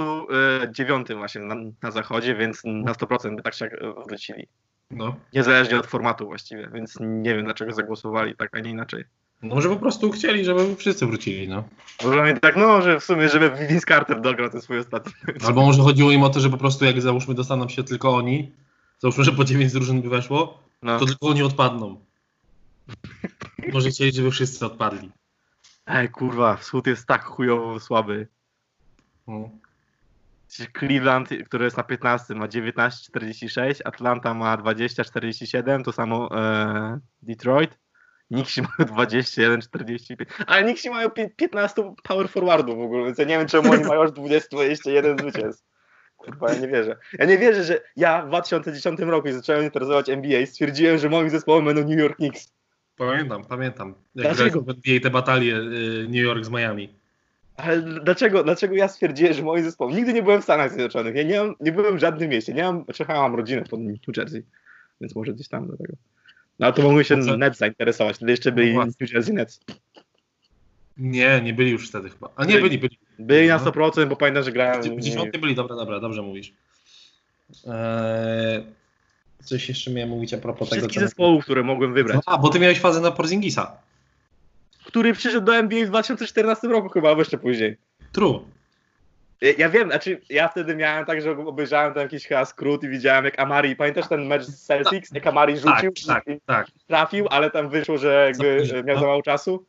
e, 0.61 0.71
dziewiątym 0.71 1.17
właśnie 1.17 1.41
na, 1.41 1.55
na 1.81 1.91
zachodzie, 1.91 2.35
więc 2.35 2.61
na 2.65 2.93
100% 2.93 3.35
by 3.35 3.41
tak 3.41 3.53
się 3.53 3.65
e, 3.65 3.93
wrócili. 4.07 4.47
No. 4.91 5.15
Niezależnie 5.33 5.79
od 5.79 5.87
formatu 5.87 6.25
właściwie, 6.25 6.69
więc 6.73 6.97
nie 6.99 7.35
wiem 7.35 7.45
dlaczego 7.45 7.71
zagłosowali 7.71 8.35
tak, 8.35 8.57
a 8.57 8.59
nie 8.59 8.71
inaczej. 8.71 9.03
No 9.43 9.55
może 9.55 9.69
po 9.69 9.75
prostu 9.75 10.11
chcieli, 10.11 10.45
żeby 10.45 10.75
wszyscy 10.75 11.05
wrócili, 11.05 11.47
no. 11.47 11.63
Może 12.03 12.21
oni 12.21 12.39
tak, 12.39 12.55
no, 12.55 12.81
że 12.81 12.99
w 12.99 13.03
sumie, 13.03 13.29
żeby 13.29 13.51
Vince 13.67 13.85
Carter 13.87 14.21
dograł 14.21 14.49
ten 14.49 14.61
swój 14.61 14.79
ostatni. 14.79 15.13
Albo 15.45 15.65
może 15.65 15.81
chodziło 15.81 16.11
im 16.11 16.23
o 16.23 16.29
to, 16.29 16.39
że 16.39 16.49
po 16.49 16.57
prostu 16.57 16.85
jak 16.85 17.01
załóżmy 17.01 17.33
dostaną 17.33 17.69
się 17.69 17.83
tylko 17.83 18.15
oni, 18.15 18.51
załóżmy, 18.99 19.23
że 19.23 19.31
po 19.31 19.43
9 19.43 19.73
drużyn 19.73 20.01
by 20.01 20.09
weszło, 20.09 20.59
No. 20.81 20.99
to 20.99 21.05
tylko 21.05 21.27
oni 21.27 21.43
odpadną. 21.43 22.05
Może 23.73 23.89
chcieli, 23.89 24.11
żeby 24.11 24.31
wszyscy 24.31 24.65
odpadli. 24.65 25.11
Ej, 25.85 26.09
kurwa, 26.09 26.55
wschód 26.57 26.87
jest 26.87 27.07
tak 27.07 27.23
chujowo 27.23 27.79
słaby. 27.79 28.27
No. 29.27 29.49
Cleveland, 30.79 31.29
który 31.45 31.65
jest 31.65 31.77
na 31.77 31.83
15, 31.83 32.35
ma 32.35 32.47
19,46, 32.47 33.81
Atlanta 33.85 34.33
ma 34.33 34.57
20,47, 34.57 35.83
to 35.83 35.91
samo 35.91 36.29
e, 36.39 36.99
Detroit. 37.21 37.82
Nixi 38.33 38.61
mają 38.61 38.93
21, 38.93 39.61
45, 39.61 40.29
ale 40.47 40.63
Nixi 40.63 40.89
mają 40.89 41.09
pi- 41.09 41.29
15 41.35 41.93
power 42.03 42.29
forwardów 42.29 42.77
w 42.77 42.81
ogóle, 42.81 43.05
więc 43.05 43.17
ja 43.17 43.25
nie 43.25 43.37
wiem 43.37 43.47
czemu 43.47 43.71
oni 43.71 43.83
mają 43.83 44.03
aż 44.03 44.11
20, 44.11 44.47
21 44.51 45.17
zwycięstw. 45.17 45.63
Kurwa, 46.17 46.53
ja 46.53 46.59
nie 46.59 46.67
wierzę. 46.67 46.97
Ja 47.19 47.25
nie 47.25 47.37
wierzę, 47.37 47.63
że 47.63 47.81
ja 47.95 48.21
w 48.21 48.27
2010 48.27 48.99
roku, 48.99 49.31
zacząłem 49.31 49.63
interesować 49.63 50.09
NBA, 50.09 50.45
stwierdziłem, 50.45 50.97
że 50.97 51.09
moim 51.09 51.29
zespołem 51.29 51.65
będą 51.65 51.81
New 51.81 51.99
York 51.99 52.15
Knicks. 52.15 52.51
Pamiętam, 52.97 53.45
pamiętam. 53.45 53.93
Jak 54.15 54.35
graliśmy 54.35 54.61
w 54.61 54.69
NBA 54.69 54.99
te 55.03 55.09
batalie 55.09 55.55
y, 55.57 56.05
New 56.07 56.15
York 56.23 56.45
z 56.45 56.49
Miami. 56.49 56.95
Ale 57.57 57.81
dlaczego, 57.81 58.43
dlaczego 58.43 58.75
ja 58.75 58.87
stwierdziłem, 58.87 59.33
że 59.33 59.43
moim 59.43 59.63
zespołem? 59.63 59.95
Nigdy 59.95 60.13
nie 60.13 60.23
byłem 60.23 60.41
w 60.41 60.43
Stanach 60.43 60.69
Zjednoczonych. 60.69 61.15
Ja 61.15 61.23
nie, 61.23 61.39
mam, 61.39 61.55
nie 61.59 61.71
byłem 61.71 61.97
w 61.97 61.99
żadnym 61.99 62.29
mieście. 62.29 62.53
Nie 62.53 62.63
mam, 62.63 62.85
mam 63.07 63.35
rodzinę 63.35 63.63
pod 63.69 63.79
New 63.79 64.17
Jersey, 64.17 64.43
więc 65.01 65.15
może 65.15 65.33
gdzieś 65.33 65.47
tam 65.47 65.67
do 65.67 65.77
tego. 65.77 65.93
No 66.59 66.71
to 66.71 66.81
mogły 66.81 67.03
się 67.03 67.15
No 67.17 67.25
co? 67.25 67.37
Nets 67.37 67.57
zainteresować. 67.57 68.15
Wtedy 68.15 68.31
jeszcze 68.31 68.51
byli 68.51 68.73
No. 68.73 68.85
New 68.85 69.13
Jersey 69.13 69.33
Nets. 69.33 69.59
Nie, 70.97 71.41
nie 71.43 71.53
byli 71.53 71.71
już 71.71 71.89
wtedy 71.89 72.09
chyba. 72.09 72.29
A 72.35 72.45
nie, 72.45 72.53
Byli. 72.53 72.63
byli, 72.63 72.77
byli. 72.79 72.99
Byli 73.19 73.47
na 73.47 73.57
No. 73.57 73.63
100%, 73.63 74.07
bo 74.09 74.15
pamiętam, 74.15 74.43
że 74.43 74.51
grałem. 74.51 74.97
W 74.97 75.01
dziesiątym 75.01 75.41
byli, 75.41 75.55
dobra, 75.55 75.75
dobra, 75.75 75.99
dobrze 75.99 76.21
mówisz. 76.21 76.53
Eee, 77.67 78.63
coś 79.43 79.69
jeszcze 79.69 79.91
miałem 79.91 80.09
mówić 80.09 80.33
a 80.33 80.37
propos 80.37 80.69
tego. 80.69 80.79
Wszystkich 80.81 81.01
zespołów, 81.01 81.43
które 81.43 81.63
mogłem 81.63 81.93
wybrać. 81.93 82.21
A, 82.25 82.37
bo 82.37 82.49
ty 82.49 82.59
miałeś 82.59 82.79
fazę 82.79 83.01
na 83.01 83.11
Porzingisa. 83.11 83.77
Który 84.85 85.13
przyszedł 85.13 85.45
do 85.45 85.55
NBA 85.55 85.85
w 85.85 85.87
2014 85.89 86.67
roku 86.67 86.89
chyba, 86.89 87.09
albo 87.09 87.21
jeszcze 87.21 87.37
później. 87.37 87.77
True. 88.11 88.39
Ja, 89.57 89.69
wiem, 89.69 89.89
znaczy 89.89 90.21
ja 90.29 90.47
wtedy 90.47 90.75
miałem 90.75 91.05
tak, 91.05 91.21
że 91.21 91.31
obejrzałem 91.31 91.93
tam 91.93 92.03
jakiś 92.03 92.27
chyba 92.27 92.45
skrót 92.45 92.83
i 92.83 92.89
widziałem 92.89 93.25
jak 93.25 93.39
Amari, 93.39 93.75
pamiętasz 93.75 94.07
ten 94.07 94.25
mecz 94.25 94.43
z 94.43 94.65
Celtics, 94.65 95.11
jak 95.13 95.27
Amari 95.27 95.53
Tak, 95.53 95.61
rzucił 95.61 96.07
tak, 96.07 96.27
i 96.27 96.41
tak. 96.45 96.67
trafił, 96.87 97.27
ale 97.29 97.51
tam 97.51 97.69
wyszło, 97.69 97.97
że 97.97 98.25
jakby 98.27 98.63
e, 98.79 98.83
miał 98.83 98.95
no. 98.95 99.01
za 99.01 99.07
mało 99.07 99.21
czasu? 99.21 99.65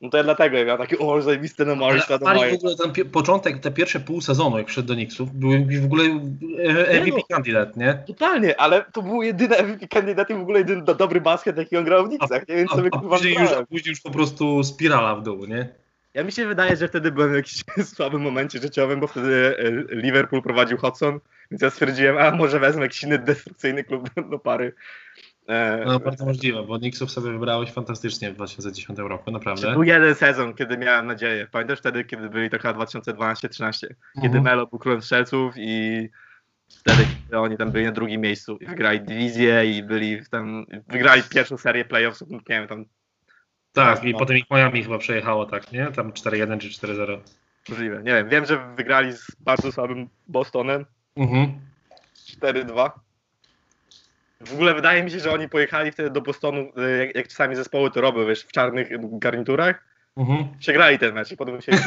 No 0.00 0.10
to 0.10 0.16
ja 0.16 0.22
dlatego 0.22 0.56
ja 0.56 0.64
miałem 0.64 0.80
taki, 0.80 0.98
o, 0.98 1.22
zajebiste 1.22 1.64
no 1.64 1.72
Amari, 1.72 2.00
Ale 2.08 2.18
to 2.18 2.24
Mari 2.24 2.50
w 2.50 2.54
ogóle 2.54 2.74
ten 2.76 3.10
początek, 3.10 3.58
te 3.58 3.70
pierwsze 3.70 4.00
pół 4.00 4.20
sezonu, 4.20 4.58
jak 4.58 4.68
wszedł 4.68 4.88
do 4.88 4.94
Knicksów, 4.94 5.32
były 5.32 5.66
w 5.80 5.84
ogóle 5.84 6.04
e, 6.04 7.00
MVP 7.00 7.16
no. 7.16 7.36
kandydat, 7.36 7.76
nie? 7.76 8.02
Totalnie, 8.06 8.60
ale 8.60 8.84
to 8.92 9.02
był 9.02 9.22
jedyny 9.22 9.62
MVP 9.62 9.88
kandydat 9.88 10.30
i 10.30 10.34
w 10.34 10.40
ogóle 10.40 10.58
jedyny 10.58 10.82
do, 10.82 10.94
dobry 10.94 11.20
basket, 11.20 11.56
jaki 11.56 11.76
on 11.76 11.84
grał 11.84 12.04
w 12.04 12.08
Knicksach, 12.08 12.48
nie 12.48 12.56
wiem 12.56 12.66
A, 12.70 12.76
sobie 12.76 12.90
a 12.92 12.98
później, 12.98 13.34
już, 13.34 13.52
a 13.52 13.66
później 13.66 13.90
już 13.90 14.00
po 14.00 14.10
prostu 14.10 14.64
spirala 14.64 15.16
w 15.16 15.22
dół, 15.22 15.46
nie? 15.46 15.81
Ja 16.14 16.24
mi 16.24 16.32
się 16.32 16.46
wydaje, 16.46 16.76
że 16.76 16.88
wtedy 16.88 17.12
byłem 17.12 17.32
w 17.32 17.34
jakimś 17.34 17.64
słabym 17.94 18.22
momencie 18.22 18.58
życiowym, 18.58 19.00
bo 19.00 19.06
wtedy 19.06 19.56
e, 19.58 19.70
Liverpool 19.96 20.42
prowadził 20.42 20.78
Hodgson, 20.78 21.20
więc 21.50 21.62
ja 21.62 21.70
stwierdziłem, 21.70 22.18
a 22.18 22.30
może 22.30 22.60
wezmę 22.60 22.82
jakiś 22.82 23.02
inny 23.02 23.18
destrukcyjny 23.18 23.84
klub 23.84 24.10
do, 24.30 24.38
pary. 24.38 24.72
E, 25.48 25.84
No 25.86 26.00
bardzo 26.00 26.24
możliwe, 26.24 26.62
bo 26.62 26.78
Knicksów 26.78 27.10
sobie 27.10 27.32
wybrałeś 27.32 27.72
fantastycznie 27.72 28.30
w 28.30 28.34
2010 28.34 28.98
roku, 28.98 29.30
naprawdę. 29.30 29.72
Był 29.72 29.82
jeden 29.82 30.14
sezon, 30.14 30.54
kiedy 30.54 30.78
miałem 30.78 31.06
nadzieję. 31.06 31.46
Pamiętasz 31.52 31.78
wtedy, 31.78 32.04
kiedy 32.04 32.28
byli 32.28 32.50
to 32.50 32.58
chyba 32.58 32.84
2012-13, 32.84 33.86
kiedy 34.14 34.26
Mhm. 34.26 34.44
Melo 34.44 34.66
był 34.66 34.78
królem 34.78 35.02
strzelców 35.02 35.54
i 35.56 36.08
wtedy 36.80 37.04
kiedy 37.24 37.38
oni 37.38 37.56
tam 37.56 37.70
byli 37.70 37.84
na 37.84 37.92
drugim 37.92 38.20
miejscu 38.20 38.56
i 38.56 38.66
wygrali 38.66 39.00
dywizję 39.00 39.64
i 39.66 39.82
byli 39.82 40.20
tam, 40.30 40.66
wygrali 40.88 41.22
pierwszą 41.34 41.56
serię 41.56 41.84
playoffsów, 41.84 42.30
nie 42.30 42.40
wiem, 42.48 42.68
tam 42.68 42.84
Tak, 43.72 44.04
i 44.04 44.12
No. 44.12 44.18
potem 44.18 44.36
ich 44.36 44.50
Miami 44.50 44.82
chyba 44.82 44.98
przejechało, 44.98 45.46
tak, 45.46 45.72
nie? 45.72 45.86
Tam 45.96 46.12
4-1 46.12 46.58
czy 46.60 46.68
4-0. 46.68 47.18
możliwe, 47.68 47.96
nie 48.02 48.14
wiem, 48.14 48.28
wiem, 48.28 48.46
że 48.46 48.74
wygrali 48.76 49.12
z 49.12 49.26
bardzo 49.40 49.72
słabym 49.72 50.08
Bostonem 50.28 50.86
Mhm. 51.16 51.52
4-2. 52.40 52.90
W 54.40 54.52
ogóle 54.52 54.74
wydaje 54.74 55.02
mi 55.04 55.10
się, 55.10 55.20
że 55.20 55.32
oni 55.32 55.48
pojechali 55.48 55.92
wtedy 55.92 56.10
do 56.10 56.20
Bostonu, 56.20 56.60
y, 56.60 56.98
jak, 57.06 57.16
jak 57.16 57.28
czasami 57.28 57.56
zespoły 57.56 57.90
to 57.90 58.00
robią, 58.00 58.26
wiesz, 58.26 58.42
w 58.44 58.52
czarnych 58.52 58.88
garniturach, 59.18 59.84
Mhm. 60.16 60.48
przegrali 60.58 60.98
ten 60.98 61.14
mecz 61.14 61.32
i 61.32 61.36
potem 61.36 61.60
się... 61.62 61.72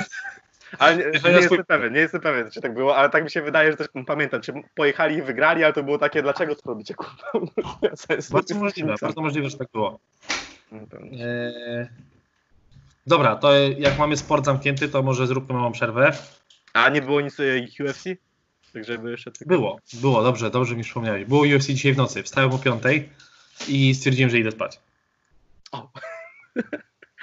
Ale 0.79 0.97
nie, 0.97 1.03
nie 1.05 1.29
jestem 1.29 1.65
pewien, 1.65 1.93
nie 1.93 1.99
jestem 1.99 2.21
pewien, 2.21 2.51
czy 2.51 2.61
tak 2.61 2.73
było, 2.73 2.97
ale 2.97 3.09
tak 3.09 3.23
mi 3.23 3.31
się 3.31 3.41
wydaje, 3.41 3.71
że 3.71 3.77
też 3.77 3.87
pamiętam, 4.07 4.41
czy 4.41 4.53
pojechali 4.75 5.15
i 5.15 5.21
wygrali, 5.21 5.63
ale 5.63 5.73
to 5.73 5.83
było 5.83 5.97
takie, 5.97 6.21
dlaczego 6.21 6.55
to 6.55 6.61
robicie, 6.69 6.93
kurwa. 6.93 7.51
Bardzo 8.31 8.55
możliwe, 8.55 8.95
bardzo 9.01 9.21
możliwe, 9.21 9.49
że 9.49 9.57
tak 9.57 9.67
było. 9.73 9.99
No 10.71 10.79
Eee... 11.01 11.87
Dobra, 13.07 13.35
to 13.35 13.53
jak 13.77 13.97
mamy 13.99 14.17
sport 14.17 14.45
zamknięty, 14.45 14.89
to 14.89 15.03
może 15.03 15.27
zróbmy 15.27 15.55
małą 15.55 15.71
przerwę. 15.71 16.11
A 16.73 16.89
nie 16.89 17.01
było 17.01 17.21
nic 17.21 17.39
y, 17.39 17.67
UFC? 17.79 18.03
Tak 18.73 18.85
żeby 18.85 19.11
jeszcze... 19.11 19.31
tylko- 19.31 19.53
Było, 19.55 19.79
było, 19.93 20.23
dobrze, 20.23 20.49
dobrze 20.49 20.75
mi 20.75 20.83
przypomniałeś. 20.83 21.25
Było 21.25 21.41
UFC 21.41 21.65
dzisiaj 21.67 21.93
w 21.93 21.97
nocy, 21.97 22.23
wstałem 22.23 22.51
o 22.51 22.57
5 22.57 22.83
i 23.67 23.95
stwierdziłem, 23.95 24.29
że 24.29 24.39
idę 24.39 24.51
spać. 24.51 24.79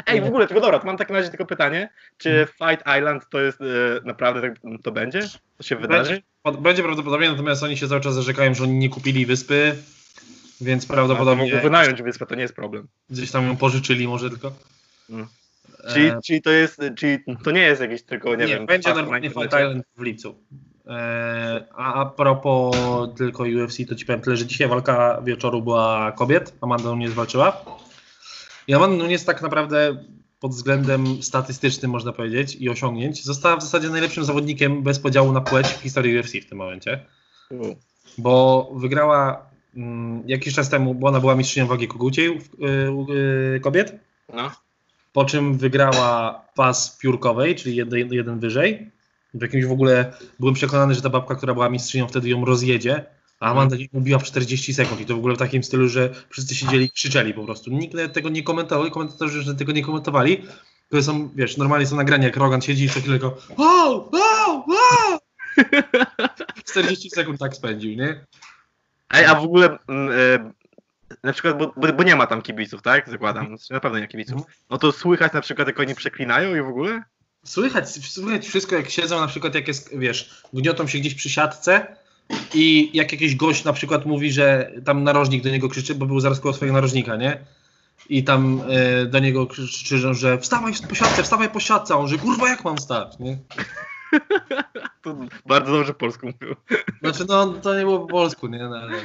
Ej, 0.07 0.21
w 0.21 0.25
ogóle, 0.27 0.47
tylko 0.47 0.61
dobra, 0.61 0.79
to 0.79 0.87
mam 0.87 0.97
w 0.97 0.99
takim 0.99 1.17
razie 1.17 1.29
tylko 1.29 1.47
pytanie, 1.47 1.89
czy 2.19 2.31
Mhm. 2.31 2.47
Fight 2.77 2.87
Island 2.99 3.29
to 3.31 3.41
jest 3.41 3.61
y, 3.61 3.65
naprawdę, 4.05 4.41
tak, 4.41 4.55
to 4.83 4.93
będzie? 4.93 5.21
To 5.57 5.63
się 5.63 5.77
wydarzy? 5.77 6.23
Będzie, 6.45 6.61
będzie 6.61 6.83
prawdopodobnie, 6.83 7.31
natomiast 7.31 7.63
oni 7.63 7.77
się 7.77 7.89
cały 7.89 8.01
czas 8.01 8.15
zarzekają, 8.15 8.55
że 8.55 8.65
oni 8.65 8.73
nie 8.73 8.89
kupili 8.89 9.27
wyspy, 9.27 9.77
więc 10.63 10.89
Mogą 10.89 10.95
prawdopodobnie 10.95 11.61
wynająć 11.61 12.03
wyspę, 12.03 12.27
to 12.27 12.35
nie 12.35 12.43
jest 12.43 12.55
problem. 12.55 12.89
gdzieś 13.11 13.31
tam 13.31 13.47
ją 13.47 13.57
pożyczyli 13.57 14.09
może 14.09 14.31
tylko. 14.31 14.53
Mm. 15.11 15.27
Czyli, 15.93 16.07
E, 16.07 16.21
czyli 16.25 16.43
to 16.43 16.51
jest, 16.51 16.81
czyli 16.97 17.19
to 17.45 17.51
nie 17.51 17.61
jest 17.61 17.81
jakieś 17.81 18.03
tylko, 18.03 18.31
nie, 18.37 18.37
nie, 18.37 18.55
wiem... 18.55 18.67
będzie 18.67 18.95
normalnie 18.95 19.31
Fight? 19.31 19.47
Island 19.47 19.85
w 19.97 20.03
lipcu. 20.03 20.35
E, 20.87 21.67
a 21.75 21.95
a 21.95 22.07
propos 22.07 22.77
tylko 23.17 23.43
UFC, 23.43 23.77
to 23.89 23.95
ci 23.95 24.07
powiem 24.07 24.21
tyle, 24.21 24.37
że 24.37 24.47
dzisiaj 24.47 24.69
walka 24.69 25.23
wieczoru 25.25 25.63
była 25.63 26.13
kobiet. 26.13 26.55
Amanda 26.61 26.89
Nunes 26.89 27.13
walczyła. 27.13 27.65
I 28.67 28.75
Amanda 28.75 29.05
Nunes 29.05 29.25
tak 29.25 29.43
naprawdę 29.43 30.05
pod 30.41 30.53
względem 30.53 31.23
statystycznym, 31.23 31.91
można 31.91 32.13
powiedzieć, 32.13 32.57
i 32.57 32.69
osiągnięć, 32.69 33.25
została 33.25 33.57
w 33.57 33.63
zasadzie 33.63 33.89
najlepszym 33.89 34.25
zawodnikiem 34.25 34.83
bez 34.83 34.99
podziału 34.99 35.33
na 35.33 35.41
płeć 35.41 35.67
w 35.67 35.83
historii 35.83 36.19
UFC 36.19 36.33
w 36.33 36.49
tym 36.49 36.59
momencie. 36.59 37.07
U. 37.51 37.75
Bo 38.19 38.71
wygrała 38.77 39.52
jakiś 40.27 40.55
czas 40.55 40.69
temu, 40.71 40.95
bo 40.95 41.09
ona 41.09 41.21
była 41.21 41.35
mistrzynią 41.37 41.67
wagi 41.67 41.89
koguciej 41.89 42.29
y, 42.29 42.37
y, 43.57 43.61
kobiet, 43.61 44.01
No. 44.35 44.51
po 45.13 45.25
czym 45.25 45.59
wygrała 45.59 46.43
pas 46.55 46.99
piórkowej, 46.99 47.55
czyli 47.57 47.77
jeden, 47.77 48.13
jeden 48.13 48.39
wyżej. 48.41 48.91
W 49.35 49.43
jakimś 49.43 49.65
w 49.65 49.73
ogóle 49.73 50.13
byłem 50.41 50.55
przekonany, 50.55 50.95
że 50.95 51.03
ta 51.03 51.09
babka, 51.09 51.35
która 51.35 51.55
była 51.55 51.69
mistrzynią, 51.71 52.09
wtedy 52.09 52.29
ją 52.29 52.45
rozjedzie, 52.45 53.05
a 53.41 53.51
Amanda 53.51 53.77
ją 53.77 53.87
ubiła 53.93 54.19
w 54.19 54.23
40 54.23 54.75
sekund 54.75 55.01
i 55.01 55.07
to 55.07 55.15
w 55.15 55.19
ogóle 55.19 55.35
w 55.35 55.39
takim 55.39 55.65
stylu, 55.65 55.89
że 55.89 56.15
wszyscy 56.31 56.55
siedzieli 56.55 56.85
i 56.85 56.91
krzyczeli 56.91 57.35
po 57.35 57.45
prostu. 57.45 57.71
Nikt 57.71 57.97
tego 58.13 58.29
nie 58.29 58.43
komentował, 58.43 58.91
komentatorzy 58.91 59.43
że 59.43 59.55
tego 59.55 59.73
nie 59.73 59.83
komentowali. 59.83 60.43
To 60.89 61.03
są, 61.03 61.31
wiesz, 61.35 61.57
normalnie 61.57 61.87
są 61.87 61.97
nagrania, 61.97 62.25
jak 62.25 62.37
Rogan 62.37 62.61
siedzi 62.61 62.85
i 62.85 62.89
co 62.89 63.01
chwilę 63.01 63.19
go 63.19 63.37
wow, 63.59 64.11
wow, 64.13 64.65
wow! 64.69 65.19
40 66.71 67.11
sekund 67.11 67.39
tak 67.41 67.55
spędził, 67.57 67.97
nie? 67.97 68.25
Ej, 69.13 69.25
a 69.25 69.35
w 69.35 69.45
ogóle 69.45 69.79
mm, 69.89 70.11
e, 70.11 70.53
na 71.23 71.33
przykład, 71.33 71.59
bo, 71.59 71.93
bo, 71.93 72.03
nie 72.03 72.17
ma 72.17 72.27
tam 72.27 72.43
kibiców, 72.43 72.83
tak? 72.83 73.11
Zakładam, 73.11 73.47
Znaczy, 73.47 73.73
na 73.73 73.81
pewno 73.81 73.99
nie 73.99 74.05
ma 74.05 74.09
kibiców. 74.09 74.37
Mhm. 74.37 74.55
No 74.71 74.79
to 74.79 74.93
słychać 74.93 75.33
na 75.33 75.41
przykład, 75.41 75.69
jak 75.69 75.81
oni 75.81 75.95
przeklinają 75.95 76.57
i 76.57 76.63
w 76.63 76.69
ogóle? 76.69 77.03
Słychać, 77.45 77.91
słychać 77.91 78.47
wszystko, 78.47 78.77
jak 78.77 78.91
siedzą 78.91 79.21
na 79.21 79.27
przykład, 79.27 79.55
jak 79.55 79.69
jest, 79.69 79.99
wiesz, 79.99 80.43
gniotą 80.53 80.87
się 80.87 80.99
gdzieś 80.99 81.15
przy 81.15 81.31
siatce 81.31 81.97
i 82.55 82.91
jak 82.95 83.13
jakiś 83.13 83.37
gość 83.37 83.65
na 83.65 83.73
przykład 83.73 84.07
mówi, 84.07 84.33
że 84.33 84.73
tam 84.85 85.05
narożnik 85.05 85.43
do 85.43 85.51
niego 85.51 85.69
krzyczy, 85.69 85.95
bo 85.95 86.07
był 86.07 86.21
zaraz 86.21 86.41
koło 86.41 86.55
swojego 86.55 86.75
narożnika, 86.75 87.17
nie? 87.17 87.39
I 88.09 88.25
tam 88.25 88.63
e, 88.69 89.07
do 89.07 89.19
niego 89.19 89.47
krzyczą, 89.47 90.15
że 90.15 90.39
wstawaj 90.39 90.73
po 90.89 90.95
siatce, 90.95 91.23
wstawaj 91.23 91.51
po 91.51 91.61
siatce, 91.61 91.95
a 91.95 91.97
on, 91.97 92.09
że 92.09 92.19
kurwa 92.19 92.49
jak 92.49 92.65
mam 92.65 92.79
stać, 92.79 93.19
nie? 93.19 93.37
To 95.03 95.17
bardzo 95.47 95.73
dobrze 95.73 95.95
polsku 95.95 96.27
mówił. 96.27 96.57
Znaczy, 97.03 97.25
no 97.29 97.47
to 97.53 97.75
nie 97.75 97.81
było 97.81 98.01
po 98.01 98.07
polsku, 98.07 98.47
nie? 98.47 98.59
No, 98.59 98.77
ale... 98.77 99.03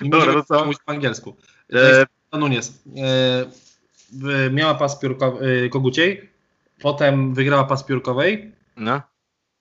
Nie 0.00 0.10
Dobra, 0.10 0.32
no 0.32 0.44
co? 0.44 0.64
mówić 0.64 0.78
po 0.86 0.92
angielsku. 0.92 1.36
E, 1.72 2.06
E, 2.32 2.38
Nunes 2.38 2.82
e, 2.96 4.50
miała 4.50 4.74
pas 4.74 4.98
piórko, 4.98 5.38
e, 5.40 5.68
koguciej, 5.68 6.30
potem 6.80 7.34
wygrała 7.34 7.64
pas 7.64 7.84
piórkowej, 7.84 8.52
no. 8.76 9.02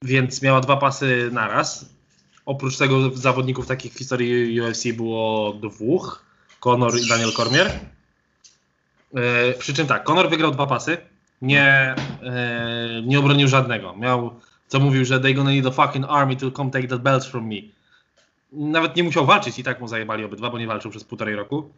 więc 0.02 0.42
miała 0.42 0.62
dwa 0.62 0.78
pasy 0.78 1.30
naraz. 1.32 1.86
Oprócz 2.46 2.78
tego 2.78 3.10
zawodników 3.10 3.68
takich 3.68 3.94
w 3.94 3.98
historii 3.98 4.62
UFC 4.62 4.92
było 4.94 5.54
dwóch, 5.54 6.26
Conor 6.60 7.00
i 7.00 7.10
Daniel 7.10 7.32
Cormier. 7.32 7.72
E, 9.16 9.54
przy 9.54 9.74
czym 9.74 9.88
tak, 9.88 10.04
Conor 10.04 10.30
wygrał 10.30 10.52
dwa 10.52 10.68
pasy, 10.68 10.98
nie, 11.42 11.96
e, 12.24 13.02
nie 13.06 13.20
obronił 13.20 13.48
żadnego. 13.48 13.96
Miał, 13.96 14.40
co 14.72 14.80
mówił, 14.80 15.06
że 15.06 15.20
they 15.20 15.34
gonna 15.34 15.52
need 15.52 15.66
a 15.66 15.72
fucking 15.72 16.06
army 16.10 16.36
to 16.36 16.52
come 16.52 16.72
take 16.72 16.88
that 16.88 17.02
belt 17.02 17.26
from 17.26 17.48
me. 17.48 17.56
Nawet 18.52 18.96
nie 18.96 19.04
musiał 19.04 19.26
walczyć 19.26 19.60
i 19.60 19.64
tak 19.64 19.82
mu 19.82 19.88
zajebali 19.88 20.24
obydwa, 20.24 20.50
bo 20.50 20.60
nie 20.60 20.68
walczył 20.68 20.92
przez 20.92 21.04
półtorej 21.04 21.36
roku. 21.36 21.70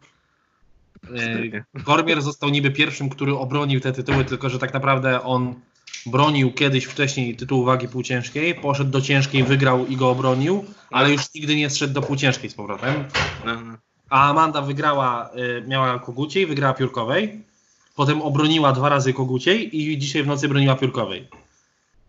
E, 1.76 1.82
Cormier 1.84 2.22
został 2.22 2.50
niby 2.50 2.70
pierwszym, 2.70 3.08
który 3.08 3.36
obronił 3.36 3.80
te 3.80 3.92
tytuły, 3.92 4.24
tylko 4.24 4.50
że 4.50 4.58
tak 4.58 4.74
naprawdę 4.74 5.22
on 5.22 5.54
bronił 6.06 6.52
kiedyś 6.52 6.84
wcześniej 6.84 7.36
tytułu 7.36 7.64
wagi 7.64 7.88
półciężkiej, 7.88 8.54
poszedł 8.54 8.90
do 8.90 9.00
ciężkiej, 9.00 9.44
wygrał 9.44 9.86
i 9.86 9.96
go 9.96 10.10
obronił, 10.10 10.64
ale 10.90 11.10
już 11.10 11.34
nigdy 11.34 11.56
nie 11.56 11.70
zszedł 11.70 11.94
do 11.94 12.02
półciężkiej 12.02 12.50
z 12.50 12.54
powrotem. 12.54 13.04
A 14.10 14.30
Amanda 14.30 14.62
wygrała, 14.62 15.30
y, 15.36 15.64
miała 15.68 15.98
koguciej, 15.98 16.46
wygrała 16.46 16.74
piórkowej 16.74 17.44
potem 17.94 18.22
obroniła 18.22 18.72
dwa 18.72 18.88
razy 18.88 19.12
koguciej 19.12 19.76
i 19.80 19.98
dzisiaj 19.98 20.22
w 20.22 20.26
nocy 20.26 20.48
broniła 20.48 20.76
piórkowej. 20.76 21.28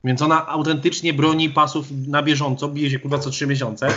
Więc 0.05 0.21
ona 0.21 0.47
autentycznie 0.47 1.13
broni 1.13 1.49
pasów 1.49 1.87
na 2.07 2.23
bieżąco, 2.23 2.67
bije 2.67 2.89
się 2.89 2.99
kurwa 2.99 3.19
co 3.19 3.29
trzy 3.29 3.47
miesiące, 3.47 3.87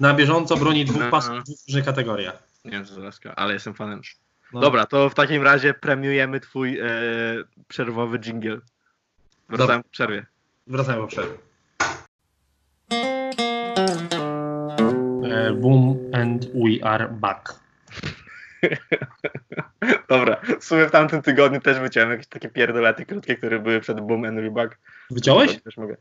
na 0.00 0.14
bieżąco 0.14 0.56
broni 0.56 0.84
dwóch 0.84 1.02
Aha. 1.02 1.10
pasów 1.10 1.40
w 1.40 1.44
dwóch 1.44 1.58
różnych 1.68 1.84
kategoriach. 1.84 2.42
Nie 2.64 2.70
wiem, 2.70 2.84
co 2.84 2.94
ale 3.36 3.54
jestem 3.54 3.74
fanem. 3.74 4.00
No. 4.52 4.60
Dobra, 4.60 4.86
to 4.86 5.10
w 5.10 5.14
takim 5.14 5.42
razie 5.42 5.74
premiujemy 5.74 6.40
twój 6.40 6.80
e, 6.80 6.86
przerwowy 7.68 8.18
jingle. 8.18 8.58
Wracałem 9.48 9.82
po 9.82 9.88
przerwie. 9.88 10.26
Wracamy 10.66 10.98
po 10.98 11.06
przerwie. 11.06 11.34
E, 15.30 15.52
Boom 15.52 15.98
and 16.12 16.46
we 16.54 16.84
are 16.84 17.08
back. 17.08 17.65
Dobra, 20.08 20.40
w 20.60 20.64
sumie 20.64 20.86
w 20.86 20.90
tamtym 20.90 21.22
tygodniu 21.22 21.60
też 21.60 21.78
wyciąłem 21.78 22.10
jakieś 22.10 22.26
takie 22.26 22.48
pierdolety 22.48 23.06
krótkie, 23.06 23.36
które 23.36 23.58
były 23.58 23.80
przed 23.80 24.00
Boom 24.00 24.24
and 24.24 24.38
Reback. 24.38 24.78
Wyciąłeś? 25.10 25.54
To 25.54 25.60
też 25.60 25.76
mogę. 25.76 25.96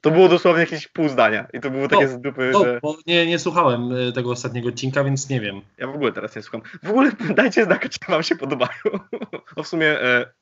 To 0.00 0.10
było 0.10 0.28
dosłownie 0.28 0.60
jakieś 0.60 0.88
pół 0.88 1.08
zdania 1.08 1.46
i 1.52 1.60
to 1.60 1.70
było 1.70 1.88
takie 1.88 2.04
O, 2.04 2.08
z 2.08 2.20
dupy, 2.20 2.50
O, 2.56 2.64
że 2.64 2.78
bo 2.82 2.96
nie, 3.06 3.26
nie 3.26 3.38
słuchałem 3.38 3.92
e, 3.92 4.12
tego 4.12 4.30
ostatniego 4.30 4.68
odcinka, 4.68 5.04
więc 5.04 5.28
nie 5.28 5.40
wiem. 5.40 5.60
ja 5.78 5.86
w 5.86 5.94
ogóle 5.94 6.12
teraz 6.12 6.36
nie 6.36 6.42
słucham. 6.42 6.62
W 6.82 6.90
ogóle 6.90 7.10
dajcie 7.36 7.64
znaka, 7.64 7.88
czy 7.88 7.98
wam 8.08 8.22
się 8.22 8.36
podobają. 8.36 8.70
No 9.56 9.62
w 9.62 9.68
sumie 9.68 10.02
e, 10.02 10.32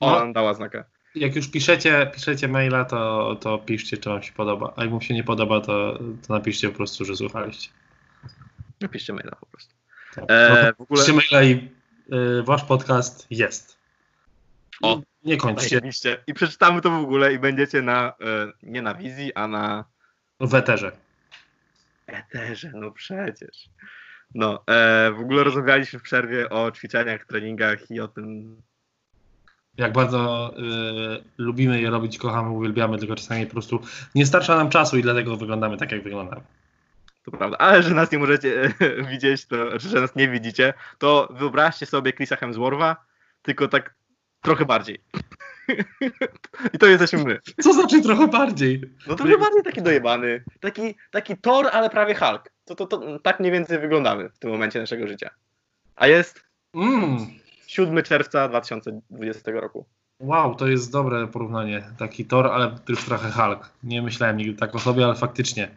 ona 0.00 0.24
No. 0.24 0.32
dała 0.32 0.54
znaka. 0.54 0.84
Jak 1.14 1.36
już 1.36 1.50
piszecie, 1.50 2.10
piszecie 2.14 2.48
maila, 2.48 2.84
to, 2.84 3.36
to 3.40 3.58
piszcie, 3.58 3.96
czy 3.98 4.10
wam 4.10 4.22
się 4.22 4.32
podoba. 4.32 4.72
A 4.76 4.82
jak 4.82 4.90
wam 4.90 5.00
się 5.00 5.14
nie 5.14 5.24
podoba, 5.24 5.60
to, 5.60 5.98
to 6.26 6.34
napiszcie 6.34 6.68
po 6.68 6.76
prostu, 6.76 7.04
że 7.04 7.16
słuchaliście. 7.16 7.70
Napiszcie 8.80 9.12
maila 9.12 9.36
po 9.40 9.46
prostu. 9.46 9.74
Tak. 10.14 10.24
E, 10.28 10.64
No, 10.66 10.72
w 10.78 10.80
ogóle- 10.80 11.04
Piszcie 11.04 11.12
maila 11.12 11.42
i 11.48 11.70
e, 12.12 12.42
wasz 12.42 12.64
podcast 12.64 13.26
jest. 13.30 13.78
O. 14.82 15.00
Nie 15.24 15.36
kończcie. 15.36 15.80
I 16.26 16.34
przeczytamy 16.34 16.80
to 16.80 16.90
w 16.90 16.94
ogóle 17.04 17.32
i 17.32 17.38
będziecie 17.38 17.82
na, 17.82 18.08
e, 18.08 18.12
nie 18.62 18.82
na 18.82 18.94
wizji, 18.94 19.34
a 19.34 19.48
na 19.48 19.84
w 20.40 20.54
eterze. 20.54 20.92
eterze, 22.06 22.72
no 22.74 22.90
przecież. 22.90 23.68
No, 24.34 24.62
e, 24.66 25.10
w 25.16 25.20
ogóle 25.20 25.44
rozmawialiśmy 25.44 25.98
w 25.98 26.02
przerwie 26.02 26.50
o 26.50 26.70
ćwiczeniach, 26.70 27.24
treningach 27.26 27.90
i 27.90 28.00
o 28.00 28.08
tym, 28.08 28.56
Jak 29.76 29.92
bardzo 29.92 30.54
e, 30.56 30.60
lubimy 31.38 31.80
je 31.80 31.90
robić, 31.90 32.18
kochamy, 32.18 32.50
uwielbiamy, 32.50 32.98
tylko 32.98 33.14
czasami 33.14 33.46
po 33.46 33.52
prostu 33.52 33.80
nie 34.14 34.26
starcza 34.26 34.56
nam 34.56 34.70
czasu 34.70 34.98
i 34.98 35.02
dlatego 35.02 35.36
wyglądamy 35.36 35.76
tak, 35.76 35.92
jak 35.92 36.02
wyglądamy. 36.02 36.42
To 37.24 37.30
prawda, 37.30 37.58
ale 37.58 37.82
że 37.82 37.94
nas 37.94 38.12
nie 38.12 38.18
możecie 38.18 38.74
widzieć, 39.10 39.46
to, 39.46 39.78
że 39.78 40.00
nas 40.00 40.16
nie 40.16 40.28
widzicie, 40.28 40.74
to 40.98 41.28
wyobraźcie 41.30 41.86
sobie 41.86 42.12
Chrisa 42.12 42.36
Hemswortha, 42.36 42.96
tylko 43.42 43.68
tak 43.68 43.94
trochę 44.40 44.64
bardziej. 44.64 44.98
I 46.74 46.78
to 46.78 46.86
jesteśmy 46.86 47.24
my. 47.24 47.38
Co 47.62 47.72
znaczy 47.72 48.02
trochę 48.02 48.28
bardziej? 48.28 48.80
No 49.06 49.14
trochę 49.14 49.38
bardziej 49.38 49.62
taki 49.62 49.82
dojebany, 49.82 50.44
taki, 50.60 50.94
taki 51.10 51.36
Thor, 51.36 51.68
ale 51.72 51.90
prawie 51.90 52.14
Hulk. 52.14 52.50
To, 52.64 52.74
to, 52.74 52.86
to 52.86 53.18
tak 53.18 53.40
mniej 53.40 53.52
więcej 53.52 53.78
wyglądamy 53.78 54.28
w 54.28 54.38
tym 54.38 54.50
momencie 54.50 54.80
naszego 54.80 55.06
życia. 55.06 55.30
A 55.96 56.06
jest 56.06 56.44
Mm, 56.74 57.26
7 57.66 58.02
czerwca 58.02 58.48
2020 58.48 59.50
roku. 59.50 59.86
wow, 60.20 60.54
to 60.54 60.66
jest 60.68 60.92
dobre 60.92 61.26
porównanie. 61.26 61.82
Taki 61.98 62.24
Thor, 62.24 62.46
ale 62.46 62.76
już 62.88 63.04
trochę 63.04 63.30
Hulk. 63.30 63.70
Nie 63.82 64.02
myślałem 64.02 64.36
nigdy 64.36 64.54
tak 64.60 64.74
o 64.74 64.78
sobie, 64.78 65.04
ale 65.04 65.14
faktycznie. 65.14 65.68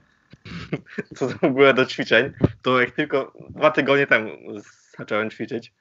Co 1.16 1.28
w 1.28 1.44
ogóle 1.44 1.74
do 1.74 1.86
ćwiczeń, 1.86 2.34
to 2.62 2.82
jak 2.82 2.92
tylko 2.92 3.34
dwa 3.50 3.72
tygodnie 3.72 4.08
temu 4.08 4.30
zacząłem 4.98 5.30
ćwiczyć 5.30 5.74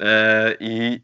e, 0.00 0.54
i 0.60 1.00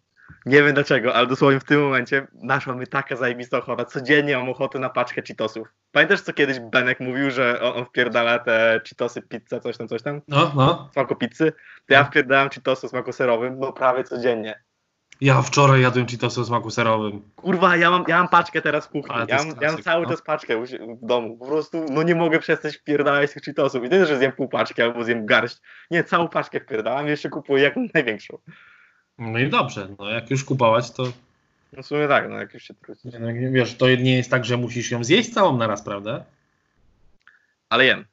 nie 0.46 0.62
wiem 0.62 0.74
dlaczego, 0.74 1.14
ale 1.14 1.26
dosłownie 1.26 1.60
w 1.60 1.64
tym 1.64 1.80
momencie 1.80 2.26
naszła 2.34 2.74
mi 2.74 2.86
taka 2.86 3.16
zajebista 3.16 3.58
ochota. 3.58 3.84
Codziennie 3.84 4.36
mam 4.36 4.48
ochotę 4.48 4.78
na 4.78 4.90
paczkę 4.90 5.22
Cheetosów. 5.22 5.68
Pamiętasz, 5.92 6.20
co 6.20 6.32
kiedyś 6.32 6.60
Benek 6.60 7.00
mówił, 7.00 7.30
że 7.30 7.60
on, 7.60 7.78
on 7.78 7.84
wpierdala 7.84 8.38
te 8.38 8.80
Cheetosy, 8.88 9.22
pizzę, 9.22 9.60
coś 9.60 9.76
tam, 9.76 9.88
coś 9.88 10.02
tam? 10.02 10.20
No, 10.28 10.52
no. 10.56 10.90
Smaku 10.92 11.16
pizzy? 11.16 11.52
To 11.86 11.94
ja 11.94 12.04
wpierdalam 12.04 12.50
Cheetosy 12.50 12.88
smaku 12.88 13.12
serowym, 13.12 13.58
no 13.58 13.72
prawie 13.72 14.04
codziennie. 14.04 14.62
Ja 15.20 15.42
wczoraj 15.42 15.82
jadłem 15.82 16.06
Cheetosy 16.06 16.40
o 16.40 16.44
smaku 16.44 16.70
serowym. 16.70 17.22
Kurwa, 17.36 17.76
ja 17.76 17.90
mam, 17.90 18.04
ja 18.08 18.18
mam 18.18 18.28
paczkę 18.28 18.62
teraz 18.62 18.86
w 18.86 18.88
kuchni. 18.88 19.14
Ja 19.14 19.18
mam, 19.18 19.28
ja 19.28 19.44
mam 19.44 19.56
klasyk, 19.56 19.84
cały 19.84 20.04
no. 20.04 20.10
czas 20.10 20.22
paczkę 20.22 20.64
w 20.66 21.06
domu. 21.06 21.36
Po 21.36 21.46
prostu 21.46 21.86
no 21.90 22.02
nie 22.02 22.14
mogę 22.14 22.38
przestać 22.38 22.76
wpierdalać 22.76 23.32
tych 23.32 23.42
cheatosów. 23.42 23.84
I 23.84 23.88
nie, 23.88 24.06
że 24.06 24.18
zjem 24.18 24.32
pół 24.32 24.48
paczki 24.48 24.82
albo 24.82 25.04
zjem 25.04 25.26
garść. 25.26 25.56
Nie, 25.90 26.04
całą 26.04 26.28
paczkę 26.28 26.60
wpierdalam 26.60 27.06
i 27.06 27.10
jeszcze 27.10 27.28
kupuję 27.28 27.62
jak 27.62 27.74
największą. 27.94 28.38
No 29.18 29.38
i 29.38 29.48
dobrze, 29.48 29.88
no 29.98 30.10
jak 30.10 30.30
już 30.30 30.44
kupować, 30.44 30.90
to 30.90 31.04
No 31.72 31.82
w 31.82 31.86
sumie 31.86 32.08
tak, 32.08 32.28
no 32.28 32.38
jak 32.38 32.54
już 32.54 32.62
się 32.62 32.74
truć. 32.74 33.04
nie, 33.04 33.18
no, 33.18 33.30
nie- 33.30 33.50
wiesz, 33.50 33.76
to 33.76 33.86
nie 33.88 34.16
jest 34.16 34.30
tak, 34.30 34.44
że 34.44 34.56
musisz 34.56 34.90
ją 34.90 35.04
zjeść 35.04 35.34
całą 35.34 35.56
naraz, 35.56 35.82
prawda? 35.82 36.24
Ale 37.68 37.84
jem. 37.84 38.04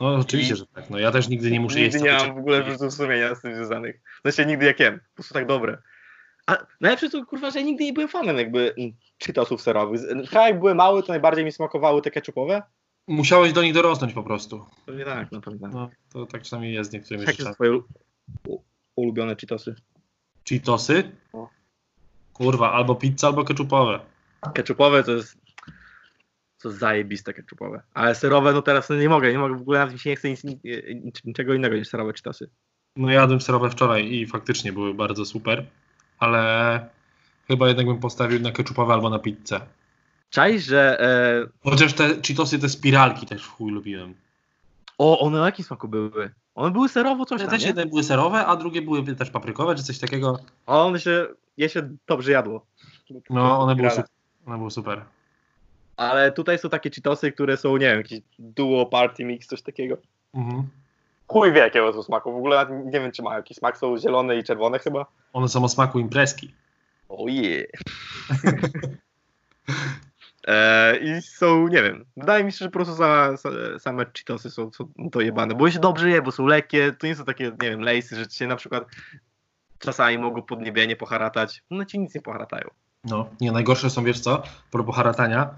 No 0.00 0.14
oczywiście, 0.14 0.56
że 0.56 0.66
tak. 0.66 0.90
No 0.90 0.98
ja 0.98 1.10
też 1.10 1.28
nigdy 1.28 1.50
nie 1.50 1.60
muszę 1.60 1.80
nigdy 1.80 1.98
jeść 1.98 2.04
nie 2.04 2.10
całej 2.10 2.26
mam 2.26 2.36
w 2.36 2.40
ogóle 2.40 2.62
wyrzutów 2.62 2.94
sumienia 2.94 3.34
z 3.34 3.40
tym 3.40 3.54
związanych. 3.54 4.00
Znaczy 4.22 4.46
nigdy 4.46 4.66
jak 4.66 4.80
jem. 4.80 4.98
Po 4.98 5.14
prostu 5.14 5.34
tak 5.34 5.46
dobre. 5.46 5.78
A 6.46 6.56
najlepsze 6.80 7.10
to 7.10 7.26
kurwa, 7.26 7.50
że 7.50 7.64
nigdy 7.64 7.84
nie 7.84 7.92
byłem 7.92 8.08
fanem 8.08 8.36
jakby 8.36 8.74
mm, 8.78 8.92
cheatosów 9.26 9.62
serowych. 9.62 10.00
Chyba 10.28 10.48
jak 10.48 10.58
były 10.58 10.74
małe, 10.74 11.02
to 11.02 11.08
najbardziej 11.08 11.44
mi 11.44 11.52
smakowały 11.52 12.02
te 12.02 12.10
ketchupowe. 12.10 12.62
Musiałeś 13.08 13.52
do 13.52 13.62
nich 13.62 13.74
dorosnąć 13.74 14.12
po 14.12 14.22
prostu. 14.22 14.66
Pewnie 14.86 15.04
tak, 15.04 15.32
na 15.32 15.40
pewno. 15.40 15.68
No, 15.68 15.90
to 16.12 16.26
tak 16.26 16.42
czasami 16.42 16.72
jest 16.72 16.90
z 16.90 16.92
niektórymi 16.92 17.24
Jakie 17.26 17.42
są 17.42 17.54
twoje 17.54 17.80
ulubione 18.96 19.36
cheatosy? 19.36 19.74
Cheetosy? 20.48 21.12
No. 21.34 21.50
Kurwa, 22.32 22.72
albo 22.72 22.94
pizza, 22.94 23.26
albo 23.26 23.44
ketchupowe. 23.44 24.00
Ketchupowe 24.54 25.04
to 25.04 25.12
jest. 25.12 25.38
To 26.62 26.68
jest 26.68 26.80
zajebiste 26.80 27.34
ketchupowe. 27.34 27.82
Ale 27.94 28.14
serowe, 28.14 28.52
no 28.52 28.62
teraz 28.62 28.88
no 28.88 28.96
nie 28.96 29.08
mogę, 29.08 29.32
nie 29.32 29.38
mogę, 29.38 29.56
w 29.56 29.60
ogóle 29.60 29.90
mi 29.90 29.98
się 29.98 30.10
nie 30.10 30.16
chce 30.16 30.30
nic, 30.30 30.40
niczego 31.24 31.54
innego 31.54 31.76
niż 31.76 31.88
serowe 31.88 32.12
czytasy. 32.12 32.50
No 32.96 33.10
jadłem 33.10 33.40
serowe 33.40 33.70
wczoraj 33.70 34.12
i 34.12 34.26
faktycznie 34.26 34.72
były 34.72 34.94
bardzo 34.94 35.24
super, 35.24 35.66
ale 36.18 36.80
chyba 37.48 37.68
jednak 37.68 37.86
bym 37.86 37.98
postawił 37.98 38.40
na 38.40 38.52
ketchupowe 38.52 38.94
albo 38.94 39.10
na 39.10 39.18
pizzę. 39.18 39.60
Czaisz, 40.30 40.64
że. 40.64 41.00
E... 41.00 41.70
Chociaż 41.70 41.92
te 41.92 42.08
Cheetosy, 42.08 42.58
te 42.58 42.68
spiralki 42.68 43.26
też 43.26 43.44
w 43.44 43.50
chuj 43.50 43.72
lubiłem. 43.72 44.14
O, 44.98 45.18
one 45.18 45.42
o 45.42 45.46
jakim 45.46 45.64
smaku 45.64 45.88
były? 45.88 46.30
One 46.54 46.70
były 46.70 46.88
serowo 46.88 47.24
coś 47.24 47.40
One 47.40 47.50
tam, 47.50 47.58
też 47.58 47.66
jedne 47.66 47.86
były 47.86 48.04
serowe, 48.04 48.46
a 48.46 48.56
drugie 48.56 48.82
były 48.82 49.16
też 49.16 49.30
paprykowe, 49.30 49.74
czy 49.74 49.82
coś 49.82 49.98
takiego. 49.98 50.38
O, 50.66 50.86
one 50.86 51.00
się, 51.00 51.26
je 51.56 51.68
się 51.68 51.88
dobrze 52.06 52.32
jadło. 52.32 52.66
No, 53.30 53.60
one 53.60 53.76
były, 53.76 53.90
super. 53.90 54.04
one 54.46 54.58
były 54.58 54.70
super. 54.70 55.04
Ale 55.96 56.32
tutaj 56.32 56.58
są 56.58 56.68
takie 56.68 56.90
cheatosy, 56.90 57.32
które 57.32 57.56
są, 57.56 57.76
nie 57.76 57.86
wiem, 57.86 57.96
jakiś 57.96 58.20
duo 58.38 58.86
party 58.86 59.24
mix, 59.24 59.46
coś 59.46 59.62
takiego. 59.62 59.96
Mhm. 60.34 60.68
Chuj 61.26 61.52
wie 61.52 61.60
jakiego 61.60 61.92
to 61.92 62.02
smaku, 62.02 62.32
w 62.32 62.36
ogóle 62.36 62.66
nie 62.84 63.00
wiem 63.00 63.12
czy 63.12 63.22
mają 63.22 63.36
jakiś 63.36 63.56
smak, 63.56 63.78
są 63.78 63.98
zielone 63.98 64.36
i 64.36 64.44
czerwone 64.44 64.78
chyba. 64.78 65.06
One 65.32 65.48
są 65.48 65.64
o 65.64 65.68
smaku 65.68 65.98
imprezki. 65.98 66.54
Oh 67.08 67.30
yeah. 67.32 67.66
e, 70.46 70.96
I 70.96 71.22
są, 71.22 71.68
nie 71.68 71.82
wiem, 71.82 72.04
wydaje 72.16 72.44
mi 72.44 72.52
się, 72.52 72.58
że 72.58 72.64
po 72.64 72.72
prostu 72.72 72.94
same, 72.94 73.36
same 73.78 74.06
cheatosy 74.06 74.50
są, 74.50 74.72
są 74.72 74.88
dojebane, 74.98 75.54
bo 75.54 75.70
się 75.70 75.78
dobrze 75.78 76.10
je, 76.10 76.22
bo 76.22 76.32
są 76.32 76.46
lekkie, 76.46 76.92
to 76.92 77.06
nie 77.06 77.16
są 77.16 77.24
takie, 77.24 77.44
nie 77.44 77.70
wiem, 77.70 77.80
lejsy, 77.80 78.16
że 78.16 78.26
ci 78.26 78.38
się 78.38 78.46
na 78.46 78.56
przykład 78.56 78.84
czasami 79.78 80.18
mogą 80.18 80.42
podniebienie 80.42 80.96
poharatać, 80.96 81.62
one 81.70 81.86
ci 81.86 81.98
nic 81.98 82.14
nie 82.14 82.20
poharatają. 82.20 82.68
No, 83.04 83.28
nie, 83.40 83.52
najgorsze 83.52 83.90
są, 83.90 84.04
wiesz 84.04 84.20
co, 84.20 84.42
propos 84.70 84.96
haratania, 84.96 85.54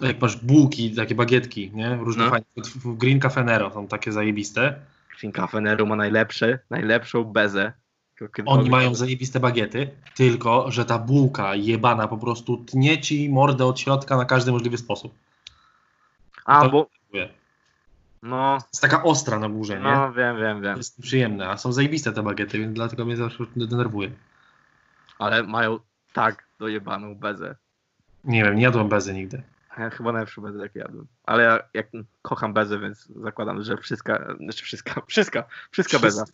jak 0.00 0.20
masz 0.20 0.36
bułki, 0.36 0.94
takie 0.94 1.14
bagietki, 1.14 1.70
nie, 1.74 1.96
różne 1.96 2.24
No. 2.24 2.30
fajne, 2.30 2.46
Green 2.84 3.20
Cafe 3.20 3.44
Nero 3.44 3.70
są 3.70 3.88
takie 3.88 4.12
zajebiste. 4.12 4.78
Green 5.20 5.32
Cafe 5.32 5.60
Nero 5.60 5.86
ma 5.86 5.96
najlepsze, 5.96 6.58
najlepszą 6.70 7.24
bezę. 7.24 7.72
Oni 8.46 8.70
mają 8.70 8.94
zajebiste 8.94 9.40
bagiety, 9.40 9.90
tylko, 10.14 10.70
że 10.70 10.84
ta 10.84 10.98
bułka 10.98 11.54
jebana 11.54 12.08
po 12.08 12.18
prostu 12.18 12.56
tnie 12.56 13.00
ci 13.00 13.28
mordę 13.30 13.64
od 13.66 13.80
środka 13.80 14.16
na 14.16 14.24
każdy 14.24 14.52
możliwy 14.52 14.78
sposób. 14.78 15.14
A, 16.44 16.60
to- 16.62 16.70
bo, 16.70 16.86
no, 18.22 18.54
Jest 18.54 18.80
taka 18.82 19.02
ostra 19.02 19.38
na 19.38 19.48
górze, 19.48 19.74
nie? 19.76 19.82
no, 19.82 20.12
wiem, 20.12 20.36
wiem, 20.36 20.56
To 20.56 20.62
wiem. 20.62 20.76
jest 20.76 21.02
przyjemne, 21.02 21.48
a 21.48 21.56
są 21.56 21.72
zajebiste 21.72 22.12
te 22.12 22.22
bagiety, 22.22 22.58
więc 22.58 22.74
dlatego 22.74 23.04
mnie 23.04 23.16
zawsze 23.16 23.44
denerwuje. 23.56 24.10
Ale 25.18 25.42
mają 25.42 25.78
tak 26.12 26.46
dojebaną 26.58 27.14
bezę. 27.14 27.56
Nie 28.24 28.44
wiem, 28.44 28.56
nie 28.56 28.62
jadłem 28.62 28.88
bezy 28.88 29.14
nigdy. 29.14 29.42
Ja 29.78 29.90
chyba 29.90 30.12
najlepszą 30.12 30.42
bezę 30.42 30.58
jakie 30.62 30.78
jadłem. 30.78 31.06
Ale 31.24 31.42
ja 31.42 31.58
jak 31.74 31.86
kocham 32.22 32.52
bezę, 32.52 32.78
więc 32.78 33.08
zakładam, 33.22 33.62
że 33.62 33.76
wszystka, 33.76 34.34
znaczy 34.40 34.64
wszystka, 34.64 35.02
wszystka, 35.08 35.44
wszystka 35.70 35.98
beza. 35.98 36.24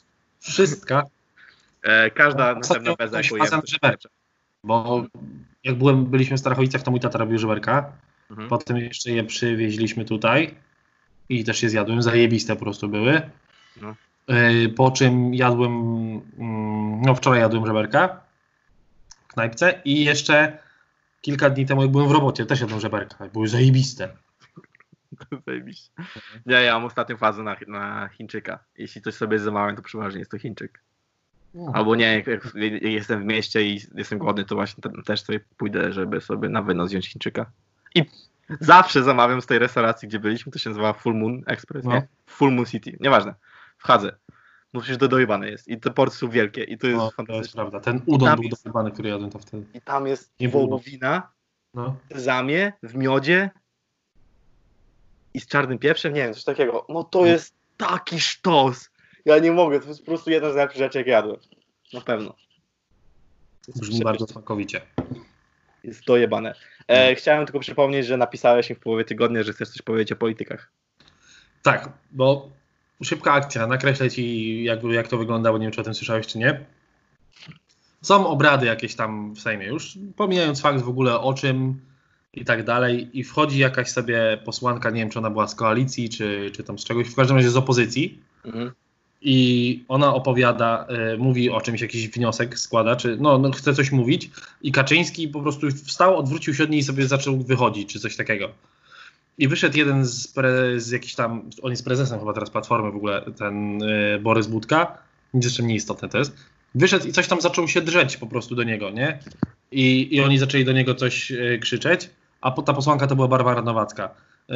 Wszystka, 0.40 1.02
E, 1.82 2.10
każda 2.10 2.52
No, 2.52 2.58
następna 2.58 2.94
beza, 2.94 3.20
jaką 3.20 3.36
jem, 3.36 3.60
bo 4.64 5.04
jak 5.64 5.74
byłem, 5.74 6.06
byliśmy 6.06 6.36
w 6.36 6.40
Starachowicach, 6.40 6.82
to 6.82 6.90
mój 6.90 7.00
tata 7.00 7.18
robił 7.18 7.38
żeberka. 7.38 7.92
Mhm. 8.30 8.48
Potem 8.48 8.76
jeszcze 8.76 9.10
je 9.10 9.24
przywieźliśmy 9.24 10.04
tutaj 10.04 10.54
i 11.28 11.44
też 11.44 11.62
je 11.62 11.70
zjadłem. 11.70 12.02
Zajebiste 12.02 12.56
po 12.56 12.60
prostu 12.62 12.88
były. 12.88 13.22
No. 13.80 13.94
Yy, 14.28 14.68
Po 14.68 14.90
czym 14.90 15.34
jadłem, 15.34 15.72
mm, 16.38 17.02
no 17.02 17.14
wczoraj 17.14 17.40
jadłem 17.40 17.66
żeberka. 17.66 18.20
knajpce 19.28 19.80
i 19.84 20.04
jeszcze 20.04 20.58
kilka 21.22 21.50
dni 21.50 21.66
temu, 21.66 21.82
jak 21.82 21.90
byłem 21.90 22.08
w 22.08 22.12
robocie, 22.12 22.46
też 22.46 22.60
jadłem 22.60 22.80
żeberka. 22.80 23.28
Były 23.28 23.48
zajebiste. 23.48 24.08
Zajebiście. 25.46 25.90
Nie, 26.46 26.54
ja 26.54 26.74
mam 26.74 26.84
ostatnią 26.84 27.16
fazę 27.16 27.42
na, 27.42 27.56
na 27.68 28.08
Chińczyka. 28.08 28.58
Jeśli 28.78 29.02
coś 29.02 29.14
sobie 29.14 29.38
zamawiam, 29.38 29.76
to 29.76 29.82
przeważnie 29.82 30.18
jest 30.18 30.30
to 30.30 30.38
Chińczyk. 30.38 30.80
Albo 31.74 31.94
nie, 31.96 32.14
jak, 32.14 32.26
jak 32.26 32.54
jestem 32.82 33.22
w 33.22 33.24
mieście 33.24 33.62
i 33.62 33.80
jestem 33.94 34.18
głodny, 34.18 34.44
to 34.44 34.54
właśnie 34.54 34.82
te- 34.82 35.02
też 35.02 35.22
sobie 35.22 35.40
pójdę, 35.56 35.92
żeby 35.92 36.20
sobie 36.20 36.48
na 36.48 36.62
wynos 36.62 36.90
wziąć 36.90 37.08
Chińczyka. 37.08 37.46
I 37.94 38.04
zawsze 38.60 39.02
zamawiam 39.02 39.42
z 39.42 39.46
tej 39.46 39.58
restauracji, 39.58 40.08
gdzie 40.08 40.18
byliśmy, 40.18 40.52
to 40.52 40.58
się 40.58 40.70
nazywa 40.70 40.92
Full 40.92 41.14
Moon 41.14 41.42
Express, 41.46 41.84
No. 41.84 41.92
nie? 41.92 42.08
Full 42.26 42.52
Moon 42.52 42.66
City, 42.66 42.96
nieważne. 43.00 43.34
Wchodzę. 43.78 44.16
No 44.72 44.80
przecież 44.80 44.98
to 44.98 45.08
dojebane 45.08 45.50
jest. 45.50 45.68
I 45.68 45.80
te 45.80 45.90
porcje 45.90 46.18
są 46.18 46.28
wielkie 46.30 46.62
i 46.64 46.78
to 46.78 46.86
jest 46.86 46.96
No, 46.96 47.00
to 47.00 47.04
jest 47.06 47.16
fantastyczne. 47.16 47.60
prawda. 47.62 47.80
Ten 47.80 48.02
udon 48.06 48.34
był 48.34 48.44
jest- 48.44 48.64
dojebany, 48.64 48.90
który 48.90 49.08
jadłem 49.08 49.30
to 49.30 49.38
wtedy. 49.38 49.64
I 49.74 49.80
tam 49.80 50.06
jest 50.06 50.32
Nie 50.40 50.48
wołowina, 50.48 51.30
No. 51.74 51.96
w 52.10 52.14
sezamie, 52.14 52.72
w 52.82 52.94
miodzie 52.94 53.50
i 55.34 55.40
z 55.40 55.46
czarnym 55.46 55.78
pieprzem, 55.78 56.14
nie 56.14 56.20
wiem, 56.22 56.34
coś 56.34 56.44
takiego. 56.44 56.86
No 56.88 57.04
to 57.04 57.26
jest 57.26 57.54
taki 57.76 58.20
sztos. 58.20 58.90
Ja 59.24 59.38
nie 59.38 59.52
mogę, 59.52 59.80
to 59.80 59.88
jest 59.88 60.00
po 60.00 60.06
prostu 60.06 60.30
jedna 60.30 60.50
z 60.50 60.54
najlepszych 60.54 60.78
rzeczy, 60.78 60.98
jak 60.98 61.06
jadłem. 61.06 61.36
Na 61.92 62.00
pewno. 62.00 62.34
Brzmi 63.76 64.00
bardzo 64.00 64.26
smakowicie. 64.26 64.80
Jest 65.84 66.04
dojebane. 66.04 66.54
E, 66.88 67.14
chciałem 67.14 67.46
tylko 67.46 67.60
przypomnieć, 67.60 68.06
że 68.06 68.16
napisałeś 68.16 68.70
mi 68.70 68.76
w 68.76 68.80
połowie 68.80 69.04
tygodnia, 69.04 69.42
że 69.42 69.52
chcesz 69.52 69.68
coś 69.68 69.82
powiedzieć 69.82 70.12
o 70.12 70.16
politykach. 70.16 70.70
Tak, 71.62 71.88
bo 72.10 72.50
szybka 73.04 73.32
akcja, 73.32 73.66
nakreślę 73.66 74.10
ci 74.10 74.64
jak, 74.64 74.82
jak 74.82 75.08
to 75.08 75.18
wyglądało, 75.18 75.58
nie 75.58 75.64
wiem 75.64 75.72
czy 75.72 75.80
o 75.80 75.84
tym 75.84 75.94
słyszałeś 75.94 76.26
czy 76.26 76.38
nie. 76.38 76.60
Są 78.02 78.26
obrady 78.26 78.66
jakieś 78.66 78.94
tam 78.94 79.34
w 79.34 79.40
Sejmie 79.40 79.66
już, 79.66 79.98
pomijając 80.16 80.60
fakt 80.60 80.80
w 80.82 80.88
ogóle 80.88 81.20
o 81.20 81.34
czym 81.34 81.80
i 82.34 82.44
tak 82.44 82.64
dalej 82.64 83.18
i 83.18 83.24
wchodzi 83.24 83.58
jakaś 83.58 83.90
sobie 83.90 84.38
posłanka, 84.44 84.90
nie 84.90 85.00
wiem 85.00 85.10
czy 85.10 85.18
ona 85.18 85.30
była 85.30 85.48
z 85.48 85.54
koalicji 85.54 86.08
czy, 86.08 86.50
czy 86.54 86.62
tam 86.64 86.78
z 86.78 86.84
czegoś, 86.84 87.08
w 87.08 87.14
każdym 87.14 87.36
razie 87.36 87.50
z 87.50 87.56
opozycji 87.56 88.22
Mhm. 88.44 88.72
i 89.22 89.84
ona 89.88 90.14
opowiada, 90.14 90.86
y, 91.14 91.18
mówi 91.18 91.50
o 91.50 91.60
czymś, 91.60 91.80
jakiś 91.80 92.08
wniosek 92.08 92.58
składa, 92.58 92.96
czy 92.96 93.16
no, 93.20 93.38
no 93.38 93.50
chce 93.50 93.74
coś 93.74 93.92
mówić 93.92 94.30
i 94.62 94.72
Kaczyński 94.72 95.28
po 95.28 95.40
prostu 95.40 95.70
wstał, 95.70 96.18
odwrócił 96.18 96.54
się 96.54 96.64
od 96.64 96.70
niej 96.70 96.80
i 96.80 96.84
sobie 96.84 97.06
zaczął 97.06 97.38
wychodzić, 97.38 97.92
czy 97.92 98.00
coś 98.00 98.16
takiego. 98.16 98.48
I 99.38 99.48
wyszedł 99.48 99.78
jeden 99.78 100.04
z, 100.04 100.28
pre, 100.28 100.80
z 100.80 100.90
jakiś 100.90 101.14
tam, 101.14 101.50
on 101.62 101.70
jest 101.70 101.84
prezesem 101.84 102.18
chyba 102.18 102.32
teraz 102.32 102.50
Platformy 102.50 102.90
w 102.92 102.96
ogóle, 102.96 103.24
ten 103.38 103.82
y, 103.82 104.18
Borys 104.22 104.46
Budka, 104.46 104.98
nic 105.34 105.44
jeszcze 105.44 105.62
mniej 105.62 105.76
istotne 105.76 106.08
to 106.08 106.18
jest, 106.18 106.36
wyszedł 106.74 107.08
i 107.08 107.12
coś 107.12 107.28
tam 107.28 107.40
zaczął 107.40 107.68
się 107.68 107.80
drzeć 107.80 108.16
po 108.16 108.26
prostu 108.26 108.54
do 108.54 108.62
niego, 108.62 108.90
nie? 108.90 109.18
I, 109.72 110.16
i 110.16 110.20
oni 110.20 110.38
zaczęli 110.38 110.64
do 110.64 110.72
niego 110.72 110.94
coś 110.94 111.30
y, 111.30 111.58
krzyczeć, 111.62 112.10
a 112.40 112.50
po, 112.50 112.62
ta 112.62 112.72
posłanka 112.72 113.06
to 113.06 113.16
była 113.16 113.28
Barbara 113.28 113.62
Nowacka. 113.62 114.14
Y, 114.50 114.54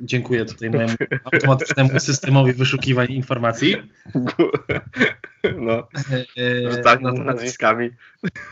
dziękuję 0.00 0.44
tutaj 0.44 0.70
mojemu 0.70 0.94
automatycznemu 1.24 2.00
systemowi 2.00 2.52
wyszukiwań 2.52 3.12
informacji. 3.12 3.76
No, 5.56 5.88
E, 6.36 6.70
rzucanie 6.70 7.02
natomiast- 7.02 7.24
nazwiskami. 7.24 7.90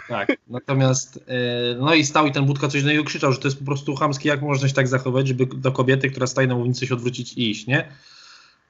Tak, 0.08 0.32
natomiast 0.48 1.24
e, 1.28 1.74
no 1.78 1.94
i 1.94 2.04
stał 2.04 2.26
i 2.26 2.32
ten 2.32 2.44
Budka 2.46 2.68
coś 2.68 2.82
do 2.82 2.90
niego 2.90 3.04
krzyczał, 3.04 3.32
że 3.32 3.38
to 3.38 3.48
jest 3.48 3.58
po 3.58 3.64
prostu 3.64 3.94
chamskie, 3.96 4.28
jak 4.28 4.42
można 4.42 4.68
się 4.68 4.74
tak 4.74 4.88
zachować, 4.88 5.28
żeby 5.28 5.46
do 5.46 5.72
kobiety, 5.72 6.10
która 6.10 6.26
stoi 6.26 6.48
na 6.48 6.54
mównicy 6.54 6.86
się 6.86 6.94
odwrócić 6.94 7.32
i 7.32 7.50
iść, 7.50 7.66
nie? 7.66 7.88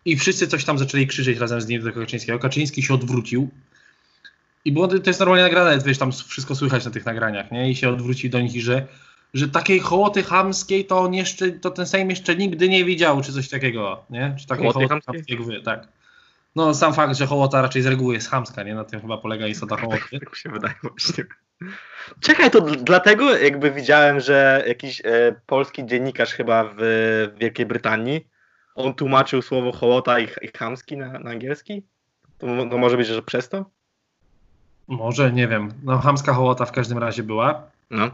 I 0.04 0.16
wszyscy 0.16 0.46
coś 0.48 0.64
tam 0.64 0.78
zaczęli 0.78 1.06
krzyczeć 1.06 1.38
razem 1.38 1.60
z 1.60 1.66
nim 1.68 1.82
do 1.82 1.92
Kaczyńskiego. 1.92 2.38
Kaczyński 2.38 2.82
się 2.82 2.94
odwrócił 2.94 3.50
i 4.64 4.72
było, 4.72 4.88
to 4.88 5.10
jest 5.10 5.20
normalnie 5.20 5.44
nagrane, 5.44 5.78
wiesz, 5.86 5.98
tam 5.98 6.12
wszystko 6.12 6.54
słychać 6.54 6.84
na 6.84 6.90
tych 6.90 7.06
nagraniach, 7.06 7.50
nie? 7.52 7.70
I 7.70 7.76
się 7.76 7.88
odwrócił 7.88 8.30
do 8.30 8.40
nich 8.40 8.54
i 8.54 8.60
że, 8.60 8.86
że 9.34 9.48
takiej 9.48 9.80
hołoty 9.80 10.22
chamskiej 10.22 10.84
to, 10.84 11.00
on 11.00 11.14
jeszcze, 11.14 11.52
to 11.52 11.70
ten 11.70 11.86
Sejm 11.86 12.10
jeszcze 12.10 12.36
nigdy 12.36 12.68
nie 12.68 12.84
widział, 12.84 13.22
czy 13.22 13.32
coś 13.32 13.48
takiego, 13.48 14.04
nie? 14.10 14.36
Czy 14.38 14.46
takiej 14.46 14.62
Hołoty 14.62 14.88
hołoty 14.88 15.06
chamskiej? 15.06 15.36
chamskiej 15.36 15.62
tak. 15.62 15.88
No 16.56 16.74
sam 16.74 16.94
fakt, 16.94 17.16
że 17.16 17.26
hołota 17.26 17.62
raczej 17.62 17.82
z 17.82 17.86
reguły 17.86 18.14
jest 18.14 18.30
chamska, 18.30 18.62
nie? 18.62 18.74
Na 18.74 18.84
tym 18.84 19.00
chyba 19.00 19.18
polega 19.18 19.46
istota 19.46 19.76
hołoty. 19.76 20.20
Tak 20.20 20.36
się 20.36 20.50
wydaje 20.50 20.74
właśnie. 20.82 21.24
Czekaj, 22.20 22.50
to 22.50 22.58
dl- 22.60 22.82
dlatego 22.84 23.36
jakby 23.38 23.70
widziałem, 23.70 24.20
że 24.20 24.64
jakiś 24.66 25.00
e, 25.04 25.40
polski 25.46 25.86
dziennikarz 25.86 26.32
chyba 26.32 26.64
w, 26.64 26.74
w 26.78 27.38
Wielkiej 27.38 27.66
Brytanii, 27.66 28.26
on 28.74 28.94
tłumaczył 28.94 29.42
słowo 29.42 29.72
hołota 29.72 30.20
i, 30.20 30.28
i 30.42 30.48
chamski 30.58 30.96
na, 30.96 31.18
na 31.18 31.30
angielski? 31.30 31.82
To, 32.38 32.46
to 32.70 32.78
może 32.78 32.96
być, 32.96 33.06
że 33.06 33.22
przez 33.22 33.48
to? 33.48 33.70
Może, 34.88 35.32
nie 35.32 35.48
wiem. 35.48 35.72
No, 35.82 35.98
chamska 35.98 36.34
hołota 36.34 36.64
w 36.64 36.72
każdym 36.72 36.98
razie 36.98 37.22
była. 37.22 37.62
No. 37.90 38.10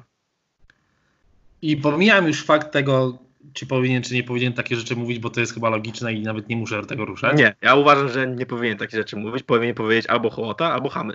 I 1.62 1.76
pomijam 1.76 2.26
już 2.26 2.44
fakt 2.44 2.72
tego, 2.72 3.18
czy 3.52 3.66
powinien, 3.66 4.02
czy 4.02 4.14
nie 4.14 4.24
powinien 4.24 4.52
takie 4.52 4.76
rzeczy 4.76 4.96
mówić, 4.96 5.18
bo 5.18 5.30
to 5.30 5.40
jest 5.40 5.54
chyba 5.54 5.70
logiczne 5.70 6.12
i 6.12 6.22
nawet 6.22 6.48
nie 6.48 6.56
muszę 6.56 6.86
tego 6.86 7.04
ruszać. 7.04 7.38
Nie, 7.38 7.54
ja 7.62 7.74
uważam, 7.74 8.08
że 8.08 8.26
nie 8.26 8.46
powinien 8.46 8.78
takie 8.78 8.96
rzeczy 8.96 9.16
mówić. 9.16 9.42
Powinien 9.42 9.74
powiedzieć 9.74 10.06
albo 10.06 10.30
hołota, 10.30 10.72
albo 10.72 10.88
chamy. 10.88 11.14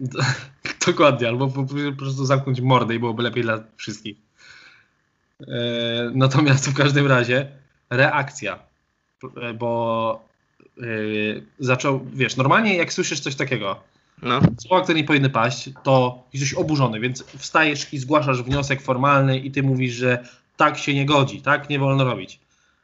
Dokładnie, 0.86 1.28
albo 1.28 1.48
po, 1.48 1.64
po 1.64 1.98
prostu 1.98 2.26
zamknąć 2.26 2.60
mordę 2.60 2.94
i 2.94 2.98
byłoby 2.98 3.22
lepiej 3.22 3.42
dla 3.42 3.62
wszystkich. 3.76 4.16
E, 5.40 6.10
natomiast 6.14 6.70
w 6.70 6.74
każdym 6.74 7.06
razie 7.06 7.48
reakcja, 7.90 8.58
e, 9.42 9.54
bo 9.54 10.24
e, 10.78 10.82
zaczął, 11.58 12.06
wiesz, 12.12 12.36
normalnie 12.36 12.76
jak 12.76 12.92
słyszysz 12.92 13.20
coś 13.20 13.34
takiego, 13.34 13.82
No. 14.22 14.40
słowa, 14.60 14.82
które 14.82 14.98
nie 14.98 15.04
powinny 15.04 15.30
paść, 15.30 15.70
to 15.82 16.24
jesteś 16.32 16.54
oburzony, 16.54 17.00
więc 17.00 17.24
wstajesz 17.24 17.94
i 17.94 17.98
zgłaszasz 17.98 18.42
wniosek 18.42 18.82
formalny 18.82 19.38
i 19.38 19.50
ty 19.50 19.62
mówisz, 19.62 19.94
że 19.94 20.24
tak 20.56 20.78
się 20.78 20.94
nie 20.94 21.06
godzi, 21.06 21.42
tak 21.42 21.70
nie 21.70 21.78
wolno 21.78 22.04
robić. 22.04 22.40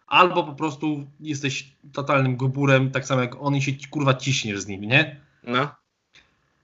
Albo 0.07 0.45
po 0.45 0.53
prostu 0.53 1.07
jesteś 1.21 1.69
totalnym 1.93 2.37
goburem, 2.37 2.91
tak 2.91 3.07
samo 3.07 3.21
jak 3.21 3.43
on 3.43 3.57
i 3.57 3.63
się 3.63 3.73
kurwa 3.91 4.15
ciśniesz 4.15 4.61
z 4.61 4.67
nim, 4.67 4.81
nie? 4.81 5.17
No. 5.43 5.69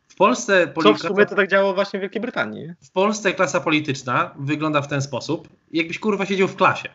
W 0.08 0.14
Polsce, 0.14 0.72
Co 0.82 0.94
w 0.94 1.00
sumie 1.00 1.26
to 1.26 1.34
tak 1.34 1.50
działo 1.50 1.74
właśnie 1.74 1.98
w 1.98 2.02
Wielkiej 2.02 2.20
Brytanii. 2.20 2.72
w 2.82 2.90
Polsce 2.90 3.32
klasa 3.32 3.60
polityczna 3.60 4.34
wygląda 4.38 4.82
w 4.82 4.88
ten 4.88 5.02
sposób, 5.02 5.48
jakbyś 5.72 5.98
kurwa 5.98 6.26
siedział 6.26 6.48
w 6.48 6.56
klasie 6.56 6.88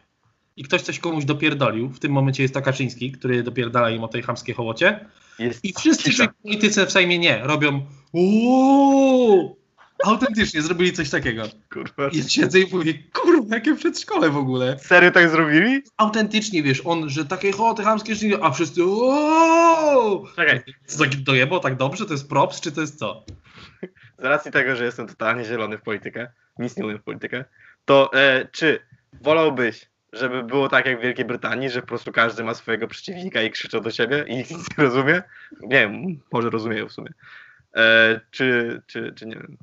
i 0.57 0.63
ktoś 0.63 0.81
coś 0.81 0.99
komuś 0.99 1.25
dopierdolił, 1.25 1.89
w 1.89 1.99
tym 1.99 2.11
momencie 2.11 2.43
jest 2.43 2.53
to 2.53 2.61
Kaczyński, 2.61 3.11
który 3.11 3.43
dopierdala 3.43 3.89
im 3.89 4.03
o 4.03 4.07
tej 4.07 4.23
chamskiej 4.23 4.55
hołocie 4.55 5.05
Jest 5.39 5.65
i 5.65 5.73
wszyscy 5.73 6.03
cisza. 6.03 6.27
ci 6.27 6.33
politycy 6.43 6.85
w 6.85 6.91
Sejmie 6.91 7.19
nie, 7.19 7.41
robią 7.43 7.85
uuu, 8.11 9.57
autentycznie 10.03 10.61
zrobili 10.61 10.93
coś 10.93 11.09
takiego. 11.09 11.43
Kurwa. 11.73 12.07
I 12.07 12.23
siedzę 12.23 12.59
i 12.59 12.75
mówię, 12.75 12.93
kurwa, 13.13 13.55
jakie 13.55 13.75
przedszkole 13.75 14.29
w 14.29 14.37
ogóle. 14.37 14.79
Serio 14.79 15.11
tak 15.11 15.29
zrobili? 15.29 15.81
Autentycznie, 15.97 16.63
wiesz, 16.63 16.81
on, 16.85 17.09
że 17.09 17.25
takie 17.25 17.51
hołoty 17.51 17.83
chamskie, 17.83 18.13
a 18.41 18.51
wszyscy 18.51 18.85
uuu. 18.85 20.27
Czekaj, 20.35 20.61
Co 20.87 21.05
dojebo 21.17 21.59
tak 21.59 21.75
dobrze? 21.75 22.05
To 22.05 22.13
jest 22.13 22.29
props, 22.29 22.61
czy 22.61 22.71
to 22.71 22.81
jest 22.81 22.99
co? 22.99 23.25
z 24.19 24.23
racji 24.23 24.51
tego, 24.51 24.75
że 24.75 24.85
jestem 24.85 25.07
totalnie 25.07 25.45
zielony 25.45 25.77
w 25.77 25.81
politykę, 25.81 26.31
nic 26.59 26.77
nie 26.77 26.85
umiem 26.85 26.99
w 26.99 27.03
politykę, 27.03 27.45
to 27.85 28.13
e, 28.13 28.47
czy 28.51 28.79
wolałbyś, 29.21 29.89
żeby 30.13 30.43
było 30.43 30.69
tak 30.69 30.85
jak 30.85 30.99
w 30.99 31.03
Wielkiej 31.03 31.25
Brytanii, 31.25 31.69
że 31.69 31.81
po 31.81 31.87
prostu 31.87 32.11
każdy 32.11 32.43
ma 32.43 32.53
swojego 32.53 32.87
przeciwnika 32.87 33.41
i 33.41 33.51
krzyczą 33.51 33.81
do 33.81 33.91
siebie 33.91 34.25
i 34.27 34.37
nic 34.37 34.51
nie 34.51 34.83
rozumie? 34.83 35.23
Nie 35.61 35.69
wiem, 35.79 36.19
może 36.31 36.49
rozumieją 36.49 36.87
w 36.87 36.91
sumie. 36.91 37.09
E, 37.75 38.21
czy, 38.31 38.81
czy, 38.87 39.13
czy 39.15 39.25
nie 39.25 39.35
wiem. 39.35 39.57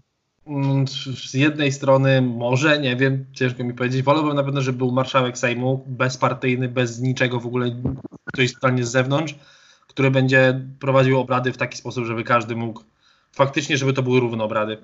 Mm, 0.46 0.86
Z 0.88 1.34
jednej 1.34 1.72
strony 1.72 2.22
może, 2.22 2.78
nie 2.78 2.96
wiem, 2.96 3.26
ciężko 3.32 3.64
mi 3.64 3.74
powiedzieć. 3.74 4.02
Wolałbym 4.02 4.36
na 4.36 4.44
pewno, 4.44 4.62
żeby 4.62 4.78
był 4.78 4.92
marszałek 4.92 5.38
Sejmu, 5.38 5.84
bezpartyjny, 5.86 6.68
bez 6.68 7.00
niczego 7.00 7.40
w 7.40 7.46
ogóle, 7.46 7.70
ktoś 8.24 8.54
totalnie 8.54 8.84
z 8.84 8.90
zewnątrz, 8.90 9.34
który 9.88 10.10
będzie 10.10 10.60
prowadził 10.80 11.20
obrady 11.20 11.52
w 11.52 11.56
taki 11.56 11.76
sposób, 11.76 12.04
żeby 12.04 12.24
każdy 12.24 12.56
mógł, 12.56 12.82
faktycznie, 13.32 13.76
żeby 13.76 13.92
to 13.92 14.02
były 14.02 14.20
równe 14.20 14.44
obrady. 14.44 14.78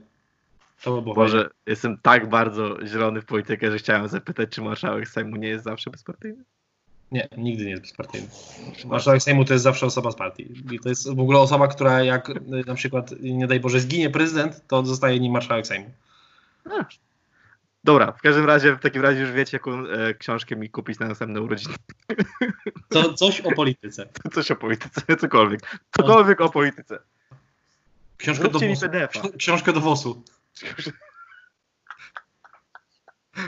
Fajne. 0.81 1.03
Boże, 1.14 1.51
jestem 1.66 1.99
tak 2.03 2.28
bardzo 2.28 2.87
zielony 2.87 3.20
w 3.20 3.24
politykę, 3.24 3.70
że 3.70 3.78
chciałem 3.78 4.09
zapytać, 4.09 4.51
czy 4.51 4.62
marszałek 4.62 5.09
Sejmu 5.09 5.37
nie 5.37 5.49
jest 5.49 5.64
zawsze 5.64 5.91
bezpartyjny? 5.91 6.45
Nie, 7.12 7.28
nigdy 7.37 7.64
nie 7.64 7.70
jest 7.70 7.83
bezpartyjny. 7.83 8.28
Marszałek 8.85 9.22
Sejmu 9.22 9.45
to 9.45 9.53
jest 9.53 9.64
zawsze 9.64 9.87
osoba 9.87 10.11
z 10.11 10.16
partii. 10.16 10.55
I 10.72 10.81
to 10.81 10.89
jest 10.89 11.14
w 11.14 11.20
ogóle 11.20 11.39
osoba, 11.39 11.68
która 11.68 12.05
jak 12.05 12.28
y, 12.28 12.35
na 12.66 12.74
przykład, 12.74 13.11
nie 13.20 13.47
daj 13.47 13.61
Boże, 13.61 13.81
zginie 13.81 14.11
prezydent, 14.11 14.66
to 14.66 14.87
zostaje 14.87 15.20
nim 15.20 15.33
marszałek 15.33 15.66
Sejmu. 15.66 15.91
A. 16.64 16.85
Dobra, 17.85 18.12
w 18.12 18.20
każdym 18.20 18.45
razie, 18.47 18.76
w 18.76 18.81
takim 18.81 19.03
razie 19.03 19.20
już 19.20 19.33
wiecie, 19.33 19.57
jaką 19.57 19.87
e, 19.87 20.14
książkę 20.14 20.57
mi 20.57 20.70
kupić 20.70 20.99
na 20.99 21.09
następne 21.09 21.41
urodziny. 21.41 21.74
To 22.89 23.14
coś 23.14 23.41
o 23.41 23.53
polityce. 23.53 24.09
Coś 24.35 24.51
o 24.51 24.57
polityce, 24.57 25.16
cokolwiek. 25.16 25.61
Cokolwiek 25.97 26.41
o 26.41 26.49
polityce. 26.49 26.99
Książkę 28.16 28.45
do 28.45 28.59
Zróbcie 28.59 28.68
mi 28.68 28.74
wosu. 28.74 29.39
Książkę 29.39 29.72
do 29.72 29.81
WOS-u. 29.81 30.22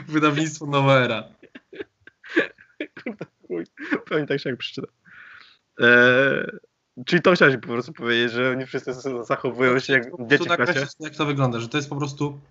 Wydawnictwo 0.07 0.65
Nowa 0.65 0.99
Era. 0.99 1.23
Chuj, 3.47 3.63
Pewnie 4.05 4.27
tak 4.27 4.39
się 4.39 4.49
jak 4.49 4.59
przeczytam. 4.59 4.91
Eee, 5.79 6.57
czyli 7.05 7.21
to 7.21 7.33
chciałeś 7.33 7.55
po 7.55 7.67
prostu 7.67 7.93
powiedzieć, 7.93 8.31
że 8.31 8.51
oni 8.51 8.65
wszyscy 8.65 8.93
zachowują 9.23 9.79
się 9.79 9.93
jak 9.93 10.03
dzieci 10.27 10.49
w 10.49 10.55
klasie? 10.55 10.85
jak 10.99 11.15
to 11.15 11.25
wygląda, 11.25 11.59
że 11.59 11.69
to 11.69 11.77
jest 11.77 11.89
po 11.89 11.95
prostu 11.95 12.41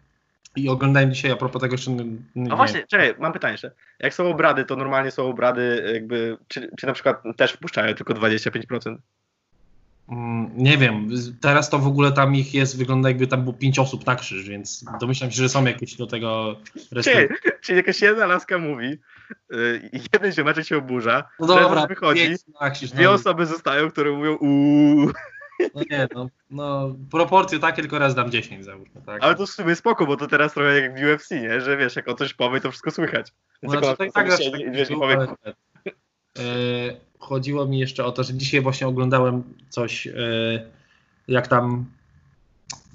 i 0.56 0.68
oglądałem 0.68 1.14
dzisiaj 1.14 1.30
a 1.30 1.36
propos 1.36 1.62
tego 1.62 1.74
jeszcze. 1.74 1.90
Nie, 1.90 2.04
no 2.34 2.56
właśnie, 2.56 2.86
czekaj, 2.86 3.14
mam 3.18 3.32
pytanie 3.32 3.52
jeszcze. 3.52 3.70
Jak 3.98 4.14
są 4.14 4.30
obrady, 4.30 4.64
to 4.64 4.76
normalnie 4.76 5.10
są 5.10 5.28
obrady, 5.28 5.90
jakby, 5.94 6.38
czy, 6.48 6.70
czy 6.78 6.86
na 6.86 6.92
przykład 6.92 7.22
też 7.36 7.52
wpuszczają 7.52 7.94
tylko 7.94 8.14
25%? 8.14 8.96
Mm, 10.12 10.50
nie 10.56 10.78
wiem, 10.78 11.08
teraz 11.40 11.70
to 11.70 11.78
w 11.78 11.86
ogóle 11.86 12.12
tam 12.12 12.34
ich 12.34 12.54
jest, 12.54 12.78
wygląda 12.78 13.08
jakby 13.08 13.26
tam 13.26 13.42
było 13.42 13.54
pięć 13.54 13.78
osób 13.78 14.06
na 14.06 14.16
krzyż, 14.16 14.48
więc 14.48 14.84
domyślam 15.00 15.30
się, 15.30 15.36
że 15.36 15.48
są 15.48 15.64
jakieś 15.64 15.94
do 15.94 16.06
tego 16.06 16.56
Czyli, 17.04 17.28
czyli 17.60 17.76
jakaś 17.76 18.02
jedna 18.02 18.26
laska 18.26 18.58
mówi, 18.58 18.98
yy, 19.50 19.90
jeden 20.12 20.32
ziomeczek 20.32 20.66
się 20.66 20.76
oburza, 20.76 21.28
no 21.40 21.46
dobra, 21.46 21.86
wychodzi, 21.86 22.34
krzyż, 22.72 22.90
dwie 22.90 23.04
no. 23.04 23.12
osoby 23.12 23.46
zostają, 23.46 23.90
które 23.90 24.10
mówią 24.10 24.34
uuu. 24.36 25.10
No 25.74 25.82
nie, 25.90 26.08
no, 26.14 26.28
no 26.50 26.94
proporcje 27.10 27.58
takie 27.58 27.82
tylko 27.82 27.98
raz 27.98 28.14
dam 28.14 28.30
10 28.30 28.64
załóżmy, 28.64 29.02
tak? 29.06 29.24
Ale 29.24 29.34
to 29.34 29.46
w 29.46 29.50
sumie 29.50 29.76
spoko, 29.76 30.06
bo 30.06 30.16
to 30.16 30.26
teraz 30.26 30.54
trochę 30.54 30.80
jak 30.80 31.00
w 31.00 31.02
UFC, 31.02 31.30
nie? 31.30 31.60
Że 31.60 31.76
wiesz, 31.76 31.96
jak 31.96 32.08
o 32.08 32.14
coś 32.14 32.34
powie, 32.34 32.60
to 32.60 32.70
wszystko 32.70 32.90
słychać. 32.90 33.32
Więc 33.62 33.74
no, 33.74 33.80
znaczy, 33.80 33.96
tak, 33.96 34.12
tak, 34.12 34.28
wiesz, 34.72 34.90
nie 34.90 34.96
powie... 34.96 35.16
E, 36.38 36.42
chodziło 37.22 37.66
mi 37.66 37.78
jeszcze 37.78 38.04
o 38.04 38.12
to, 38.12 38.24
że 38.24 38.34
dzisiaj 38.34 38.60
właśnie 38.60 38.86
oglądałem 38.86 39.42
coś, 39.68 40.06
e, 40.06 40.12
jak 41.28 41.48
tam 41.48 41.86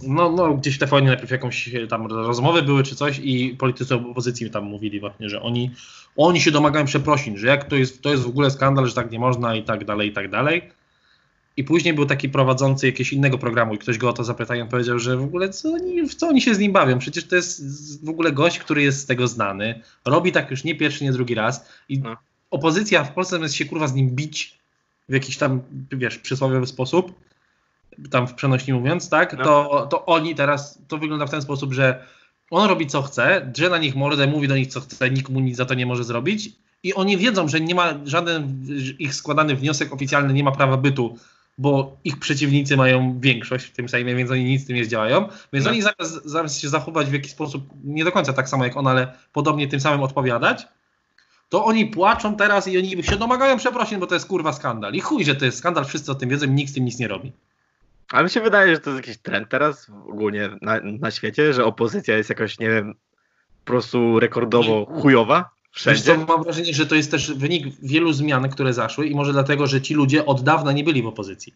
no, 0.03 0.31
no 0.31 0.53
gdzieś 0.53 0.75
w 0.75 0.79
TVN 0.79 1.05
najpierw 1.05 1.31
jakąś 1.31 1.69
tam 1.89 2.07
rozmowy 2.07 2.61
były 2.61 2.83
czy 2.83 2.95
coś 2.95 3.19
i 3.23 3.55
politycy 3.59 3.95
opozycji 3.95 4.49
tam 4.49 4.63
mówili 4.63 4.99
właśnie, 4.99 5.29
że 5.29 5.41
oni, 5.41 5.71
oni 6.15 6.41
się 6.41 6.51
domagają 6.51 6.85
przeprosin, 6.85 7.37
że 7.37 7.47
jak 7.47 7.63
to 7.63 7.75
jest, 7.75 8.01
to 8.01 8.09
jest 8.09 8.23
w 8.23 8.27
ogóle 8.27 8.51
skandal, 8.51 8.87
że 8.87 8.93
tak 8.93 9.11
nie 9.11 9.19
można 9.19 9.55
i 9.55 9.63
tak 9.63 9.85
dalej, 9.85 10.09
i 10.09 10.13
tak 10.13 10.29
dalej. 10.29 10.61
I 11.57 11.63
później 11.63 11.93
był 11.93 12.05
taki 12.05 12.29
prowadzący 12.29 12.85
jakiegoś 12.85 13.13
innego 13.13 13.37
programu 13.37 13.73
i 13.73 13.77
ktoś 13.77 13.97
go 13.97 14.09
o 14.09 14.13
to 14.13 14.23
zapytał 14.23 14.57
i 14.57 14.65
powiedział, 14.65 14.99
że 14.99 15.17
w 15.17 15.23
ogóle 15.23 15.49
co 15.49 15.73
oni, 15.73 16.09
w 16.09 16.15
co 16.15 16.27
oni 16.27 16.41
się 16.41 16.55
z 16.55 16.59
nim 16.59 16.71
bawią? 16.71 16.99
Przecież 16.99 17.27
to 17.27 17.35
jest 17.35 18.05
w 18.05 18.09
ogóle 18.09 18.31
gość, 18.31 18.59
który 18.59 18.81
jest 18.81 18.99
z 18.99 19.05
tego 19.05 19.27
znany, 19.27 19.81
robi 20.05 20.31
tak 20.31 20.51
już 20.51 20.63
nie 20.63 20.75
pierwszy, 20.75 21.03
nie 21.03 21.11
drugi 21.11 21.35
raz 21.35 21.69
i 21.89 21.99
no. 21.99 22.17
Opozycja 22.51 23.03
w 23.03 23.13
Polsce 23.13 23.35
zamiast 23.35 23.55
się 23.55 23.65
kurwa 23.65 23.87
z 23.87 23.93
nim 23.93 24.09
bić 24.09 24.59
w 25.09 25.13
jakiś 25.13 25.37
tam, 25.37 25.61
wiesz, 25.91 26.17
przysłowiowy 26.17 26.67
sposób, 26.67 27.19
tam 28.11 28.27
w 28.27 28.33
przenośni 28.33 28.73
mówiąc, 28.73 29.09
tak, 29.09 29.37
no. 29.37 29.43
to, 29.43 29.87
to 29.89 30.05
oni 30.05 30.35
teraz, 30.35 30.81
to 30.87 30.97
wygląda 30.97 31.25
w 31.25 31.31
ten 31.31 31.41
sposób, 31.41 31.73
że 31.73 32.05
on 32.51 32.69
robi 32.69 32.87
co 32.87 33.01
chce, 33.01 33.51
drze 33.53 33.69
na 33.69 33.77
nich 33.77 33.95
mordę, 33.95 34.27
mówi 34.27 34.47
do 34.47 34.55
nich 34.55 34.67
co 34.67 34.81
chce, 34.81 35.09
nikt 35.09 35.29
mu 35.29 35.39
nic 35.39 35.57
za 35.57 35.65
to 35.65 35.73
nie 35.73 35.85
może 35.85 36.03
zrobić 36.03 36.49
i 36.83 36.93
oni 36.93 37.17
wiedzą, 37.17 37.47
że 37.47 37.61
nie 37.61 37.75
ma 37.75 37.93
żaden 38.05 38.65
ich 38.99 39.15
składany 39.15 39.55
wniosek 39.55 39.93
oficjalny 39.93 40.33
nie 40.33 40.43
ma 40.43 40.51
prawa 40.51 40.77
bytu 40.77 41.17
bo 41.57 41.97
ich 42.03 42.19
przeciwnicy 42.19 42.77
mają 42.77 43.19
większość 43.19 43.65
w 43.65 43.71
tym 43.71 43.89
Sejmie, 43.89 44.15
więc 44.15 44.31
oni 44.31 44.43
nic 44.43 44.63
z 44.63 44.67
tym 44.67 44.75
nie 44.75 44.87
działają. 44.87 45.27
Więc 45.53 45.65
no. 45.65 45.71
oni 45.71 45.81
zamiast, 45.81 46.25
zamiast 46.25 46.61
się 46.61 46.69
zachować 46.69 47.09
w 47.09 47.13
jakiś 47.13 47.31
sposób, 47.31 47.69
nie 47.83 48.03
do 48.03 48.11
końca 48.11 48.33
tak 48.33 48.49
samo 48.49 48.63
jak 48.63 48.77
on, 48.77 48.87
ale 48.87 49.13
podobnie 49.33 49.67
tym 49.67 49.79
samym 49.79 50.03
odpowiadać, 50.03 50.67
to 51.49 51.65
oni 51.65 51.85
płaczą 51.85 52.35
teraz 52.35 52.67
i 52.67 52.77
oni 52.77 53.03
się 53.03 53.15
domagają 53.15 53.57
przeprosin, 53.57 53.99
bo 53.99 54.07
to 54.07 54.15
jest 54.15 54.27
kurwa 54.27 54.53
skandal. 54.53 54.93
I 54.93 54.99
chuj, 54.99 55.25
że 55.25 55.35
to 55.35 55.45
jest 55.45 55.57
skandal, 55.57 55.85
wszyscy 55.85 56.11
o 56.11 56.15
tym 56.15 56.29
wiedzą 56.29 56.45
i 56.45 56.49
nikt 56.49 56.71
z 56.71 56.73
tym 56.73 56.85
nic 56.85 56.99
nie 56.99 57.07
robi. 57.07 57.31
Ale 58.11 58.23
mi 58.23 58.29
się 58.29 58.41
wydaje, 58.41 58.75
że 58.75 58.81
to 58.81 58.89
jest 58.89 59.07
jakiś 59.07 59.21
trend 59.21 59.49
teraz 59.49 59.91
ogólnie 60.09 60.49
na, 60.61 60.79
na 60.83 61.11
świecie, 61.11 61.53
że 61.53 61.65
opozycja 61.65 62.17
jest 62.17 62.29
jakaś, 62.29 62.59
nie 62.59 62.69
wiem, 62.69 62.93
po 63.65 63.65
prostu 63.65 64.19
rekordowo 64.19 64.85
chujowa. 64.85 65.49
Wszędzie. 65.71 66.03
Co, 66.03 66.25
mam 66.25 66.43
wrażenie, 66.43 66.73
że 66.73 66.85
to 66.85 66.95
jest 66.95 67.11
też 67.11 67.33
wynik 67.33 67.75
wielu 67.83 68.13
zmian, 68.13 68.49
które 68.49 68.73
zaszły 68.73 69.07
i 69.07 69.15
może 69.15 69.33
dlatego, 69.33 69.67
że 69.67 69.81
ci 69.81 69.93
ludzie 69.93 70.25
od 70.25 70.43
dawna 70.43 70.71
nie 70.71 70.83
byli 70.83 71.03
w 71.03 71.07
opozycji. 71.07 71.53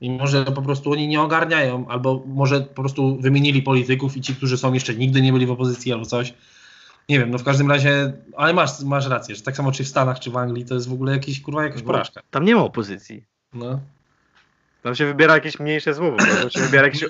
I 0.00 0.10
może 0.10 0.44
po 0.44 0.62
prostu 0.62 0.92
oni 0.92 1.08
nie 1.08 1.20
ogarniają, 1.20 1.86
albo 1.88 2.22
może 2.26 2.60
po 2.60 2.82
prostu 2.82 3.16
wymienili 3.16 3.62
polityków 3.62 4.16
i 4.16 4.20
ci, 4.20 4.34
którzy 4.34 4.58
są 4.58 4.72
jeszcze 4.72 4.94
nigdy 4.94 5.22
nie 5.22 5.32
byli 5.32 5.46
w 5.46 5.50
opozycji 5.50 5.92
albo 5.92 6.06
coś. 6.06 6.34
Nie 7.08 7.18
wiem, 7.18 7.30
no 7.30 7.38
w 7.38 7.44
każdym 7.44 7.70
razie, 7.70 8.12
ale 8.36 8.52
masz, 8.52 8.80
masz 8.80 9.06
rację, 9.06 9.34
że 9.34 9.42
tak 9.42 9.56
samo 9.56 9.72
czy 9.72 9.84
w 9.84 9.88
Stanach, 9.88 10.20
czy 10.20 10.30
w 10.30 10.36
Anglii, 10.36 10.64
to 10.64 10.74
jest 10.74 10.88
w 10.88 10.92
ogóle 10.92 11.12
jakiś, 11.12 11.40
kurwa, 11.40 11.64
jakaś 11.64 11.82
porażka. 11.82 12.22
Tam 12.30 12.44
nie 12.44 12.54
ma 12.54 12.62
opozycji. 12.62 13.24
No. 13.52 13.80
Tam 14.82 14.94
się 14.94 15.06
wybiera 15.06 15.34
jakieś 15.34 15.58
mniejsze 15.58 15.94
zło, 15.94 16.16
tam 16.40 16.50
się 16.50 16.60
wybiera 16.60 16.86
jakieś 16.86 17.04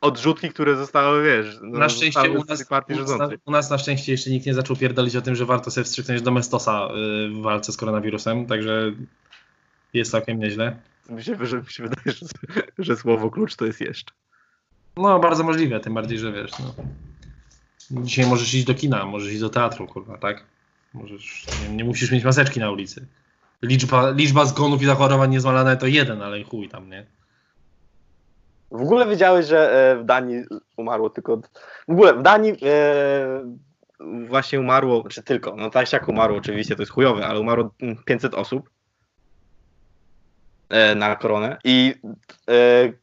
odrzutki, 0.00 0.50
które 0.50 0.76
zostały, 0.76 1.24
wiesz, 1.24 1.58
no, 1.62 1.78
na 1.78 1.88
szczęście 1.88 2.30
u 2.30 2.44
nas, 2.44 2.64
u, 2.88 3.18
nas, 3.18 3.30
u 3.44 3.50
nas 3.50 3.70
na 3.70 3.78
szczęście 3.78 4.12
jeszcze 4.12 4.30
nikt 4.30 4.46
nie 4.46 4.54
zaczął 4.54 4.76
pierdolić 4.76 5.16
o 5.16 5.22
tym, 5.22 5.34
że 5.34 5.46
warto 5.46 5.70
sobie 5.70 5.84
wstrzyknąć 5.84 6.22
do 6.22 6.30
Mestosa 6.30 6.88
y, 6.88 7.28
w 7.28 7.40
walce 7.40 7.72
z 7.72 7.76
koronawirusem, 7.76 8.46
także 8.46 8.92
jest 9.94 10.10
całkiem 10.10 10.38
nieźle. 10.38 10.76
Mi 11.08 11.24
się, 11.24 11.46
że, 11.46 11.56
mi 11.56 11.66
się 11.66 11.82
wydaje, 11.82 12.16
że, 12.16 12.26
że 12.78 12.96
słowo 12.96 13.30
klucz 13.30 13.56
to 13.56 13.66
jest 13.66 13.80
jeszcze. 13.80 14.12
No, 14.96 15.18
bardzo 15.18 15.44
możliwe, 15.44 15.80
tym 15.80 15.94
bardziej, 15.94 16.18
że 16.18 16.32
wiesz, 16.32 16.50
no. 16.58 16.74
Dzisiaj 17.90 18.26
możesz 18.26 18.54
iść 18.54 18.64
do 18.64 18.74
kina, 18.74 19.04
możesz 19.04 19.32
iść 19.32 19.40
do 19.40 19.50
teatru, 19.50 19.86
kurwa, 19.86 20.18
tak? 20.18 20.44
Możesz, 20.94 21.46
nie, 21.62 21.76
nie 21.76 21.84
musisz 21.84 22.10
mieć 22.10 22.24
maseczki 22.24 22.60
na 22.60 22.70
ulicy. 22.70 23.06
Liczba, 23.62 24.10
liczba 24.10 24.44
zgonów 24.44 24.82
i 24.82 24.86
zachorowań 24.86 25.30
niezmalana 25.30 25.76
to 25.76 25.86
jeden, 25.86 26.22
ale 26.22 26.44
chuj 26.44 26.68
tam, 26.68 26.90
nie? 26.90 27.06
W 28.70 28.82
ogóle 28.82 29.06
wiedziałeś, 29.06 29.46
że 29.46 29.90
e, 29.92 29.96
w 29.96 30.04
Danii 30.04 30.44
umarło 30.76 31.10
tylko. 31.10 31.36
W 31.88 31.92
ogóle 31.92 32.14
w 32.14 32.22
Danii 32.22 32.52
e, 32.62 33.56
właśnie 34.28 34.60
umarło, 34.60 35.08
czy 35.08 35.22
tylko, 35.22 35.56
no 35.56 35.70
tak 35.70 35.92
jak 35.92 36.08
umarło 36.08 36.38
oczywiście, 36.38 36.76
to 36.76 36.82
jest 36.82 36.92
chujowe, 36.92 37.26
ale 37.26 37.40
umarło 37.40 37.70
500 38.04 38.34
osób 38.34 38.68
e, 38.68 38.75
na 40.96 41.16
koronę. 41.16 41.56
I 41.64 41.94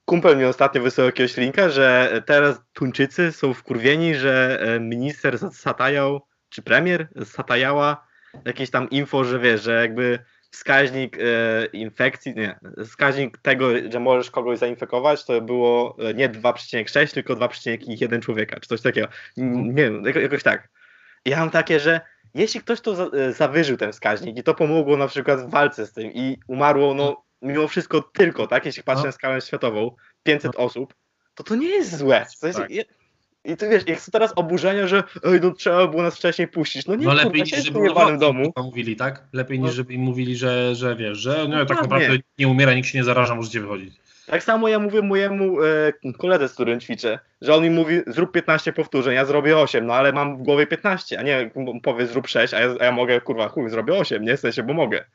kumpel 0.06 0.38
mi 0.38 0.46
ostatnio 0.46 0.82
wysłał 0.82 1.06
jakiegoś 1.06 1.38
linka, 1.38 1.70
że 1.70 2.22
teraz 2.26 2.62
Tuńczycy 2.74 3.32
są 3.32 3.54
wkurwieni, 3.54 4.16
że 4.16 4.60
minister 4.80 5.40
Satajał, 5.54 6.22
czy 6.50 6.62
premier 6.62 7.08
Satajała 7.26 8.08
jakieś 8.46 8.70
tam 8.70 8.90
info, 8.90 9.24
że 9.24 9.40
wiesz, 9.40 9.64
że 9.64 9.82
jakby 9.82 10.20
wskaźnik 10.54 11.18
e, 11.18 11.66
infekcji, 11.66 12.36
nie, 12.36 12.60
wskaźnik 12.86 13.38
tego, 13.38 13.70
że 13.92 14.00
możesz 14.00 14.32
kogoś 14.32 14.60
zainfekować, 14.60 15.26
to 15.26 15.42
było 15.42 15.98
e, 16.00 16.14
nie 16.14 16.30
2,6, 16.30 17.14
tylko 17.14 17.36
2,1 17.36 18.20
człowieka, 18.20 18.60
czy 18.60 18.70
coś 18.70 18.82
takiego. 18.82 19.08
Nie 19.38 19.84
wiem, 19.84 20.04
jakoś 20.06 20.44
tak. 20.44 20.70
I 21.26 21.30
ja 21.30 21.40
mam 21.40 21.50
takie, 21.50 21.80
że 21.80 22.02
jeśli 22.34 22.62
ktoś 22.62 22.82
to 22.82 22.96
za, 22.96 23.06
e, 23.06 23.34
zawyżył 23.34 23.78
ten 23.78 23.92
wskaźnik 23.92 24.38
i 24.38 24.44
to 24.44 24.54
pomogło 24.54 24.98
na 24.98 25.08
przykład 25.08 25.42
w 25.42 25.50
walce 25.50 25.86
z 25.86 25.94
tym 25.94 26.12
i 26.14 26.38
umarło, 26.48 26.94
no 26.94 27.24
mimo 27.44 27.68
wszystko 27.68 28.02
tylko, 28.02 28.48
tak, 28.48 28.66
jeśli 28.66 28.84
patrzę 28.84 29.02
no. 29.02 29.06
na 29.06 29.12
skalę 29.12 29.42
światową, 29.42 29.96
500 30.24 30.52
no. 30.54 30.60
osób, 30.60 30.94
to 31.36 31.44
to 31.44 31.56
nie 31.56 31.70
jest 31.70 31.98
złe. 31.98 32.26
W 32.26 32.36
sensie, 32.36 32.60
tak. 32.60 32.70
I 33.46 33.58
ty 33.58 33.70
wiesz, 33.70 33.88
jest 33.88 34.12
teraz 34.12 34.34
oburzenie, 34.36 34.88
że 34.88 35.04
ej, 35.24 35.40
no 35.42 35.52
trzeba 35.52 35.88
było 35.88 36.04
nas 36.04 36.16
wcześniej 36.16 36.48
puścić. 36.48 36.86
No 36.86 36.96
nie, 36.96 37.06
no 37.06 37.14
lepiej 37.14 37.42
niż 37.42 37.64
żeby 37.64 37.80
w 37.90 38.20
domu. 38.20 38.54
mówili, 38.58 38.96
tak? 38.96 39.24
Lepiej 39.34 39.60
niż 39.60 39.68
no. 39.68 39.74
żeby 39.74 39.94
im 39.94 40.02
mówili, 40.02 40.36
że, 40.36 40.76
że 40.76 40.96
wiesz, 40.96 41.18
że 41.18 41.48
no, 41.50 41.66
tak 41.66 41.82
naprawdę 41.82 42.18
nie 42.38 42.48
umiera, 42.48 42.74
nikt 42.74 42.88
się 42.88 42.98
nie 42.98 43.04
zaraża, 43.04 43.36
możecie 43.36 43.62
wychodzić. 43.62 43.94
Tak 44.26 44.44
samo 44.44 44.68
ja 44.68 44.80
mówię 44.80 45.02
mojemu 45.02 45.62
e, 45.62 46.14
koledze, 46.20 46.48
z 46.48 46.54
którym 46.54 46.80
ćwiczę, 46.80 47.20
że 47.42 47.56
on 47.56 47.64
mi 47.64 47.70
mówi 47.70 48.02
zrób 48.08 48.32
15 48.32 48.74
powtórzeń, 48.74 49.16
ja 49.16 49.26
zrobię 49.26 49.58
8, 49.58 49.86
no 49.86 49.94
ale 49.94 50.14
mam 50.14 50.38
w 50.38 50.42
głowie 50.44 50.68
15, 50.68 51.20
a 51.20 51.22
nie 51.24 51.52
powie 51.84 52.08
zrób 52.08 52.28
6, 52.28 52.54
a 52.54 52.60
ja, 52.60 52.76
a 52.80 52.86
ja 52.86 52.92
mogę, 52.92 53.22
kurwa, 53.22 53.50
chuj, 53.50 53.70
zrobię 53.70 53.94
8, 53.94 54.24
nie? 54.24 54.38
W 54.38 54.40
sensie, 54.40 54.64
bo 54.64 54.74
mogę. 54.74 55.06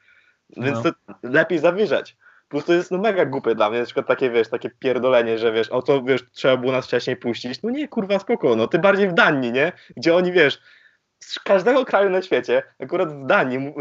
Więc 0.57 0.85
no. 0.85 0.93
to 0.93 1.15
lepiej 1.23 1.59
zawyżać. 1.59 2.17
Plus 2.49 2.65
to 2.65 2.73
jest 2.73 2.91
no 2.91 2.99
mega 2.99 3.25
głupie 3.25 3.55
dla 3.55 3.71
mnie, 3.71 3.79
na 3.79 3.85
przykład 3.85 4.07
takie, 4.07 4.31
wiesz, 4.31 4.49
takie 4.49 4.71
pierdolenie, 4.71 5.39
że 5.39 5.53
wiesz, 5.53 5.69
o 5.69 5.83
to, 5.83 6.03
wiesz, 6.03 6.25
trzeba 6.33 6.57
było 6.57 6.73
nas 6.73 6.87
wcześniej 6.87 7.17
puścić. 7.17 7.63
No 7.63 7.71
nie, 7.71 7.89
kurwa, 7.89 8.19
spoko, 8.19 8.57
no 8.57 8.67
ty 8.67 8.79
bardziej 8.79 9.09
w 9.09 9.13
Danii, 9.13 9.53
nie? 9.53 9.73
Gdzie 9.97 10.15
oni, 10.15 10.33
wiesz, 10.33 10.61
z 11.21 11.39
każdego 11.39 11.85
kraju 11.85 12.11
na 12.11 12.23
świecie, 12.23 12.63
akurat 12.81 13.13
w 13.13 13.27
Danii, 13.27 13.75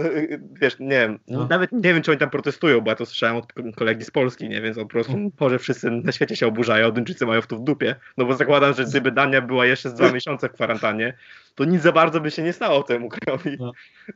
wiesz, 0.61 0.79
nie 0.79 0.89
wiem, 0.89 1.19
no. 1.27 1.47
nawet 1.49 1.71
nie 1.71 1.93
wiem, 1.93 2.01
czy 2.01 2.11
oni 2.11 2.19
tam 2.19 2.29
protestują, 2.29 2.81
bo 2.81 2.89
ja 2.89 2.95
to 2.95 3.05
słyszałem 3.05 3.35
od 3.35 3.75
kolegi 3.75 4.05
z 4.05 4.11
Polski, 4.11 4.49
nie, 4.49 4.61
więc 4.61 4.77
po 4.77 4.85
prostu 4.85 5.13
mm. 5.13 5.31
może 5.39 5.59
wszyscy 5.59 5.91
na 5.91 6.11
świecie 6.11 6.35
się 6.35 6.47
oburzają, 6.47 6.91
Duńczycy 6.91 7.25
mają 7.25 7.41
w 7.41 7.47
to 7.47 7.55
w 7.55 7.63
dupie, 7.63 7.95
no 8.17 8.25
bo 8.25 8.33
zakładam, 8.33 8.73
że 8.73 8.85
gdyby 8.85 9.11
Dania 9.11 9.41
była 9.41 9.65
jeszcze 9.65 9.89
z 9.89 9.93
dwa 9.93 10.11
miesiące 10.11 10.49
w 10.49 10.51
kwarantannie, 10.51 11.13
to 11.55 11.65
nic 11.65 11.81
za 11.81 11.91
bardzo 11.91 12.21
by 12.21 12.31
się 12.31 12.43
nie 12.43 12.53
stało 12.53 12.83
temu 12.83 13.09
krajowi. 13.09 13.57
No. 13.59 13.71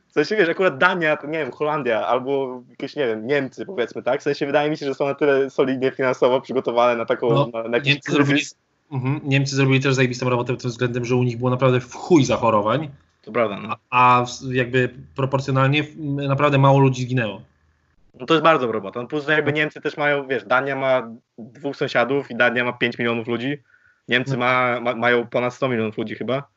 W 0.08 0.12
sensie, 0.12 0.36
wiesz, 0.36 0.48
akurat 0.48 0.78
Dania, 0.78 1.16
to 1.16 1.26
nie 1.26 1.38
wiem, 1.38 1.50
Holandia, 1.50 2.06
albo 2.06 2.62
jakieś, 2.70 2.96
nie 2.96 3.06
wiem, 3.06 3.26
Niemcy, 3.26 3.66
powiedzmy, 3.66 4.02
tak, 4.02 4.20
w 4.20 4.22
sensie 4.22 4.46
wydaje 4.46 4.70
mi 4.70 4.76
się, 4.76 4.86
że 4.86 4.94
są 4.94 5.06
na 5.06 5.14
tyle 5.14 5.50
solidnie 5.50 5.90
finansowo 5.90 6.40
przygotowane 6.40 6.96
na 6.96 7.04
taką, 7.04 7.30
no, 7.30 7.48
na, 7.52 7.68
na 7.68 7.76
jakiś 7.76 7.92
Niemcy 7.92 8.12
zrobili, 8.12 8.42
mhm. 8.92 9.20
Niemcy 9.24 9.56
zrobili 9.56 9.80
też 9.80 9.94
zajebistą 9.94 10.30
robotę 10.30 10.52
pod 10.52 10.62
tym 10.62 10.70
względem, 10.70 11.04
że 11.04 11.16
u 11.16 11.22
nich 11.22 11.38
było 11.38 11.50
naprawdę 11.50 11.80
w 11.80 11.94
chuj 11.94 12.24
zachorowań, 12.24 12.90
to 13.22 13.32
prawda. 13.32 13.56
No. 13.56 13.76
A, 13.90 14.22
a 14.22 14.26
jakby 14.52 14.94
proporcjonalnie 15.14 15.84
naprawdę 16.28 16.58
mało 16.58 16.78
ludzi 16.78 17.02
zginęło. 17.02 17.42
No 18.20 18.26
to 18.26 18.34
jest 18.34 18.44
bardzo 18.44 18.72
robota. 18.72 19.02
No 19.02 19.08
plus 19.08 19.28
jakby 19.28 19.52
Niemcy 19.52 19.80
też 19.80 19.96
mają, 19.96 20.28
wiesz, 20.28 20.44
Dania 20.44 20.76
ma 20.76 21.08
dwóch 21.38 21.76
sąsiadów 21.76 22.30
i 22.30 22.36
Dania 22.36 22.64
ma 22.64 22.72
5 22.72 22.98
milionów 22.98 23.28
ludzi. 23.28 23.58
Niemcy 24.08 24.32
no. 24.32 24.38
ma, 24.38 24.80
ma, 24.80 24.94
mają 24.94 25.26
ponad 25.26 25.54
100 25.54 25.68
milionów 25.68 25.98
ludzi 25.98 26.14
chyba. 26.14 26.48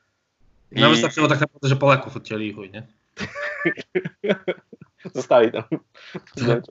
I... 0.72 0.82
No 0.82 0.90
wystarczyło 0.90 1.28
tak 1.28 1.40
naprawdę, 1.40 1.68
że 1.68 1.76
Polaków 1.76 2.18
odcięli 2.18 2.48
i 2.48 2.54
chuj, 2.54 2.72
nie? 2.72 2.84
Zostali 5.16 5.52
tam. 5.52 5.64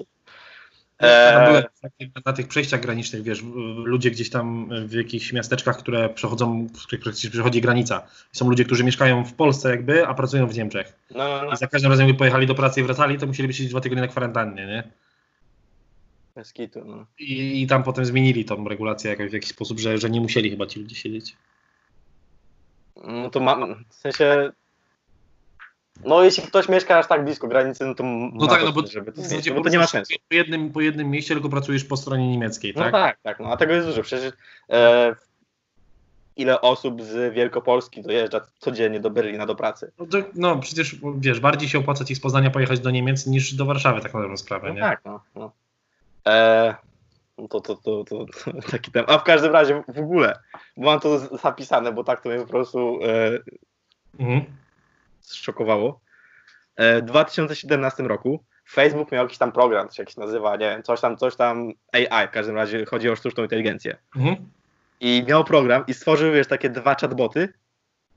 Ja 1.01 1.47
byłem 1.47 1.65
Eee, 2.01 2.11
na 2.27 2.33
tych 2.33 2.49
przejściach 2.49 2.81
granicznych, 2.81 3.23
wiesz, 3.23 3.43
ludzie 3.85 4.11
gdzieś 4.11 4.31
tam 4.31 4.69
w 4.87 4.93
jakichś 4.93 5.33
miasteczkach, 5.33 5.79
które 5.79 6.09
przechodzą, 6.09 6.67
w 6.67 6.87
których 6.87 7.15
przechodzi 7.31 7.61
granica. 7.61 8.07
Są 8.33 8.49
ludzie, 8.49 8.65
którzy 8.65 8.85
mieszkają 8.85 9.25
w 9.25 9.35
Polsce 9.35 9.71
jakby, 9.71 10.07
a 10.07 10.15
pracują 10.15 10.47
w 10.47 10.57
Niemczech. 10.57 10.99
no, 11.11 11.29
no, 11.29 11.43
no. 11.45 11.53
I 11.53 11.57
za 11.57 11.67
każdym 11.67 11.91
razem, 11.91 12.07
gdy 12.07 12.19
pojechali 12.19 12.47
do 12.47 12.55
pracy 12.55 12.81
i 12.81 12.85
wracali, 12.85 13.19
to 13.19 13.27
musieli 13.27 13.55
siedzieć 13.55 13.71
dwa 13.71 13.81
tygodnie 13.81 14.03
na 14.03 14.09
kwarantannie, 14.09 14.67
nie? 14.67 14.83
Bez 16.35 16.53
kitu, 16.53 16.85
no. 16.85 17.07
I, 17.19 17.63
I 17.63 17.67
tam 17.67 17.83
potem 17.83 18.05
zmienili 18.05 18.45
tą 18.45 18.69
regulację 18.69 19.11
jakoś 19.11 19.31
w 19.31 19.33
jakiś 19.33 19.51
sposób, 19.51 19.81
że, 19.81 19.99
że 19.99 20.11
nie 20.11 20.21
musieli 20.21 20.51
chyba 20.51 20.67
ci 20.67 20.81
ludzie 20.81 20.97
siedzieć. 20.97 21.37
No 22.97 23.31
to 23.31 23.41
mam, 23.41 23.85
w 23.89 23.95
sensie... 23.95 24.53
No 26.05 26.23
jeśli 26.23 26.43
ktoś 26.43 26.69
mieszka 26.69 26.99
aż 26.99 27.07
tak 27.07 27.25
blisko 27.25 27.49
granicy, 27.49 27.87
no 27.87 27.95
to 27.95 28.05
No 28.33 28.47
tak, 28.47 28.65
no 28.65 28.73
bo, 28.73 28.87
żeby 28.87 29.13
to, 29.13 29.23
zmienić, 29.23 29.51
bo 29.51 29.61
to 29.63 29.69
nie 29.69 29.79
ma 29.79 29.87
sensu. 29.87 30.15
Po 30.29 30.35
jednym, 30.35 30.73
po 30.73 30.81
jednym 30.81 31.11
mieście 31.11 31.35
tylko 31.35 31.49
pracujesz 31.49 31.85
po 31.85 31.97
stronie 31.97 32.29
niemieckiej, 32.31 32.73
No 32.77 32.83
tak? 32.83 32.93
tak, 32.93 33.19
tak, 33.23 33.41
no 33.41 33.53
a 33.53 33.57
tego 33.57 33.73
jest 33.73 33.87
dużo. 33.87 34.03
Przecież 34.03 34.33
e, 34.71 35.15
ile 36.37 36.61
osób 36.61 37.03
z 37.03 37.35
Wielkopolski 37.35 38.03
dojeżdża 38.03 38.41
codziennie 38.59 39.01
do 39.01 39.11
Berlina 39.11 39.47
do 39.47 39.55
pracy. 39.55 39.93
No, 39.99 40.07
to, 40.07 40.19
no 40.35 40.59
przecież 40.59 40.97
wiesz, 41.19 41.41
bardziej 41.41 41.69
się 41.69 41.79
opłaca 41.79 42.05
ci 42.05 42.15
z 42.15 42.21
Poznania 42.21 42.51
pojechać 42.51 42.81
do 42.81 42.91
Niemiec 42.91 43.27
niż 43.27 43.55
do 43.55 43.65
Warszawy, 43.67 44.01
tak 44.01 44.15
na 44.15 44.21
dobrą 44.21 44.37
sprawę, 44.37 44.69
No 44.69 44.75
nie? 44.75 44.81
tak, 44.81 45.01
no. 45.05 45.21
no. 45.35 45.53
E, 46.27 46.75
no 47.39 47.49
to, 47.49 47.61
to, 47.61 47.77
to, 47.77 48.05
to, 48.05 48.27
taki 48.71 48.91
temat. 48.91 49.11
A 49.11 49.19
w 49.19 49.25
każdym 49.25 49.53
razie 49.53 49.83
w 49.89 49.99
ogóle, 49.99 50.39
mam 50.77 51.01
to 51.01 51.19
zapisane, 51.19 51.93
bo 51.93 52.05
tak 52.05 52.21
to 52.23 52.29
mnie 52.29 52.39
po 52.39 52.47
prostu 52.47 52.99
e, 53.03 53.39
Mhm. 54.19 54.45
Zszokowało. 55.27 56.01
E, 56.77 57.03
w 57.03 57.05
2017 57.05 58.03
roku 58.03 58.45
Facebook 58.71 59.13
miał 59.13 59.25
jakiś 59.25 59.39
tam 59.39 59.53
program, 59.53 59.91
się 59.91 60.03
jakiś 60.03 60.17
nazywa, 60.17 60.53
nie 60.57 60.71
wiem, 60.71 60.83
coś 60.83 61.01
tam, 61.01 61.17
coś 61.17 61.37
tam 61.37 61.73
AI, 61.93 62.29
w 62.29 62.31
każdym 62.31 62.57
razie 62.57 62.85
chodzi 62.87 63.11
o 63.11 63.17
sztuczną 63.17 63.43
inteligencję. 63.43 63.97
Mhm. 64.17 64.37
I 65.01 65.25
miał 65.29 65.45
program 65.45 65.85
i 65.87 65.95
stworzył, 65.95 66.33
wiesz, 66.33 66.47
takie 66.47 66.71
dwa 66.71 66.95
chatboty 66.95 67.53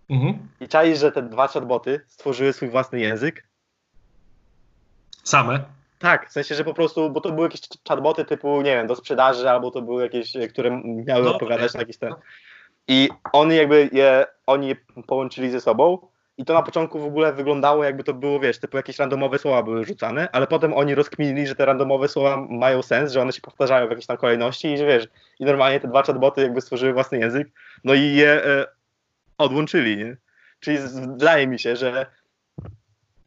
Mhm. 0.10 0.47
i 0.60 0.68
czaisz, 0.68 0.99
że 0.99 1.12
te 1.12 1.22
dwa 1.22 1.47
chatboty 1.47 2.01
stworzyły 2.08 2.53
swój 2.53 2.70
własny 2.70 2.99
język. 2.99 3.43
Same. 5.24 5.60
Tak, 5.99 6.30
w 6.30 6.32
sensie, 6.32 6.55
że 6.55 6.64
po 6.64 6.74
prostu, 6.74 7.10
bo 7.10 7.22
to 7.22 7.32
były 7.32 7.47
jakieś 7.47 7.62
chatboty 7.88 8.26
typu, 8.26 8.62
nie 8.62 8.76
wiem, 8.76 8.88
do 8.88 8.95
sprzedaży, 8.95 9.49
albo 9.49 9.72
to 9.72 9.82
były 9.82 10.03
jakieś, 10.03 10.34
które 10.49 10.82
miały 10.86 11.24
No, 11.24 11.34
odpowiadać 11.34 11.74
na 11.74 11.80
jakiś 11.80 11.97
ten. 11.97 12.14
I 12.88 13.10
oni 13.34 13.55
jakby 13.55 13.89
je, 13.91 14.26
oni 14.45 14.68
je 14.68 14.76
połączyli 15.08 15.49
ze 15.49 15.62
sobą 15.62 16.08
i 16.38 16.46
to 16.46 16.54
na 16.54 16.62
początku 16.62 17.00
w 17.00 17.06
ogóle 17.06 17.34
wyglądało 17.34 17.84
jakby 17.84 18.04
to 18.04 18.14
było, 18.14 18.40
wiesz, 18.40 18.60
typu 18.60 18.78
jakieś 18.78 19.00
randomowe 19.00 19.40
słowa 19.40 19.64
były 19.64 19.86
rzucane, 19.86 20.30
ale 20.32 20.48
potem 20.48 20.74
oni 20.74 20.96
rozkminili, 20.96 21.48
że 21.48 21.56
te 21.56 21.66
randomowe 21.66 22.08
słowa 22.08 22.48
mają 22.50 22.82
sens, 22.82 23.12
że 23.12 23.22
one 23.22 23.32
się 23.32 23.42
powtarzają 23.42 23.88
w 23.88 23.90
jakiejś 23.90 24.06
tam 24.06 24.18
kolejności 24.18 24.74
i 24.74 24.78
że 24.78 24.86
wiesz, 24.86 25.08
i 25.40 25.46
normalnie 25.46 25.80
te 25.80 25.88
dwa 25.88 26.04
chatboty 26.04 26.42
jakby 26.42 26.62
stworzyły 26.62 26.94
własny 26.94 27.20
język, 27.20 27.48
no 27.84 27.94
i 27.94 28.02
je 28.02 28.46
e, 28.46 28.66
odłączyli, 29.38 29.98
nie? 29.98 30.18
Czyli 30.60 30.78
wydaje 30.78 31.48
mi 31.48 31.60
się, 31.60 31.76
że 31.76 32.06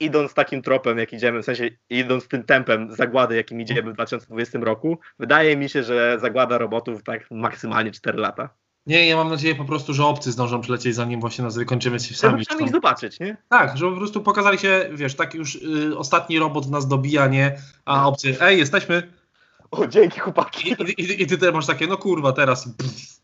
idąc 0.01 0.35
takim 0.35 0.63
tropem, 0.63 0.99
jak 0.99 1.13
idziemy, 1.13 1.43
w 1.43 1.45
sensie 1.45 1.69
idąc 1.91 2.29
tym 2.29 2.43
tempem 2.43 2.93
zagłady, 2.93 3.37
jakim 3.37 3.61
idziemy 3.61 3.91
w 3.91 3.95
2020 3.95 4.59
roku, 4.59 4.99
wydaje 5.19 5.57
mi 5.57 5.69
się, 5.69 5.83
że 5.83 6.19
zagłada 6.21 6.59
robotów 6.59 7.03
tak 7.03 7.31
maksymalnie 7.31 7.91
4 7.91 8.19
lata. 8.19 8.49
Nie, 8.87 9.07
ja 9.07 9.17
mam 9.17 9.29
nadzieję 9.29 9.55
po 9.55 9.65
prostu, 9.65 9.95
że 9.95 10.05
obcy 10.05 10.33
zdążą 10.33 10.61
przylecieć 10.61 10.95
zanim 10.95 11.21
właśnie 11.21 11.45
nas 11.45 11.57
wykończymy 11.57 12.01
się 12.01 12.15
Sami. 12.15 12.47
Trzeba 12.47 12.65
ich 12.65 12.71
zobaczyć, 12.71 13.21
nie? 13.21 13.37
Tak, 13.49 13.79
żeby 13.79 13.93
po 13.93 13.99
prostu 13.99 14.21
pokazali 14.21 14.59
się, 14.59 14.91
wiesz, 14.93 15.15
tak 15.15 15.35
już 15.35 15.55
y, 15.55 15.99
ostatni 15.99 16.39
robot 16.39 16.67
w 16.67 16.71
nas 16.71 16.89
dobija, 16.89 17.27
nie? 17.27 17.59
A 17.85 18.07
obcy, 18.07 18.37
ej, 18.41 18.59
jesteśmy. 18.59 19.13
O, 19.71 19.87
dzięki 19.87 20.21
chłopaki. 20.21 20.75
i, 20.99 21.03
i, 21.03 21.23
i 21.23 21.27
ty 21.27 21.39
też 21.39 21.55
masz 21.55 21.67
takie, 21.67 21.87
no 21.87 21.97
kurwa, 21.97 22.33
teraz. 22.33 22.69
Pff. 22.79 23.21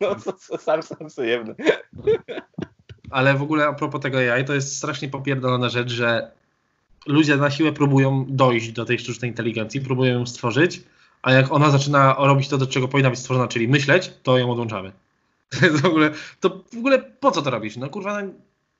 No, 0.00 0.14
co, 0.14 0.32
co, 0.32 0.58
sam, 0.58 0.82
sam 0.82 1.10
sobie. 1.10 1.44
Ale 3.10 3.34
w 3.34 3.42
ogóle 3.42 3.66
a 3.66 3.72
propos 3.72 4.00
tego 4.00 4.18
AI, 4.18 4.44
to 4.44 4.54
jest 4.54 4.76
strasznie 4.76 5.08
popierdolona 5.08 5.68
rzecz, 5.68 5.90
że 5.90 6.30
ludzie 7.06 7.36
na 7.36 7.50
siłę 7.50 7.72
próbują 7.72 8.26
dojść 8.28 8.72
do 8.72 8.84
tej 8.84 8.98
sztucznej 8.98 9.30
inteligencji, 9.30 9.80
próbują 9.80 10.18
ją 10.18 10.26
stworzyć, 10.26 10.82
a 11.22 11.32
jak 11.32 11.52
ona 11.52 11.70
zaczyna 11.70 12.14
robić 12.18 12.48
to, 12.48 12.58
do 12.58 12.66
czego 12.66 12.88
powinna 12.88 13.10
być 13.10 13.18
stworzona, 13.18 13.48
czyli 13.48 13.68
myśleć, 13.68 14.12
to 14.22 14.38
ją 14.38 14.50
odłączamy. 14.50 14.92
To 15.60 15.66
jest 15.66 15.80
w 15.80 15.86
ogóle, 15.86 16.10
to 16.40 16.48
w 16.72 16.78
ogóle 16.78 16.98
po 16.98 17.30
co 17.30 17.42
to 17.42 17.50
robisz? 17.50 17.76
No 17.76 17.88
kurwa, 17.88 18.22
no, 18.22 18.28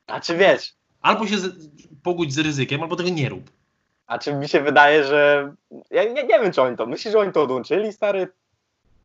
A 0.06 0.20
czy 0.20 0.36
wiesz, 0.36 0.72
albo 1.02 1.26
się 1.26 1.38
z, 1.38 1.54
pogódź 2.02 2.32
z 2.34 2.38
ryzykiem, 2.38 2.82
albo 2.82 2.96
tego 2.96 3.08
nie 3.08 3.28
rób. 3.28 3.50
a 4.06 4.18
czy 4.18 4.34
mi 4.34 4.48
się 4.48 4.60
wydaje, 4.60 5.04
że... 5.04 5.52
Ja 5.90 6.04
nie, 6.04 6.22
nie 6.22 6.40
wiem, 6.40 6.52
czy 6.52 6.62
oni 6.62 6.76
to... 6.76 6.86
Myślisz, 6.86 7.12
że 7.12 7.18
oni 7.18 7.32
to 7.32 7.42
odłączyli, 7.42 7.92
stary? 7.92 8.28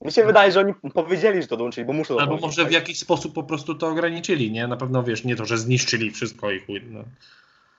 Mi 0.01 0.11
się 0.11 0.25
wydaje, 0.25 0.51
że 0.51 0.59
oni 0.59 0.73
powiedzieli, 0.93 1.41
że 1.41 1.47
to 1.47 1.55
odłączyli, 1.55 1.87
bo 1.87 1.93
muszą 1.93 2.15
to 2.15 2.21
Albo 2.21 2.37
może 2.37 2.61
w 2.61 2.65
tak? 2.65 2.73
jakiś 2.73 2.99
sposób 2.99 3.33
po 3.33 3.43
prostu 3.43 3.75
to 3.75 3.87
ograniczyli, 3.87 4.51
nie? 4.51 4.67
Na 4.67 4.77
pewno 4.77 5.03
wiesz, 5.03 5.23
nie 5.23 5.35
to, 5.35 5.45
że 5.45 5.57
zniszczyli 5.57 6.11
wszystko 6.11 6.51
i 6.51 6.59
chuj. 6.59 6.81
No. 6.89 7.03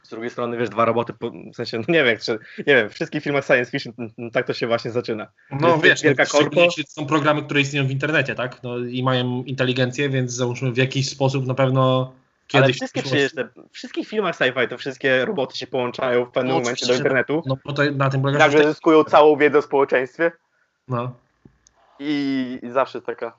Z 0.09 0.11
drugiej 0.11 0.31
strony, 0.31 0.57
wiesz, 0.57 0.69
dwa 0.69 0.85
roboty, 0.85 1.13
po, 1.13 1.31
w 1.31 1.57
sensie, 1.57 1.79
no 1.79 1.85
nie 1.89 2.05
wiem, 2.05 2.19
czy, 2.19 2.39
nie 2.59 2.65
wiem, 2.75 2.89
w 2.91 2.93
wszystkich 2.95 3.23
filmach 3.23 3.45
science 3.47 3.71
fiction 3.71 3.93
mm, 4.19 4.31
tak 4.31 4.47
to 4.47 4.55
się 4.55 4.67
właśnie 4.67 4.91
zaczyna. 4.91 5.27
No 5.51 5.69
Jest 5.69 5.83
wiesz, 5.83 6.03
wielka 6.03 6.23
no, 6.35 6.39
korpo. 6.39 6.61
są 6.89 7.07
programy, 7.07 7.43
które 7.43 7.61
istnieją 7.61 7.87
w 7.87 7.91
internecie, 7.91 8.35
tak? 8.35 8.63
No, 8.63 8.79
I 8.79 9.03
mają 9.03 9.43
inteligencję, 9.45 10.09
więc 10.09 10.33
załóżmy 10.33 10.73
w 10.73 10.77
jakiś 10.77 11.09
sposób 11.11 11.47
na 11.47 11.55
pewno 11.55 12.13
Ale 12.53 12.63
kiedyś... 12.63 12.77
wszystkie 12.77 13.01
w 13.03 13.05
przyszłości- 13.05 13.27
przecież, 13.35 13.55
te, 13.55 13.63
w 13.69 13.73
wszystkich 13.73 14.09
filmach 14.09 14.37
sci-fi 14.37 14.69
to 14.69 14.79
wszystkie 14.79 15.25
roboty 15.25 15.59
się 15.59 15.67
połączają 15.67 16.25
w 16.25 16.31
pewnym 16.31 16.53
No, 16.55 16.61
momencie 16.61 16.87
do 16.87 16.95
internetu. 16.95 17.43
No 17.47 17.57
bo 17.65 17.73
to 17.73 17.83
na 17.91 18.11
tym 18.11 18.21
polega... 18.23 18.39
nagle 18.39 18.63
że- 18.63 18.69
zyskują 18.69 19.05
całą 19.05 19.37
wiedzę 19.37 19.59
o 19.59 19.63
społeczeństwie 19.63 20.33
No. 20.89 21.13
i, 21.99 22.59
i 22.63 22.71
zawsze 22.71 23.03
taka... 23.03 23.37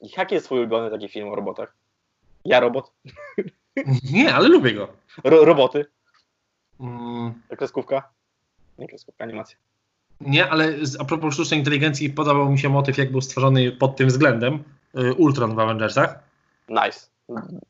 I 0.00 0.08
Jaki 0.16 0.34
jest 0.34 0.46
twój 0.46 0.58
ulubiony 0.58 0.90
taki 0.90 1.08
film 1.08 1.28
o 1.28 1.34
robotach? 1.36 1.74
Ja 2.44 2.60
robot? 2.60 2.92
Nie, 4.12 4.34
ale 4.34 4.48
lubię 4.48 4.72
go. 4.72 4.88
Ro, 5.24 5.44
roboty? 5.44 5.86
Mm, 6.82 7.32
Kreskówka? 7.56 8.08
Nie 8.78 8.88
kreskówka, 8.88 9.24
animacja. 9.24 9.56
nie, 10.20 10.50
ale 10.50 10.68
a 10.98 11.04
propos 11.04 11.34
sztucznej 11.34 11.58
inteligencji 11.60 12.10
podobał 12.10 12.50
mi 12.50 12.58
się 12.58 12.68
motyw, 12.68 12.98
jak 12.98 13.10
był 13.12 13.20
stworzony 13.20 13.72
pod 13.72 13.96
tym 13.96 14.08
względem. 14.08 14.64
y, 14.98 15.14
Ultron 15.14 15.54
w 15.54 15.58
Avengersach. 15.58 16.18
Nice. 16.68 17.00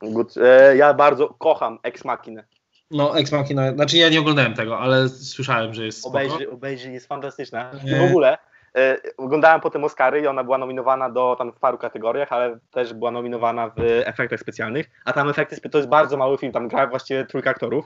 Good. 0.02 0.34
E, 0.36 0.76
ja 0.76 0.94
bardzo 0.94 1.28
kocham 1.28 1.78
Ex 1.82 2.04
Machina. 2.04 2.42
No, 2.90 3.18
Ex 3.18 3.32
Machina, 3.32 3.72
znaczy 3.72 3.96
ja 3.96 4.08
nie 4.08 4.20
oglądałem 4.20 4.54
tego, 4.54 4.78
ale 4.78 5.08
słyszałem, 5.08 5.74
że 5.74 5.84
jest 5.86 5.98
spoko. 5.98 6.16
Obejrzyj, 6.18 6.46
obejrzyj, 6.46 6.92
jest 6.92 7.06
fantastyczna. 7.06 7.70
I 7.84 7.86
Nie. 7.86 7.96
w 8.00 8.02
ogóle 8.10 8.38
e, 8.76 8.96
oglądałem 9.16 9.60
potem 9.60 9.84
Oscary 9.84 10.20
i 10.20 10.26
ona 10.26 10.44
była 10.44 10.58
nominowana 10.58 11.10
do 11.10 11.36
tam 11.38 11.52
w 11.52 11.58
paru 11.58 11.78
kategoriach, 11.78 12.32
ale 12.32 12.58
też 12.70 12.94
była 12.94 13.10
nominowana 13.10 13.68
w 13.68 13.80
efektach 14.04 14.40
specjalnych, 14.40 14.90
a 15.04 15.12
tam 15.12 15.28
efekty, 15.28 15.70
to 15.70 15.78
jest 15.78 15.90
bardzo 15.90 16.16
mały 16.16 16.38
film, 16.38 16.52
tam 16.52 16.68
gra 16.68 16.86
właściwie 16.86 17.26
trójka 17.26 17.50
aktorów. 17.50 17.84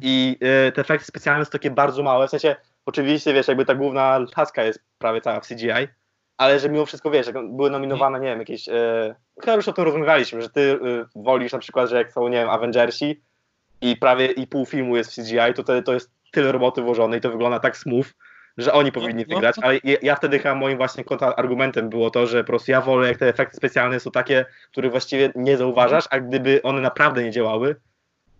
I 0.00 0.36
e, 0.40 0.72
te 0.72 0.80
efekty 0.80 1.06
specjalne 1.06 1.44
są 1.44 1.50
takie 1.50 1.70
bardzo 1.70 2.02
małe, 2.02 2.26
w 2.26 2.30
sensie 2.30 2.56
oczywiście 2.86 3.34
wiesz, 3.34 3.48
jakby 3.48 3.64
ta 3.64 3.74
główna 3.74 4.18
laska 4.36 4.62
jest 4.62 4.80
prawie 4.98 5.20
cała 5.20 5.40
w 5.40 5.46
CGI, 5.48 5.88
ale 6.38 6.60
że 6.60 6.68
mimo 6.68 6.86
wszystko 6.86 7.10
wiesz, 7.10 7.26
jak 7.26 7.36
były 7.56 7.70
nominowane, 7.70 8.20
nie 8.20 8.26
wiem, 8.26 8.38
jakieś, 8.38 8.68
e, 8.68 9.14
chyba 9.40 9.56
już 9.56 9.68
o 9.68 9.72
tym 9.72 9.84
rozmawialiśmy, 9.84 10.42
że 10.42 10.50
ty 10.50 10.72
e, 10.72 11.04
wolisz 11.16 11.52
na 11.52 11.58
przykład, 11.58 11.90
że 11.90 11.96
jak 11.96 12.12
są, 12.12 12.28
nie 12.28 12.36
wiem, 12.36 12.50
Avengersi 12.50 13.20
i 13.80 13.96
prawie 13.96 14.26
i 14.26 14.46
pół 14.46 14.66
filmu 14.66 14.96
jest 14.96 15.12
w 15.12 15.14
CGI, 15.14 15.54
to 15.54 15.64
to, 15.64 15.82
to 15.82 15.94
jest 15.94 16.10
tyle 16.30 16.52
roboty 16.52 16.82
włożone 16.82 17.16
i 17.16 17.20
to 17.20 17.30
wygląda 17.30 17.60
tak 17.60 17.76
smooth, 17.76 18.06
że 18.58 18.72
oni 18.72 18.92
powinni 18.92 19.24
no, 19.28 19.34
wygrać, 19.34 19.56
no. 19.56 19.62
ale 19.66 19.78
ja, 19.84 19.96
ja 20.02 20.16
wtedy 20.16 20.38
chyba 20.38 20.54
moim 20.54 20.76
właśnie 20.76 21.04
kontrargumentem 21.04 21.88
było 21.88 22.10
to, 22.10 22.26
że 22.26 22.44
po 22.44 22.46
prostu 22.46 22.70
ja 22.70 22.80
wolę, 22.80 23.08
jak 23.08 23.18
te 23.18 23.28
efekty 23.28 23.56
specjalne 23.56 24.00
są 24.00 24.10
takie, 24.10 24.44
których 24.70 24.90
właściwie 24.90 25.32
nie 25.34 25.56
zauważasz, 25.56 26.04
a 26.10 26.20
gdyby 26.20 26.62
one 26.62 26.80
naprawdę 26.80 27.24
nie 27.24 27.30
działały, 27.30 27.76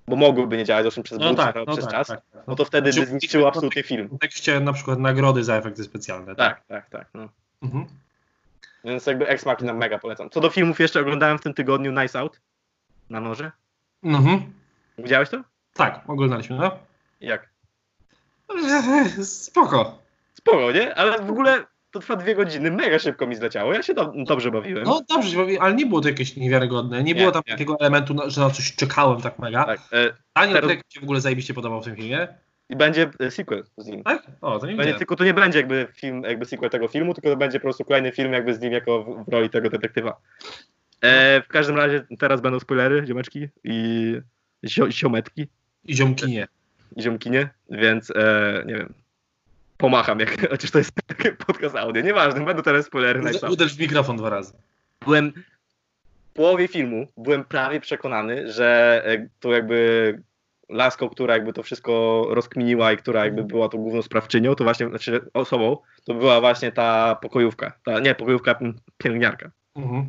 bo 0.08 0.16
mogłyby 0.16 0.56
nie 0.56 0.64
działać 0.64 0.94
przez, 1.04 1.18
No 1.18 1.34
tak, 1.34 1.54
no 1.56 1.66
przez 1.66 1.84
tak, 1.84 1.94
czas, 1.94 2.06
tak, 2.08 2.20
tak. 2.32 2.42
no 2.46 2.56
to 2.56 2.64
wtedy 2.64 2.86
by 2.88 2.92
Znaczy, 2.92 3.10
zniszczyło 3.10 3.44
w 3.44 3.48
absolutnie 3.48 3.82
film. 3.82 4.08
kontekście 4.08 4.60
na 4.60 4.72
przykład 4.72 4.98
nagrody 4.98 5.44
za 5.44 5.56
efekty 5.56 5.84
specjalne. 5.84 6.34
Tak, 6.36 6.64
tak, 6.66 6.90
tak. 6.90 7.08
No. 7.14 7.28
Mhm. 7.62 7.86
Więc 8.84 9.06
jakby 9.06 9.28
Ex 9.28 9.46
Machina 9.46 9.72
mega 9.74 9.98
polecam. 9.98 10.30
Co 10.30 10.40
do 10.40 10.50
filmów 10.50 10.80
jeszcze 10.80 11.00
oglądałem 11.00 11.38
w 11.38 11.42
tym 11.42 11.54
tygodniu 11.54 11.92
Nice 12.02 12.18
Out 12.18 12.40
na 13.10 13.20
noże. 13.20 13.52
Mhm. 14.02 14.52
Widziałeś 14.98 15.28
to? 15.28 15.42
Tak, 15.74 16.00
oglądaliśmy, 16.06 16.56
no. 16.56 16.78
Jak? 17.20 17.48
Spoko. 19.22 19.98
Spoko, 20.34 20.72
nie? 20.72 20.94
Ale 20.94 21.18
w 21.18 21.30
ogóle 21.30 21.64
to 21.94 22.00
trwa 22.00 22.16
dwie 22.16 22.34
godziny, 22.34 22.70
mega 22.70 22.98
szybko 22.98 23.26
mi 23.26 23.34
zleciało. 23.36 23.72
Ja 23.74 23.82
się 23.82 23.94
do, 23.94 24.12
dobrze 24.16 24.50
bawiłem. 24.50 24.84
No 24.84 25.02
dobrze 25.08 25.30
się 25.30 25.36
bawi, 25.36 25.58
ale 25.58 25.74
nie 25.74 25.86
było 25.86 26.00
to 26.00 26.08
jakieś 26.08 26.36
niewiarygodne. 26.36 26.98
Nie, 26.98 27.04
Nie, 27.04 27.14
było 27.20 27.32
tam 27.32 27.42
nie. 27.46 27.52
takiego 27.52 27.76
elementu, 27.80 28.14
na- 28.14 28.30
że 28.30 28.40
na 28.40 28.50
coś 28.50 28.74
czekałem 28.74 29.20
tak 29.20 29.38
mega. 29.38 29.64
Tak. 29.64 29.80
E, 29.92 30.12
Daniel 30.36 30.54
teraz- 30.60 30.76
się 30.88 31.00
w 31.00 31.02
ogóle 31.02 31.20
zajebiście 31.20 31.54
podobał 31.54 31.80
w 31.80 31.84
tym 31.84 31.96
filmie. 31.96 32.28
I 32.68 32.76
będzie 32.76 33.10
e, 33.20 33.30
sequel 33.30 33.64
z 33.76 33.86
nim. 33.86 34.02
Tak? 34.02 34.26
O, 34.40 34.58
to 34.58 34.66
nie 34.66 34.76
Będzie, 34.76 34.94
tylko 34.94 35.16
to 35.16 35.24
nie 35.24 35.34
będzie 35.34 35.58
jakby 35.58 35.86
film, 35.94 36.22
jakby 36.22 36.44
sequel 36.44 36.70
tego 36.70 36.88
filmu, 36.88 37.14
tylko 37.14 37.30
to 37.30 37.36
będzie 37.36 37.58
po 37.60 37.62
prostu 37.62 37.84
kolejny 37.84 38.12
film 38.12 38.32
jakby 38.32 38.54
z 38.54 38.60
nim 38.60 38.72
jako 38.72 39.02
w, 39.04 39.24
w 39.24 39.32
roli 39.32 39.50
tego 39.50 39.70
detektywa. 39.70 40.16
E, 41.00 41.42
w 41.42 41.48
każdym 41.48 41.76
razie 41.76 42.06
teraz 42.18 42.40
będą 42.40 42.60
spoilery, 42.60 43.06
ziomeczki 43.06 43.48
i 43.64 44.16
zio, 44.66 44.90
ziometki 44.90 45.46
I 45.84 45.94
ziomki 45.96 46.26
nie. 46.26 46.46
i 46.96 47.02
ziomkinie, 47.02 47.48
więc 47.70 48.10
e, 48.10 48.62
nie 48.66 48.74
wiem. 48.74 48.94
Pomacham, 49.76 50.20
jak, 50.20 50.40
chociaż 50.50 50.70
to 50.70 50.78
jest 50.78 50.92
podcast 51.46 51.76
audio, 51.76 52.02
nieważne, 52.02 52.44
będą 52.44 52.62
teraz 52.62 52.86
spoilery 52.86 53.22
Uderz, 53.50 53.76
w 53.76 53.80
mikrofon 53.80 54.16
dwa 54.16 54.30
razy. 54.30 54.52
Byłem 55.04 55.32
w 56.30 56.34
połowie 56.34 56.68
filmu, 56.68 57.06
byłem 57.16 57.44
prawie 57.44 57.80
przekonany, 57.80 58.52
że 58.52 59.02
e, 59.06 59.28
to 59.40 59.52
jakby 59.52 60.18
laską, 60.68 61.08
która 61.08 61.34
jakby 61.34 61.52
to 61.52 61.62
wszystko 61.62 62.24
rozkminiła 62.30 62.92
i 62.92 62.96
która 62.96 63.24
jakby 63.24 63.44
była 63.44 63.68
tą 63.68 63.78
główną 63.78 64.02
sprawczynią, 64.02 64.54
to 64.54 64.64
właśnie, 64.64 64.88
znaczy 64.88 65.20
osobą, 65.34 65.76
to 66.04 66.14
była 66.14 66.40
właśnie 66.40 66.72
ta 66.72 67.14
pokojówka, 67.14 67.72
ta, 67.84 68.00
nie, 68.00 68.14
pokojówka, 68.14 68.58
pielęgniarka. 68.98 69.50
Mhm. 69.76 70.08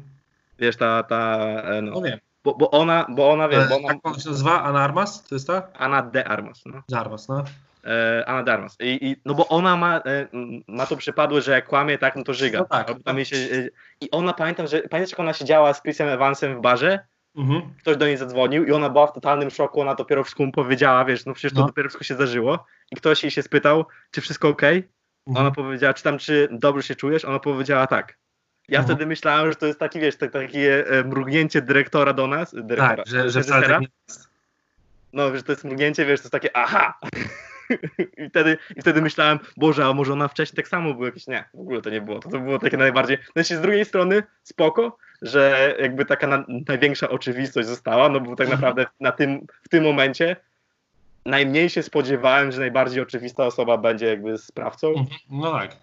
Wiesz, 0.59 0.78
ta, 0.78 1.03
ta, 1.03 1.38
e, 1.63 1.82
no, 1.82 1.91
No 1.91 2.01
wiem. 2.01 2.20
bo, 2.43 2.55
bo 2.55 2.72
ona, 2.72 3.05
bo 3.09 3.32
ona, 3.32 3.47
wiesz, 3.47 3.70
bo 3.70 3.78
ona, 3.78 3.88
Jak 3.88 3.97
ona 4.03 4.20
się 4.20 4.30
nazywa? 4.30 4.63
Anna 4.63 4.80
Armas? 4.84 5.24
To 5.24 5.36
jest 5.36 5.47
ta? 5.47 5.68
Anna 5.74 6.01
de 6.01 6.28
Armas, 6.28 6.63
no. 6.66 6.82
Z 6.88 6.93
Armas, 6.93 7.28
no. 7.28 7.43
E, 7.86 8.23
Anna 8.27 8.43
de 8.43 8.53
Armas. 8.53 8.77
I, 8.79 8.97
i, 9.09 9.15
no 9.25 9.33
bo 9.33 9.47
ona 9.47 9.77
ma, 9.77 9.97
e, 9.97 10.27
ma 10.67 10.86
to 10.86 10.97
przypadłe, 10.97 11.41
że 11.41 11.51
jak 11.51 11.65
kłamie, 11.67 11.97
tak, 11.97 12.15
no 12.15 12.23
to 12.23 12.33
żyga. 12.33 12.59
No 12.59 12.65
tak. 12.65 12.91
Tam 13.05 13.15
jej 13.17 13.25
się, 13.25 13.36
e, 13.38 13.69
I 14.01 14.11
ona, 14.11 14.33
pamiętam, 14.33 14.67
że, 14.67 14.81
pamiętasz 14.81 15.11
jak 15.11 15.19
ona 15.19 15.33
siedziała 15.33 15.73
z 15.73 15.81
Chrisem 15.81 16.07
Evansem 16.07 16.57
w 16.57 16.61
barze? 16.61 16.99
Mhm. 17.38 17.61
ktoś 17.81 17.97
do 17.97 18.07
niej 18.07 18.17
zadzwonił 18.17 18.65
i 18.65 18.71
ona 18.71 18.89
była 18.89 19.07
w 19.07 19.13
totalnym 19.13 19.49
szoku, 19.49 19.81
ona 19.81 19.95
dopiero 19.95 20.23
wszystko 20.23 20.45
mu 20.45 20.51
powiedziała, 20.51 21.05
wiesz, 21.05 21.25
no 21.25 21.33
przecież 21.33 21.53
to 21.53 21.59
No. 21.59 21.67
dopiero 21.67 21.89
wszystko 21.89 22.03
się 22.03 22.13
zdarzyło 22.13 22.65
i 22.91 22.95
ktoś 22.95 23.23
jej 23.23 23.31
się 23.31 23.41
spytał, 23.41 23.86
czy 24.11 24.21
wszystko 24.21 24.47
ok? 24.49 24.61
Mhm. 24.63 24.86
Ona 25.45 25.51
powiedziała, 25.51 25.93
czy 25.93 26.03
tam, 26.03 26.17
czy 26.17 26.47
dobrze 26.51 26.83
się 26.83 26.95
czujesz? 26.95 27.25
Ona 27.25 27.39
powiedziała 27.39 27.88
tak. 27.88 28.17
Ja 28.69 28.79
Mhm. 28.79 28.86
wtedy 28.97 29.07
myślałem, 29.07 29.49
że 29.51 29.55
to 29.55 29.65
jest 29.65 29.79
taki, 29.79 29.99
wiesz, 29.99 30.15
tak, 30.17 30.31
takie 30.31 30.88
e, 30.88 31.03
mrugnięcie 31.03 31.61
dyrektora 31.61 32.13
do 32.13 32.27
nas, 32.27 32.53
dyrektora, 32.53 32.95
Tak, 32.95 33.07
że, 33.07 33.29
że 33.29 33.41
wcale 33.43 33.67
tak 33.67 33.81
nie 33.81 33.88
jest. 34.07 34.29
no, 35.13 35.36
że 35.36 35.43
to 35.43 35.51
jest 35.51 35.63
mrugnięcie, 35.63 36.05
wiesz, 36.05 36.19
to 36.19 36.23
jest 36.23 36.31
takie 36.31 36.57
aha! 36.57 36.93
I 38.26 38.30
wtedy, 38.30 38.57
I 38.76 38.82
wtedy 38.82 39.01
myślałem, 39.01 39.39
Boże, 39.57 39.86
a 39.86 39.93
może 39.93 40.13
ona 40.13 40.28
wcześniej 40.28 40.55
tak 40.55 40.68
samo 40.68 40.93
było 40.93 41.05
jakieś, 41.05 41.28
nie, 41.28 41.43
w 41.53 41.59
ogóle 41.59 41.82
to 41.82 41.89
nie 41.89 42.01
było, 42.01 42.20
to, 42.20 42.30
to 42.30 42.39
było 42.39 42.59
takie 42.59 42.78
najbardziej, 42.78 43.18
znaczy 43.34 43.57
z 43.57 43.61
drugiej 43.61 43.86
strony 43.86 44.24
spoko, 44.43 44.97
że 45.22 45.76
jakby 45.80 46.05
taka 46.05 46.28
na, 46.28 46.45
największa 46.68 47.09
oczywistość 47.09 47.68
została, 47.68 48.09
no 48.09 48.20
bo 48.20 48.36
tak 48.36 48.49
naprawdę 48.49 48.86
na 48.99 49.11
tym, 49.11 49.47
w 49.63 49.70
tym 49.70 49.84
momencie 49.84 50.36
najmniej 51.26 51.70
się 51.70 51.84
spodziewałem, 51.84 52.51
że 52.51 52.59
najbardziej 52.59 53.01
oczywista 53.03 53.45
osoba 53.45 53.78
będzie 53.78 54.05
jakby 54.05 54.38
sprawcą. 54.38 54.88
Mhm. 54.89 55.07
No 55.30 55.51
tak. 55.51 55.76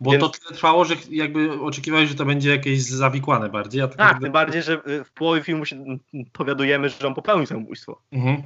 Bo 0.00 0.10
Więc- 0.10 0.22
to 0.24 0.28
tyle 0.28 0.54
trwało, 0.54 0.84
że 0.84 0.94
jakby 1.10 1.52
oczekiwałeś, 1.60 2.08
że 2.08 2.14
to 2.14 2.24
będzie 2.24 2.50
jakieś 2.50 2.82
zawikłane 2.82 3.48
bardziej. 3.48 3.82
A 3.82 3.88
to 3.88 3.96
Tak, 3.96 4.08
jakby- 4.08 4.22
tym 4.24 4.32
bardziej, 4.32 4.62
że 4.62 4.72
y, 4.88 5.04
w 5.04 5.10
połowie 5.12 5.42
filmu 5.42 5.64
się 5.64 5.98
dowiadujemy, 6.38 6.88
że 6.88 7.06
on 7.06 7.14
popełnił 7.14 7.46
samobójstwo, 7.46 8.00
Mhm. 8.12 8.42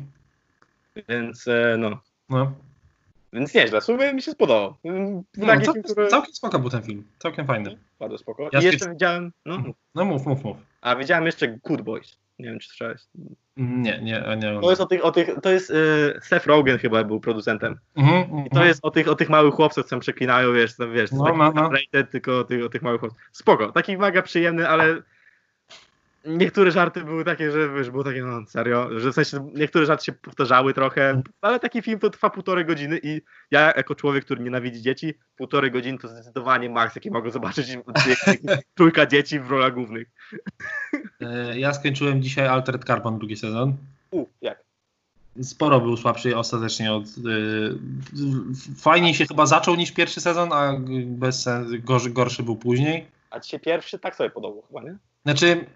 więc 1.09 1.49
e, 1.49 1.77
no, 1.79 2.01
No. 2.33 2.53
więc 3.33 3.55
nieźle, 3.55 3.81
w 3.81 3.85
sumie 3.85 4.15
mi 4.15 4.23
się 4.23 4.33
spodobał. 4.33 4.75
Mm, 4.85 5.23
No, 5.37 5.47
taki 5.47 5.65
cał, 5.65 5.75
film, 5.75 5.85
który... 5.85 6.09
Całkiem 6.09 6.35
spoko 6.35 6.59
był 6.59 6.71
ten 6.71 6.83
film. 6.83 7.05
Całkiem 7.19 7.47
fajny. 7.47 7.79
Bardzo 8.01 8.19
spoko. 8.19 8.49
Ja 8.53 8.61
I 8.61 8.65
jeszcze 8.65 8.91
widziałem, 8.91 9.33
no, 9.47 9.59
No 9.95 10.05
mów, 10.05 10.27
mów, 10.27 10.45
mów. 10.45 10.57
a 10.81 10.97
widziałem 10.97 11.27
jeszcze 11.27 11.49
Good 11.49 11.83
Boys. 11.83 12.17
Nie 12.39 12.49
wiem, 12.49 12.59
czy 12.59 12.69
słyszałeś. 12.69 13.01
Nie, 13.57 13.99
nie, 14.03 14.25
nie. 14.37 14.61
To 14.61 14.71
jest 14.71 14.83
o 14.83 14.87
tych, 14.87 15.05
o 15.05 15.13
tych 15.13 15.29
to 15.43 15.51
jest 15.51 15.71
y, 15.71 15.75
Seth 16.23 16.47
Rogen 16.47 16.79
chyba 16.79 17.05
był 17.05 17.21
producentem. 17.21 17.79
Mhm, 17.97 18.23
mhm. 18.23 18.47
I 18.47 18.51
to 18.51 18.65
jest 18.65 18.81
o 18.83 18.91
tych, 18.91 19.09
o 19.09 19.15
tych 19.15 19.29
małych 19.29 19.55
chłopcach, 19.55 19.85
co 19.85 19.99
przeklinają, 19.99 20.53
wiesz, 20.53 20.77
tam, 20.77 20.93
wiesz, 20.93 21.13
No, 21.13 21.25
no, 21.37 21.53
no. 21.53 21.71
rated, 21.71 22.11
tylko 22.11 22.39
o 22.39 22.45
tych, 22.45 22.65
o 22.65 22.69
tych 22.69 22.83
małych 22.83 23.01
chłopcach. 23.01 23.29
Spoko, 23.33 23.73
taki 23.73 23.99
mega 23.99 24.23
przyjemny, 24.23 24.69
ale 24.69 25.03
niektóre 26.25 26.71
żarty 26.71 27.05
były 27.05 27.25
takie, 27.25 27.51
że 27.53 27.69
wiesz, 27.75 27.91
było 27.91 28.05
takie, 28.05 28.23
no 28.23 28.47
serio, 28.47 29.01
że 29.01 29.11
w 29.11 29.15
sensie 29.15 29.51
niektóre 29.55 29.87
żarty 29.87 30.05
się 30.05 30.13
powtarzały 30.13 30.75
trochę, 30.75 31.23
ale 31.41 31.61
taki 31.61 31.83
film 31.83 31.99
to 31.99 32.11
trwa 32.11 32.31
półtorej 32.31 32.65
godziny 32.65 33.01
i 33.03 33.23
ja 33.51 33.73
jako 33.77 33.95
człowiek, 33.95 34.25
który 34.25 34.43
nienawidzi 34.43 34.83
dzieci, 34.83 35.15
półtorej 35.37 35.71
godziny 35.71 35.99
to 35.99 36.09
zdecydowanie 36.09 36.71
maks, 36.71 36.95
jaki 36.95 37.11
mogę 37.11 37.31
zobaczyć 37.31 37.79
trójka 38.77 39.07
dzieci 39.07 39.41
w 39.41 39.51
rolach 39.51 39.75
głównych. 39.75 40.09
E, 41.21 41.59
Ja 41.59 41.75
skończyłem 41.75 42.23
dzisiaj 42.23 42.47
Altered 42.47 42.85
Carbon 42.85 43.19
drugi 43.19 43.37
sezon. 43.37 43.77
U, 44.11 44.27
jak? 44.41 44.63
Sporo 45.43 45.81
był 45.81 45.97
słabszy 45.97 46.37
ostatecznie 46.37 46.93
od. 46.93 47.05
y, 47.07 47.75
Fajniej 48.79 49.15
się 49.15 49.27
chyba 49.27 49.47
zaczął 49.47 49.75
niż 49.75 49.93
pierwszy 49.93 50.21
sezon, 50.21 50.53
a 50.53 50.73
bez 51.07 51.43
sens, 51.43 51.69
gorszy, 51.85 52.11
gorszy 52.11 52.43
był 52.43 52.57
później. 52.57 53.07
A 53.31 53.41
ci 53.41 53.51
się 53.51 53.59
pierwszy 53.59 53.99
tak 53.99 54.17
sobie 54.17 54.31
podobał 54.31 54.63
chyba, 54.69 54.83
nie? 54.83 54.97
Znaczy, 55.25 55.67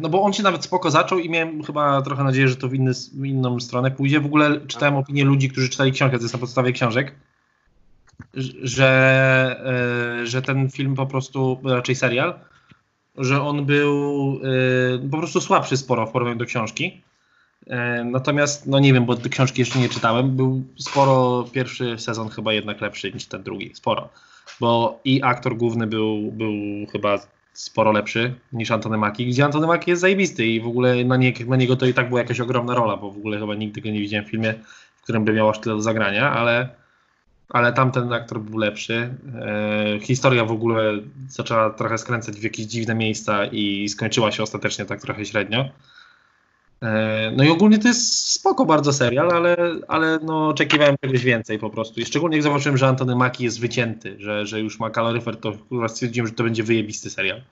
no 0.00 0.08
bo 0.08 0.22
on 0.22 0.32
się 0.32 0.42
nawet 0.42 0.64
spoko 0.64 0.90
zaczął 0.90 1.18
i 1.18 1.30
miałem 1.30 1.62
chyba 1.62 2.02
trochę 2.02 2.24
nadzieję, 2.24 2.48
że 2.48 2.56
to 2.56 2.68
w, 2.68 2.74
inny, 2.74 2.92
w 3.14 3.24
inną 3.24 3.60
stronę 3.60 3.90
pójdzie. 3.90 4.20
W 4.20 4.26
ogóle 4.26 4.60
czytałem 4.66 4.96
opinię 4.96 5.24
ludzi, 5.24 5.48
którzy 5.48 5.68
czytali 5.68 5.92
książkę, 5.92 6.18
to 6.18 6.24
jest 6.24 6.34
na 6.34 6.40
podstawie 6.40 6.72
książek, 6.72 7.14
że, 8.62 8.90
e, 10.22 10.26
że 10.26 10.42
ten 10.42 10.70
film 10.70 10.94
po 10.94 11.06
prostu, 11.06 11.60
raczej 11.64 11.94
serial, 11.94 12.34
że 13.18 13.42
on 13.42 13.66
był 13.66 14.40
e, 15.04 15.08
po 15.08 15.18
prostu 15.18 15.40
słabszy 15.40 15.76
sporo 15.76 16.06
w 16.06 16.10
porównaniu 16.10 16.38
do 16.38 16.44
książki. 16.44 17.02
E, 17.66 18.04
Natomiast, 18.04 18.66
no 18.66 18.78
nie 18.78 18.92
wiem, 18.92 19.06
bo 19.06 19.16
książki 19.30 19.60
jeszcze 19.60 19.78
nie 19.78 19.88
czytałem, 19.88 20.36
był 20.36 20.62
sporo, 20.76 21.44
pierwszy 21.52 21.98
sezon 21.98 22.28
chyba 22.28 22.52
jednak 22.52 22.80
lepszy 22.80 23.12
niż 23.12 23.26
ten 23.26 23.42
drugi, 23.42 23.74
sporo. 23.74 24.08
Bo 24.60 25.00
i 25.04 25.22
aktor 25.22 25.56
główny 25.56 25.86
był, 25.86 26.32
był 26.32 26.52
chyba 26.92 27.18
sporo 27.52 27.92
lepszy 27.92 28.34
niż 28.52 28.70
Antony 28.70 28.98
Mackie, 28.98 29.26
gdzie 29.26 29.44
Antony 29.44 29.66
Mackie 29.66 29.90
jest 29.90 30.00
zajebisty 30.00 30.46
i 30.46 30.60
w 30.60 30.66
ogóle 30.66 31.04
na, 31.04 31.16
nie, 31.16 31.32
na 31.46 31.56
niego 31.56 31.76
to 31.76 31.86
i 31.86 31.94
tak 31.94 32.08
była 32.08 32.20
jakaś 32.20 32.40
ogromna 32.40 32.74
rola, 32.74 32.96
bo 32.96 33.10
w 33.10 33.16
ogóle 33.16 33.38
chyba 33.38 33.54
nigdy 33.54 33.80
go 33.80 33.90
nie 33.90 34.00
widziałem 34.00 34.26
w 34.26 34.30
filmie, 34.30 34.54
w 34.96 35.02
którym 35.02 35.24
by 35.24 35.32
miał 35.32 35.50
aż 35.50 35.60
tyle 35.60 35.74
do 35.74 35.82
zagrania, 35.82 36.30
ale, 36.30 36.68
ale 37.48 37.72
tamten 37.72 38.12
aktor 38.12 38.40
był 38.40 38.58
lepszy. 38.58 39.14
E, 39.40 40.00
historia 40.00 40.44
w 40.44 40.52
ogóle 40.52 40.92
zaczęła 41.28 41.70
trochę 41.70 41.98
skręcać 41.98 42.36
w 42.36 42.42
jakieś 42.42 42.66
dziwne 42.66 42.94
miejsca 42.94 43.46
i 43.46 43.88
skończyła 43.88 44.32
się 44.32 44.42
ostatecznie 44.42 44.84
tak 44.84 45.00
trochę 45.00 45.24
średnio. 45.24 45.68
E, 46.82 47.32
No 47.36 47.44
i 47.44 47.48
ogólnie 47.48 47.78
to 47.78 47.88
jest 47.88 48.32
spoko 48.32 48.64
bardzo 48.64 48.92
serial, 48.92 49.30
ale, 49.30 49.56
ale 49.88 50.18
no 50.22 50.48
oczekiwałem 50.48 50.96
czegoś 51.00 51.24
więcej 51.24 51.58
po 51.58 51.70
prostu. 51.70 52.00
I 52.00 52.04
szczególnie 52.04 52.36
jak 52.36 52.42
zobaczyłem, 52.42 52.78
że 52.78 52.86
Antony 52.86 53.16
Mackie 53.16 53.44
jest 53.44 53.60
wycięty, 53.60 54.16
że, 54.18 54.46
że 54.46 54.60
już 54.60 54.80
ma 54.80 54.90
kaloryfer, 54.90 55.36
to 55.36 55.52
kurwa 55.52 55.88
stwierdziłem, 55.88 56.26
że 56.26 56.32
to 56.32 56.44
będzie 56.44 56.62
wyjebisty 56.62 57.10
serial. 57.10 57.42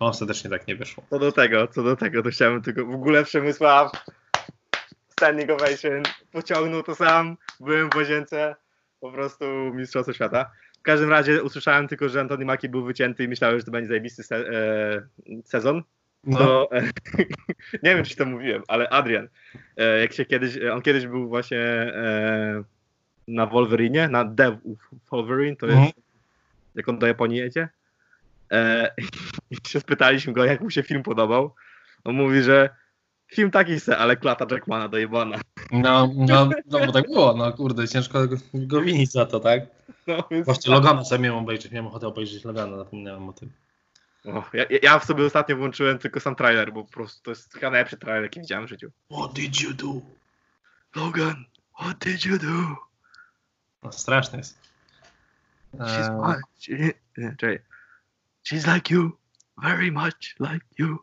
No 0.00 0.06
ostatecznie 0.06 0.50
tak 0.50 0.66
nie 0.66 0.76
wyszło. 0.76 1.04
Co 1.10 1.18
do 1.18 1.32
tego, 1.32 1.66
co 1.66 1.82
do 1.82 1.96
tego, 1.96 2.22
to 2.22 2.30
chciałem 2.30 2.62
tylko 2.62 2.86
w 2.86 2.94
ogóle 2.94 3.24
Przemysław 3.24 3.92
standing 5.10 5.50
ovation, 5.50 6.02
pociągnął 6.32 6.82
to 6.82 6.94
sam, 6.94 7.36
byłem 7.60 7.90
w 7.90 7.96
łazience, 7.96 8.56
po 9.00 9.12
prostu 9.12 9.44
mistrzostwo 9.74 10.12
świata. 10.12 10.50
W 10.78 10.82
każdym 10.82 11.10
razie 11.10 11.42
usłyszałem 11.42 11.88
tylko, 11.88 12.08
że 12.08 12.20
Antony 12.20 12.44
Mackie 12.44 12.68
był 12.68 12.84
wycięty 12.84 13.24
i 13.24 13.28
myślałem, 13.28 13.58
że 13.58 13.64
to 13.64 13.70
będzie 13.70 13.88
zajebisty 13.88 14.22
se 14.22 14.36
e, 14.36 14.42
sezon. 15.44 15.82
No, 16.24 16.38
To, 16.38 16.68
e, 16.76 16.82
nie 17.82 17.94
wiem, 17.96 18.04
czy 18.04 18.16
to 18.16 18.24
mówiłem, 18.26 18.62
ale 18.68 18.88
Adrian, 18.88 19.28
e, 19.76 20.00
jak 20.00 20.12
się 20.12 20.24
kiedyś, 20.24 20.58
on 20.72 20.82
kiedyś 20.82 21.06
był 21.06 21.28
właśnie 21.28 21.58
e, 21.58 22.62
na 23.28 23.46
Wolverine, 23.46 24.08
na 24.08 24.24
The 24.34 24.58
Wolverine, 25.10 25.56
to 25.56 25.66
jest 25.66 25.76
Mhm. 25.78 25.92
jak 26.74 26.88
on 26.88 26.98
do 26.98 27.06
Japonii 27.06 27.38
jedzie. 27.38 27.68
E, 28.52 28.90
I 29.50 29.56
się 29.68 29.80
spytaliśmy 29.80 30.32
go, 30.32 30.44
jak 30.44 30.60
mu 30.60 30.70
się 30.70 30.82
film 30.82 31.02
podobał. 31.02 31.54
On 32.04 32.14
mówi, 32.14 32.42
że 32.42 32.70
film 33.32 33.50
taki 33.50 33.80
se, 33.80 33.98
ale 33.98 34.16
klata 34.16 34.46
Jackmana 34.50 34.88
dojebana. 34.88 35.38
no, 35.72 36.10
no, 36.16 36.50
no 36.66 36.86
bo 36.86 36.92
tak 36.92 37.06
było, 37.06 37.34
no 37.36 37.52
kurde, 37.52 37.88
ciężko 37.88 38.26
go, 38.28 38.36
go 38.54 38.80
winić 38.80 39.12
za 39.12 39.26
to, 39.26 39.40
tak? 39.40 39.62
No, 40.06 40.28
Właśnie 40.44 40.72
Logana 40.72 41.04
sobie 41.04 41.22
miałem 41.22 41.38
obejrzeć, 41.42 41.72
miałem 41.72 41.86
ochotę 41.86 42.06
obejrzeć 42.06 42.44
Logana, 42.44 42.76
zapomniałem 42.76 43.28
o 43.28 43.32
tym. 43.32 43.50
O, 44.24 44.44
ja, 44.52 44.64
ja 44.82 44.98
w 44.98 45.04
sobie 45.04 45.24
ostatnio 45.24 45.56
włączyłem 45.56 45.98
tylko 45.98 46.20
sam 46.20 46.36
trailer, 46.36 46.72
bo 46.72 46.84
po 46.84 46.90
prostu 46.90 47.22
to 47.22 47.30
jest 47.30 47.54
chyba 47.54 47.70
najlepszy 47.70 47.96
trailer, 47.96 48.22
jaki 48.22 48.40
widziałem 48.40 48.66
w 48.66 48.68
życiu. 48.68 48.90
What 49.12 49.32
did 49.32 49.60
you 49.60 49.74
do? 49.74 50.00
Logan, 50.96 51.44
what 51.80 51.98
did 51.98 52.24
you 52.24 52.38
do? 52.38 52.76
No 53.82 53.92
straszny 53.92 54.38
jest. 54.38 54.58
She's 55.74 56.10
Eee, 56.10 56.32
fine. 56.32 56.42
She, 56.58 56.92
nie, 57.16 57.36
czekaj. 57.36 57.58
She's 58.48 58.74
like 58.74 58.94
you, 58.94 59.18
very 59.62 59.92
much 59.92 60.36
like 60.40 60.66
you. 60.78 60.98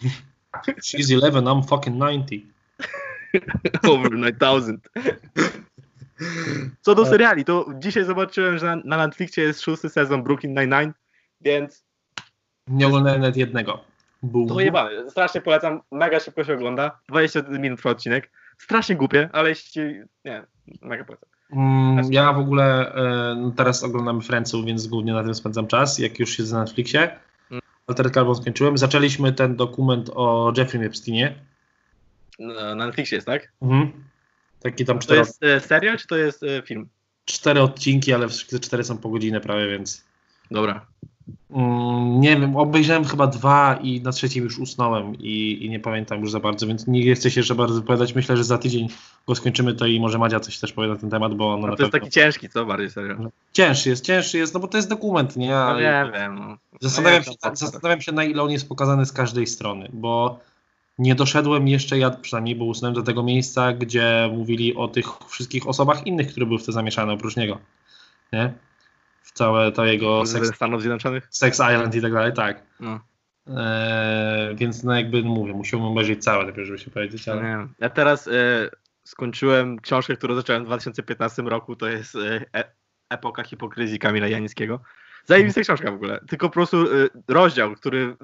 she's 0.82 1.10
11, 1.10 1.44
I'm 1.44 1.62
fucking 1.62 1.98
90. 1.98 2.30
Over 3.90 4.10
9000. 4.10 4.90
Co 6.80 6.94
do 6.94 7.06
seriali, 7.06 7.44
to 7.44 7.66
dzisiaj 7.78 8.04
zobaczyłem, 8.04 8.58
że 8.58 8.66
na, 8.66 8.82
na 8.84 9.06
Netflixie 9.06 9.44
jest 9.44 9.60
szósty 9.60 9.88
sezon 9.88 10.22
Brooklyn 10.22 10.54
Nine-Nine, 10.54 10.92
więc 11.40 11.84
Nie 12.70 12.86
oglądałem 12.86 13.20
nawet 13.20 13.36
jednego. 13.36 13.80
Był. 14.22 14.46
to 14.46 14.60
jebany. 14.60 15.10
Strasznie 15.10 15.40
polecam, 15.40 15.80
mega 15.92 16.20
szybko 16.20 16.44
się 16.44 16.54
ogląda. 16.54 17.00
20 17.08 17.40
minut 17.48 17.78
trwa 17.78 17.90
odcinek. 17.90 18.30
Strasznie 18.58 18.96
głupie, 18.96 19.28
ale 19.32 19.48
jeśli... 19.48 19.82
Nie, 20.24 20.44
mega 20.82 21.04
polecam. 21.04 21.28
Mm, 21.52 22.12
ja 22.12 22.32
w 22.32 22.38
ogóle 22.38 22.92
no 23.36 23.50
teraz 23.50 23.84
oglądamy 23.84 24.20
Friendsów, 24.20 24.64
więc 24.64 24.86
głównie 24.86 25.12
na 25.12 25.24
tym 25.24 25.34
spędzam 25.34 25.66
czas, 25.66 25.98
jak 25.98 26.18
już 26.18 26.38
jest 26.38 26.52
na 26.52 26.60
Netflixie. 26.60 27.18
Mm. 27.50 27.62
Altered 27.86 28.14
Carbon 28.14 28.34
skończyłem. 28.34 28.78
Zaczęliśmy 28.78 29.32
ten 29.32 29.56
dokument 29.56 30.10
o 30.14 30.52
Jeffrey 30.56 30.86
Epsteinie. 30.86 31.34
Na 32.38 32.74
na 32.74 32.86
Netflixie 32.86 33.16
jest, 33.16 33.26
tak? 33.26 33.52
Mhm. 33.62 33.92
Taki 34.60 34.84
tam 34.84 34.98
To 34.98 35.02
cztero... 35.02 35.18
jest 35.20 35.42
e, 35.42 35.60
serial, 35.60 35.98
czy 35.98 36.06
to 36.06 36.16
jest 36.16 36.42
e, 36.42 36.62
film? 36.62 36.88
cztery 37.24 37.62
odcinki, 37.62 38.12
ale 38.12 38.28
wszystkie 38.28 38.58
cztery 38.58 38.84
są 38.84 38.98
po 38.98 39.08
godzinę 39.08 39.40
prawie, 39.40 39.68
więc 39.68 40.04
Dobra. 40.50 40.86
Mm, 41.50 42.20
nie 42.20 42.36
wiem, 42.36 42.56
obejrzałem 42.56 43.04
chyba 43.04 43.26
dwa 43.26 43.78
i 43.82 44.00
na 44.00 44.12
trzecim 44.12 44.44
już 44.44 44.58
usnąłem 44.58 45.14
i, 45.14 45.58
i 45.66 45.70
nie 45.70 45.80
pamiętam 45.80 46.20
już 46.20 46.30
za 46.30 46.40
bardzo, 46.40 46.66
więc 46.66 46.86
nie 46.86 47.14
chcę 47.14 47.30
się 47.30 47.40
jeszcze 47.40 47.54
bardzo 47.54 47.74
wypowiadać. 47.74 48.14
Myślę, 48.14 48.36
że 48.36 48.44
za 48.44 48.58
tydzień 48.58 48.88
go 49.26 49.34
skończymy 49.34 49.74
to 49.74 49.86
i 49.86 50.00
może 50.00 50.18
Madzia 50.18 50.40
coś 50.40 50.58
też 50.58 50.72
powie 50.72 50.88
na 50.88 50.96
ten 50.96 51.10
temat, 51.10 51.34
bo 51.34 51.56
No 51.56 51.66
na 51.66 51.76
to 51.76 51.82
jest 51.82 51.92
taki 51.92 52.10
ciężki, 52.10 52.48
co 52.48 52.66
bardziej 52.66 52.90
serio. 52.90 53.16
cięższy 53.52 53.88
jest, 53.88 54.04
cięższy 54.04 54.38
jest, 54.38 54.54
no 54.54 54.60
bo 54.60 54.68
to 54.68 54.76
jest 54.78 54.88
dokument, 54.88 55.36
nie? 55.36 55.48
No 55.50 55.56
Ale- 55.56 55.82
wiem, 55.82 56.12
wiem. 56.12 56.34
No. 56.38 56.56
Zastanawiam 56.80 57.22
No 57.26 57.32
się, 57.32 57.56
zastanawiam 57.56 58.00
się, 58.00 58.12
na 58.12 58.24
ile 58.24 58.42
on 58.42 58.50
jest 58.50 58.68
pokazany 58.68 59.06
z 59.06 59.12
każdej 59.12 59.46
strony, 59.46 59.88
bo 59.92 60.40
nie 60.98 61.14
doszedłem 61.14 61.68
jeszcze, 61.68 61.98
ja 61.98 62.10
przynajmniej, 62.10 62.56
bo 62.56 62.64
usnąłem 62.64 62.94
do 62.94 63.02
tego 63.02 63.22
miejsca, 63.22 63.72
gdzie 63.72 64.30
mówili 64.32 64.74
o 64.76 64.88
tych 64.88 65.06
wszystkich 65.28 65.68
osobach 65.68 66.06
innych, 66.06 66.28
które 66.30 66.46
były 66.46 66.58
w 66.58 66.66
to 66.66 66.72
zamieszane 66.72 67.12
oprócz 67.12 67.36
niego. 67.36 67.58
Nie? 68.32 68.52
W 69.28 69.32
całe 69.32 69.72
to 69.72 69.84
jego 69.84 70.26
Sex, 70.26 70.54
Stanów 70.54 70.80
Zjednoczonych? 70.80 71.26
sex 71.30 71.56
Island 71.56 71.94
i 71.94 72.02
tak 72.02 72.12
dalej, 72.12 72.32
tak. 72.32 72.62
No. 72.80 73.00
Eee, 73.46 74.56
więc 74.56 74.84
no 74.84 74.94
jakby 74.94 75.22
no 75.22 75.28
mówię, 75.28 75.52
musiałbym 75.52 75.88
obejrzeć 75.88 76.24
całe 76.24 76.44
najpierw, 76.44 76.66
żeby 76.66 76.78
się 76.78 76.90
powiedzieć, 76.90 77.28
ale... 77.28 77.42
nie. 77.42 77.68
Ja 77.78 77.90
teraz 77.90 78.28
e, 78.28 78.30
skończyłem 79.04 79.80
książkę, 79.80 80.16
którą 80.16 80.34
zacząłem 80.34 80.62
w 80.62 80.66
2015 80.66 81.42
roku, 81.42 81.76
to 81.76 81.88
jest 81.88 82.14
e, 82.16 82.44
e, 82.54 82.64
Epoka 83.10 83.42
hipokryzji 83.44 83.98
Kamila 83.98 84.28
Janickiego. 84.28 84.80
Zajebista 85.24 85.60
książka 85.60 85.90
w 85.90 85.94
ogóle. 85.94 86.20
Tylko 86.28 86.48
po 86.48 86.52
prostu 86.52 86.86
rozdział, 87.28 87.74
który 87.74 88.16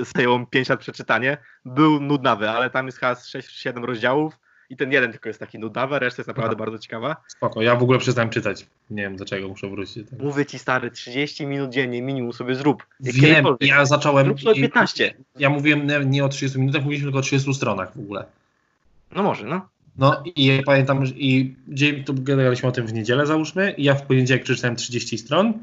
e, 0.00 0.04
zajęło 0.14 0.38
mi 0.38 0.46
5 0.46 0.68
lat 0.68 0.80
przeczytanie, 0.80 1.36
był 1.64 2.00
nudnawy, 2.00 2.50
ale 2.50 2.70
tam 2.70 2.86
jest 2.86 2.98
chyba 2.98 3.12
6-7 3.12 3.84
rozdziałów 3.84 4.38
i 4.72 4.76
ten 4.76 4.92
jeden 4.92 5.12
tylko 5.12 5.28
jest 5.28 5.40
taki 5.40 5.58
nudnawy, 5.58 5.94
a 5.94 5.98
reszta 5.98 6.20
jest 6.20 6.28
naprawdę 6.28 6.56
Aha. 6.56 6.64
bardzo 6.64 6.78
ciekawa. 6.78 7.16
Spoko, 7.28 7.62
ja 7.62 7.76
w 7.76 7.82
ogóle 7.82 7.98
przestałem 7.98 8.30
czytać. 8.30 8.66
Nie 8.90 9.02
wiem 9.02 9.16
dlaczego, 9.16 9.48
muszę 9.48 9.68
wrócić. 9.68 10.04
do 10.04 10.10
tego. 10.10 10.24
Mówię 10.24 10.46
ci 10.46 10.58
stary, 10.58 10.90
30 10.90 11.46
minut 11.46 11.70
dziennie 11.70 12.02
minimum 12.02 12.32
sobie 12.32 12.54
zrób. 12.54 12.86
Wiem, 13.00 13.46
ja 13.60 13.84
zacząłem... 13.84 14.26
Zrób 14.26 14.40
sobie 14.40 14.58
i- 14.58 14.62
15. 14.62 15.14
Ja 15.38 15.50
mówiłem 15.50 15.86
nie, 15.86 16.00
nie 16.04 16.24
o 16.24 16.28
30 16.28 16.58
minutach, 16.60 16.82
mówiliśmy 16.82 17.06
tylko 17.06 17.18
o 17.18 17.22
30 17.22 17.54
stronach 17.54 17.92
w 17.96 18.00
ogóle. 18.00 18.24
No 19.14 19.22
może, 19.22 19.46
no. 19.46 19.68
No 19.98 20.22
i 20.34 20.44
ja 20.46 20.62
pamiętam, 20.62 21.06
że 21.06 21.14
i 21.16 21.56
dzień 21.68 22.04
to 22.04 22.12
gadaliśmy 22.16 22.68
o 22.68 22.72
tym 22.72 22.86
w 22.86 22.92
niedzielę 22.92 23.26
załóżmy 23.26 23.70
i 23.76 23.84
ja 23.84 23.94
w 23.94 24.02
poniedziałek 24.06 24.42
przeczytałem 24.44 24.76
30 24.76 25.18
stron 25.18 25.54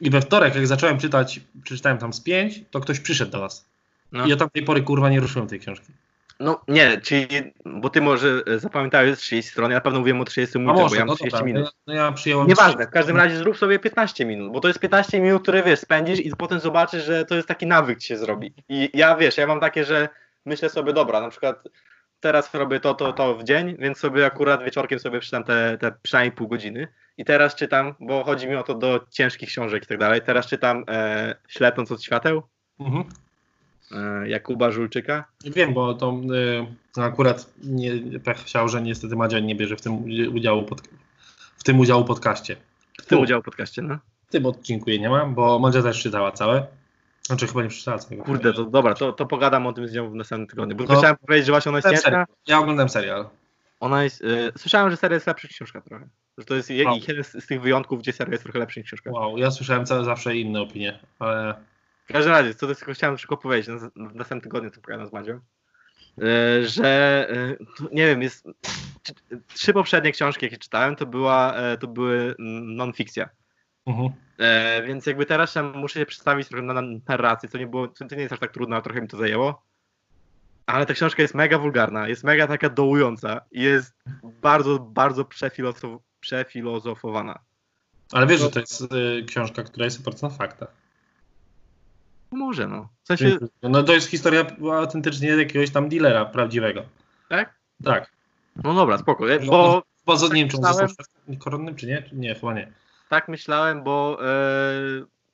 i 0.00 0.10
we 0.10 0.20
wtorek 0.20 0.54
jak 0.54 0.66
zacząłem 0.66 0.98
czytać, 0.98 1.40
przeczytałem 1.64 1.98
tam 1.98 2.12
z 2.12 2.20
5, 2.20 2.60
to 2.70 2.80
ktoś 2.80 3.00
przyszedł 3.00 3.32
do 3.32 3.40
nas. 3.40 3.64
No. 4.12 4.26
I 4.26 4.30
ja 4.30 4.36
tam 4.36 4.50
tej 4.50 4.62
pory 4.62 4.82
kurwa 4.82 5.10
nie 5.10 5.20
ruszyłem 5.20 5.48
tej 5.48 5.60
książki. 5.60 5.92
No 6.40 6.60
nie, 6.68 7.00
czyli, 7.00 7.26
bo 7.64 7.90
ty 7.90 8.00
może 8.00 8.42
zapamiętałeś 8.56 9.18
30 9.18 9.52
stron, 9.52 9.70
ja 9.70 9.76
na 9.76 9.80
pewno 9.80 9.98
mówiłem 9.98 10.20
o 10.20 10.24
30 10.24 10.58
A 10.58 10.60
minutach, 10.60 10.88
bo 10.88 10.94
ja 10.94 11.00
no 11.00 11.06
mam 11.06 11.16
30 11.16 11.30
dobra, 11.38 11.46
minut. 11.46 11.76
no 11.86 11.94
ja 11.94 12.12
przyjąłem... 12.12 12.48
Nieważne, 12.48 12.86
w 12.86 12.90
każdym 12.90 13.16
razie 13.16 13.36
zrób 13.36 13.56
sobie 13.56 13.78
15 13.78 14.24
minut, 14.24 14.52
bo 14.52 14.60
to 14.60 14.68
jest 14.68 14.80
15 14.80 15.20
minut, 15.20 15.42
które 15.42 15.62
wiesz, 15.62 15.80
spędzisz 15.80 16.20
i 16.20 16.36
potem 16.36 16.60
zobaczysz, 16.60 17.04
że 17.04 17.24
to 17.24 17.34
jest 17.34 17.48
taki 17.48 17.66
nawyk 17.66 17.98
ci 17.98 18.08
się 18.08 18.16
zrobi. 18.16 18.54
I 18.68 18.90
ja 18.94 19.16
wiesz, 19.16 19.36
ja 19.36 19.46
mam 19.46 19.60
takie, 19.60 19.84
że 19.84 20.08
myślę 20.46 20.68
sobie, 20.68 20.92
dobra, 20.92 21.20
na 21.20 21.28
przykład 21.28 21.68
teraz 22.20 22.54
robię 22.54 22.80
to, 22.80 22.94
to, 22.94 23.12
to 23.12 23.34
w 23.34 23.44
dzień, 23.44 23.76
więc 23.78 23.98
sobie 23.98 24.26
akurat 24.26 24.64
wieczorkiem 24.64 24.98
sobie 24.98 25.20
przeczytam 25.20 25.44
te, 25.44 25.78
te 25.80 25.92
przynajmniej 26.02 26.32
pół 26.36 26.48
godziny. 26.48 26.88
I 27.16 27.24
teraz 27.24 27.54
czytam, 27.54 27.94
bo 28.00 28.24
chodzi 28.24 28.48
mi 28.48 28.56
o 28.56 28.62
to 28.62 28.74
do 28.74 29.00
ciężkich 29.10 29.48
książek 29.48 29.82
i 29.82 29.86
tak 29.86 29.98
dalej. 29.98 30.20
Teraz 30.20 30.46
czytam 30.46 30.84
e, 30.88 31.34
Ślepnąc 31.48 31.92
od 31.92 32.02
świateł 32.02 32.42
Mhm. 32.80 33.04
E, 33.92 34.28
Jakuba 34.28 34.70
Żulczyka. 34.70 35.24
Wiem, 35.44 35.74
bo 35.74 35.94
to 35.94 36.20
y, 36.96 37.02
akurat 37.02 37.46
nie, 37.64 38.20
pech 38.24 38.36
chciał, 38.38 38.68
że 38.68 38.82
niestety 38.82 39.16
Madzia 39.16 39.38
nie 39.40 39.54
bierze 39.54 39.76
w 39.76 39.80
tym 39.80 40.04
udziału 40.34 40.62
pod, 40.62 40.80
w 41.56 41.64
tym 41.64 41.80
udziału 41.80 42.04
podcaście. 42.04 42.56
W 43.02 43.06
tym 43.06 43.18
U. 43.18 43.22
udział 43.22 43.40
w 43.42 43.44
podcaście, 43.44 43.82
no. 43.82 43.98
W 44.28 44.30
tym 44.32 44.46
odcinku 44.46 44.90
jej 44.90 45.00
nie 45.00 45.08
ma, 45.10 45.26
bo 45.26 45.58
Madzia 45.58 45.82
też 45.82 46.02
czytała 46.02 46.32
całe. 46.32 46.66
Znaczy 47.22 47.46
chyba 47.46 47.62
nie 47.62 47.68
przeczytała 47.68 47.98
całego. 47.98 48.24
Kurde, 48.24 48.52
to 48.52 48.64
dobra, 48.64 48.94
to, 48.94 49.12
to 49.12 49.26
pogadam 49.26 49.66
o 49.66 49.72
tym 49.72 49.88
z 49.88 49.92
nią 49.94 50.10
w 50.10 50.14
następnym 50.14 50.46
tygodniu. 50.48 50.76
Bo 50.76 50.84
No. 50.84 50.98
chciałem 50.98 51.16
powiedzieć, 51.16 51.46
że 51.46 51.52
właśnie 51.52 51.68
ona 51.68 51.78
jest 51.90 52.02
serial. 52.04 52.24
Ja 52.46 52.58
oglądam 52.58 52.88
serial. 52.88 53.28
Ona 53.80 54.04
jest. 54.04 54.24
E, 54.24 54.52
słyszałem, 54.58 54.90
że 54.90 54.96
seria 54.96 55.14
jest 55.14 55.26
lepsza 55.26 55.48
niż 55.48 55.54
książka 55.54 55.80
trochę. 55.80 56.08
Że 56.38 56.44
to 56.44 56.54
jest 56.54 56.70
je- 56.70 56.84
Wow. 56.86 56.96
jeden 57.08 57.24
z, 57.24 57.32
z 57.44 57.46
tych 57.46 57.60
wyjątków, 57.62 58.00
gdzie 58.00 58.12
seria 58.12 58.32
jest 58.32 58.44
trochę 58.44 58.58
lepsza 58.58 58.80
niż 58.80 58.86
książka. 58.88 59.10
Wow, 59.10 59.38
ja 59.38 59.50
słyszałem 59.50 59.86
całe 59.86 60.04
zawsze 60.04 60.36
inne 60.36 60.60
opinie, 60.60 60.98
ale 61.18 61.54
W 62.12 62.14
każdym 62.14 62.32
razie, 62.32 62.54
co 62.54 62.66
tylko 62.74 62.92
chciałem 62.92 63.16
tylko 63.16 63.36
powiedzieć, 63.36 63.68
na, 63.68 63.76
w 64.08 64.14
następnym 64.14 64.40
tygodniu 64.40 64.70
to 64.70 64.80
pogadam 64.80 65.06
z 65.06 65.12
Madzią, 65.12 65.32
e, 65.32 66.66
że 66.66 67.28
e, 67.30 67.56
to, 67.76 67.84
nie 67.92 68.06
wiem, 68.06 68.22
jest. 68.22 68.46
Trzy 69.54 69.72
poprzednie 69.72 70.12
książki, 70.12 70.46
jakie 70.46 70.58
czytałem, 70.58 70.96
to 70.96 71.06
była, 71.06 71.54
e, 71.54 71.78
to 71.78 71.86
były 71.86 72.34
non-fikcja. 72.38 73.28
E, 74.38 74.82
więc 74.82 75.06
jakby 75.06 75.26
teraz 75.26 75.54
muszę 75.74 76.00
się 76.00 76.06
przedstawić 76.06 76.48
trochę 76.48 76.62
na, 76.62 76.74
na 76.74 76.82
narracji, 77.08 77.48
to 77.48 77.58
nie 77.58 77.66
było, 77.66 77.88
to 77.88 78.04
nie 78.04 78.22
jest 78.22 78.32
aż 78.32 78.38
tak 78.38 78.52
trudno, 78.52 78.76
a 78.76 78.82
trochę 78.82 79.00
mi 79.00 79.08
to 79.08 79.16
zajęło. 79.16 79.62
Ale 80.66 80.86
ta 80.86 80.94
książka 80.94 81.22
jest 81.22 81.34
mega 81.34 81.58
wulgarna, 81.58 82.08
jest 82.08 82.24
mega 82.24 82.46
taka 82.46 82.68
dołująca 82.68 83.40
i 83.52 83.62
jest 83.62 83.94
bardzo, 84.42 84.78
bardzo 84.78 85.24
przefilozof, 85.24 86.02
przefilozofowana. 86.20 87.38
ale 88.12 88.26
wiesz, 88.26 88.40
że 88.40 88.50
to 88.50 88.60
jest 88.60 88.82
y, 88.82 89.24
książka, 89.26 89.62
która 89.62 89.84
jest 89.84 90.00
oparta 90.00 90.28
na 90.28 90.34
faktach. 90.34 90.82
Może 92.32 92.66
no. 92.66 92.88
W 93.02 93.06
sensie, 93.06 93.38
No 93.62 93.82
to 93.82 93.92
jest 93.92 94.08
historia 94.10 94.46
autentycznie 94.72 95.28
jakiegoś 95.28 95.70
tam 95.70 95.88
dealera 95.88 96.24
prawdziwego. 96.24 96.82
tak? 97.28 97.54
Tak. 97.84 98.10
No 98.64 98.74
dobra, 98.74 98.98
spoko. 98.98 99.32
E, 99.32 99.38
Bo 99.40 99.82
Bo 100.06 100.14
nie 100.28 100.28
wiem, 100.34 100.48
czy 100.48 100.56
on 100.56 100.62
Myślałem- 100.62 100.88
został 100.88 101.06
koronnym, 101.38 101.74
czy 101.76 101.86
nie? 101.86 102.02
Czy 102.02 102.16
Nie, 102.16 102.34
chyba 102.34 102.54
nie. 102.54 102.72
tak 103.08 103.28
myślałem, 103.28 103.82
bo, 103.84 104.18
e, 104.28 104.32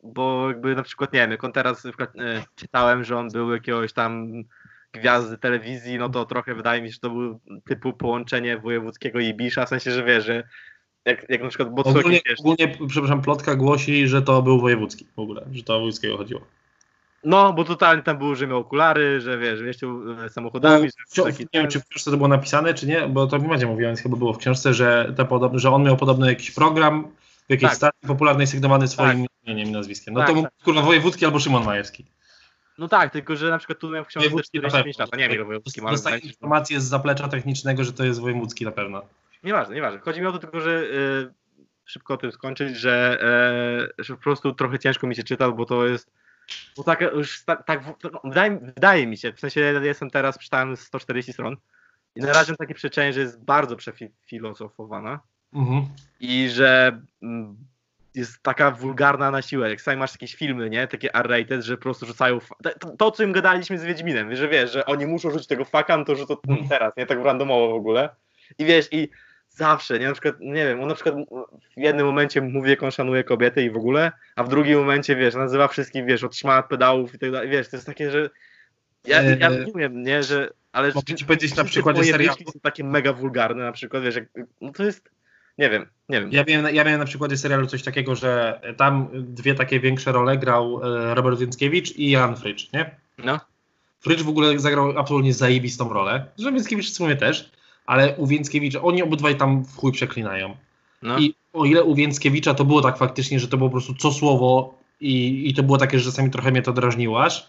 bo 0.02 0.48
jakby 0.48 0.74
na 0.74 0.82
przykład, 0.82 1.12
nie 1.12 1.20
wiem, 1.20 1.30
jak 1.30 1.44
on 1.44 1.52
teraz 1.52 1.86
e, 1.86 1.90
czytałem, 2.54 3.04
że 3.04 3.16
on 3.18 3.28
był 3.28 3.52
jakiegoś 3.52 3.92
tam 3.92 4.32
gwiazdy 4.92 5.38
telewizji, 5.38 5.98
no 5.98 6.08
to 6.08 6.24
trochę 6.24 6.54
wydaje 6.54 6.82
mi 6.82 6.88
się, 6.88 6.92
że 6.92 7.00
to 7.00 7.10
był 7.10 7.40
typu 7.64 7.92
połączenie 7.92 8.58
wojewódzkiego 8.58 9.20
i 9.20 9.34
Bisza, 9.34 9.66
w 9.66 9.68
sensie, 9.68 9.90
że 9.90 10.04
wiesz, 10.04 10.24
że 10.24 10.42
jak, 11.04 11.30
jak 11.30 11.42
na 11.42 11.48
przykład, 11.48 11.68
Ogólnie, 11.86 12.20
ogólnie, 12.38 12.76
przepraszam, 12.88 13.22
plotka 13.22 13.54
głosi, 13.54 14.08
że 14.08 14.22
to 14.22 14.42
był 14.42 14.60
wojewódzki 14.60 15.06
w 15.16 15.18
ogóle, 15.18 15.46
że 15.52 15.62
to 15.62 15.74
o 15.74 15.78
wojewódzkiego 15.78 16.16
chodziło. 16.16 16.40
No 17.24 17.52
bo 17.52 17.64
totalnie 17.64 18.02
tam 18.02 18.18
było, 18.18 18.34
że 18.34 18.46
miał 18.46 18.58
okulary, 18.58 19.20
że 19.20 19.38
wiesz, 19.38 19.60
jeździł 19.60 20.12
e, 20.24 20.28
samochodami, 20.28 20.88
W, 20.88 21.14
że 21.16 21.22
taki 21.22 21.42
nie 21.42 21.60
wiem, 21.60 21.68
czy 21.70 21.80
w 21.80 21.88
książce 21.88 22.10
to 22.10 22.16
było 22.16 22.28
napisane, 22.28 22.74
czy 22.74 22.86
nie, 22.86 23.08
bo 23.08 23.26
to 23.26 23.38
Macie 23.38 23.66
mówiła, 23.66 23.88
więc 23.88 24.00
chyba 24.00 24.16
było 24.16 24.32
w 24.32 24.38
książce, 24.38 24.74
że, 24.74 25.14
podobne, 25.28 25.58
że 25.58 25.70
on 25.70 25.82
miał 25.82 25.96
podobny 25.96 26.26
jakiś 26.26 26.50
program 26.50 27.04
w 27.46 27.50
jakiejś 27.50 27.70
Tak. 27.70 27.76
stacji 27.76 28.08
popularnej 28.08 28.46
sygnowany 28.46 28.88
swoim 28.88 29.26
imieniem 29.44 29.68
i 29.68 29.72
nazwiskiem. 29.72 30.14
No 30.14 30.20
Tak, 30.20 30.28
to 30.28 30.34
mógł 30.34 30.48
tak. 30.48 30.64
kurwa 30.64 30.82
wojewódzki 30.82 31.24
albo 31.24 31.38
Szymon 31.38 31.64
Majewski. 31.64 32.04
No 32.78 32.88
tak, 32.88 33.10
tylko 33.12 33.36
że 33.36 33.50
na 33.50 33.58
przykład 33.58 33.78
tu 33.78 33.90
miał 33.90 34.04
w 34.04 34.06
książce 34.06 34.28
Wojewódzki 34.28 34.60
na 34.60 34.68
45 34.68 34.96
pewno. 34.96 35.04
lat, 35.04 35.14
a 35.14 35.16
nie 35.16 35.22
wiem 35.28 35.32
ile 35.32 35.44
mi 35.92 35.98
się, 35.98 36.26
że- 36.26 36.32
informację 36.32 36.80
z 36.80 36.84
zaplecza 36.84 37.28
technicznego, 37.28 37.84
że 37.84 37.92
to 37.92 38.04
jest 38.04 38.20
wojewódzki 38.20 38.64
na 38.64 38.70
pewno. 38.70 39.02
Nieważne, 39.44 39.74
nieważne. 39.74 40.00
Chodzi 40.00 40.20
mi 40.20 40.26
o 40.26 40.32
to 40.32 40.38
tylko, 40.38 40.60
że 40.60 40.70
e, 40.80 41.32
szybko 41.84 42.14
o 42.14 42.16
tym 42.16 42.32
skończyć, 42.32 42.76
że, 42.76 43.18
e, 43.98 44.04
że 44.04 44.14
po 44.16 44.22
prostu 44.22 44.54
trochę 44.54 44.78
ciężko 44.78 45.06
mi 45.06 45.16
się 45.16 45.22
czytał, 45.22 45.54
bo 45.54 45.64
to 45.64 45.86
jest. 45.86 46.10
Bo 46.76 46.84
tak 46.84 47.00
już 47.00 47.44
tak, 47.44 47.66
tak 47.66 47.80
wydaje, 48.24 48.58
wydaje 48.62 49.06
mi 49.06 49.16
się, 49.16 49.32
w 49.32 49.40
sensie 49.40 49.60
jestem 49.60 50.10
teraz, 50.10 50.38
czytałem 50.38 50.76
140 50.76 51.32
stron 51.32 51.56
i 52.14 52.20
na 52.20 52.32
razie 52.32 52.52
mam 52.52 52.56
takie 52.56 52.74
przeczenie, 52.74 53.12
że 53.12 53.20
jest 53.20 53.44
bardzo 53.44 53.76
przefilozofowana 53.76 55.20
Mhm. 55.54 55.86
i 56.20 56.48
że 56.48 57.00
mm, 57.22 57.56
jest 58.14 58.42
taka 58.42 58.70
wulgarna 58.70 59.30
na 59.30 59.42
siłę. 59.42 59.70
Jak 59.70 59.80
sami 59.80 59.96
masz 59.98 60.12
jakieś 60.12 60.34
filmy, 60.34 60.70
nie? 60.70 60.88
Takie 60.88 61.14
R-rated, 61.14 61.62
że 61.62 61.76
po 61.76 61.82
prostu 61.82 62.06
rzucają. 62.06 62.38
To, 62.80 62.96
to, 62.96 63.10
co 63.10 63.22
im 63.22 63.32
gadaliśmy 63.32 63.78
z 63.78 63.84
Wiedźminem, 63.84 64.36
że 64.36 64.48
wiesz, 64.48 64.72
że 64.72 64.86
oni 64.86 65.06
muszą 65.06 65.30
rzucić 65.30 65.48
tego 65.48 65.64
faka, 65.64 65.96
no 65.96 66.04
to 66.04 66.16
rzucą 66.16 66.36
Mhm. 66.48 66.68
teraz, 66.68 66.96
nie? 66.96 67.06
Tak 67.06 67.18
randomowo 67.24 67.68
w 67.70 67.74
ogóle. 67.74 68.08
I 68.58 68.64
wiesz, 68.64 68.88
i 68.92 69.08
zawsze, 69.58 69.98
nie? 69.98 70.06
Na 70.06 70.12
przykład, 70.12 70.34
nie 70.40 70.66
wiem, 70.66 70.80
on 70.80 70.88
na 70.88 70.94
przykład 70.94 71.14
w 71.76 71.80
jednym 71.80 72.06
momencie 72.06 72.40
mówi, 72.40 72.70
jak 72.70 72.82
on 72.82 72.90
szanuje 72.90 73.24
kobiety 73.24 73.62
i 73.62 73.70
w 73.70 73.76
ogóle, 73.76 74.12
a 74.36 74.44
w 74.44 74.48
drugim 74.48 74.78
momencie, 74.78 75.16
wiesz, 75.16 75.34
nazywa 75.34 75.68
wszystkich, 75.68 76.04
wiesz, 76.04 76.24
od 76.24 76.36
szmat, 76.36 76.68
pedałów 76.68 77.14
i 77.14 77.18
tak 77.18 77.32
dalej. 77.32 77.48
Wiesz, 77.48 77.68
to 77.68 77.76
jest 77.76 77.86
takie, 77.86 78.10
że. 78.10 78.30
Ja, 79.06 79.22
ja 79.22 79.50
Eee, 79.50 79.66
nie 79.66 79.72
wiem, 79.82 80.02
nie, 80.02 80.22
że. 80.22 80.50
Ale 80.72 80.92
Mogę 80.94 81.14
ci 81.14 81.24
powiedzieć 81.24 81.56
na 81.56 81.64
przykładzie 81.64 82.04
serialu. 82.04 82.38
są 82.52 82.60
takie 82.62 82.84
mega 82.84 83.12
wulgarne, 83.12 83.64
na 83.64 83.72
przykład, 83.72 84.02
wiesz, 84.02 84.14
jak, 84.14 84.24
no 84.60 84.72
to 84.72 84.84
jest. 84.84 85.10
Nie 85.58 85.70
wiem, 85.70 85.86
nie 86.08 86.20
wiem. 86.20 86.32
Ja 86.32 86.44
miałem, 86.48 86.74
ja 86.74 86.84
miałem 86.84 87.00
na 87.00 87.06
przykładzie 87.06 87.36
serialu 87.36 87.66
coś 87.66 87.82
takiego, 87.82 88.14
że 88.14 88.60
tam 88.76 89.08
dwie 89.12 89.54
takie 89.54 89.80
większe 89.80 90.12
role 90.12 90.38
grał 90.38 90.80
e, 90.84 91.14
Robert 91.14 91.38
Więckiewicz 91.38 91.96
i 91.96 92.10
Jan 92.10 92.36
Frycz, 92.36 92.72
nie? 92.72 92.90
No. 93.18 93.40
Frycz 94.00 94.22
w 94.22 94.28
ogóle 94.28 94.58
zagrał 94.58 94.98
absolutnie 94.98 95.34
zajebistą 95.34 95.92
rolę, 95.92 96.26
że 96.38 96.52
Więckiewicz 96.52 96.90
w 96.90 96.94
sumie 96.94 97.16
też, 97.16 97.50
ale 97.88 98.16
u 98.16 98.26
Więckiewicza, 98.26 98.82
oni 98.82 99.02
obydwaj 99.02 99.36
tam 99.36 99.64
w 99.64 99.76
chuj 99.76 99.92
przeklinają. 99.92 100.56
No. 101.02 101.18
I 101.18 101.34
o 101.52 101.64
ile 101.64 101.84
u 101.84 101.94
Więckiewicza 101.94 102.54
to 102.54 102.64
było 102.64 102.82
tak 102.82 102.98
faktycznie, 102.98 103.40
że 103.40 103.48
to 103.48 103.56
było 103.56 103.70
po 103.70 103.72
prostu 103.72 103.94
co 103.94 104.12
słowo 104.12 104.74
i, 105.00 105.42
i 105.50 105.54
to 105.54 105.62
było 105.62 105.78
takie, 105.78 105.98
że 105.98 106.04
czasami 106.10 106.30
trochę 106.30 106.50
mnie 106.50 106.62
to 106.62 106.72
drażniło 106.72 107.24
aż, 107.24 107.48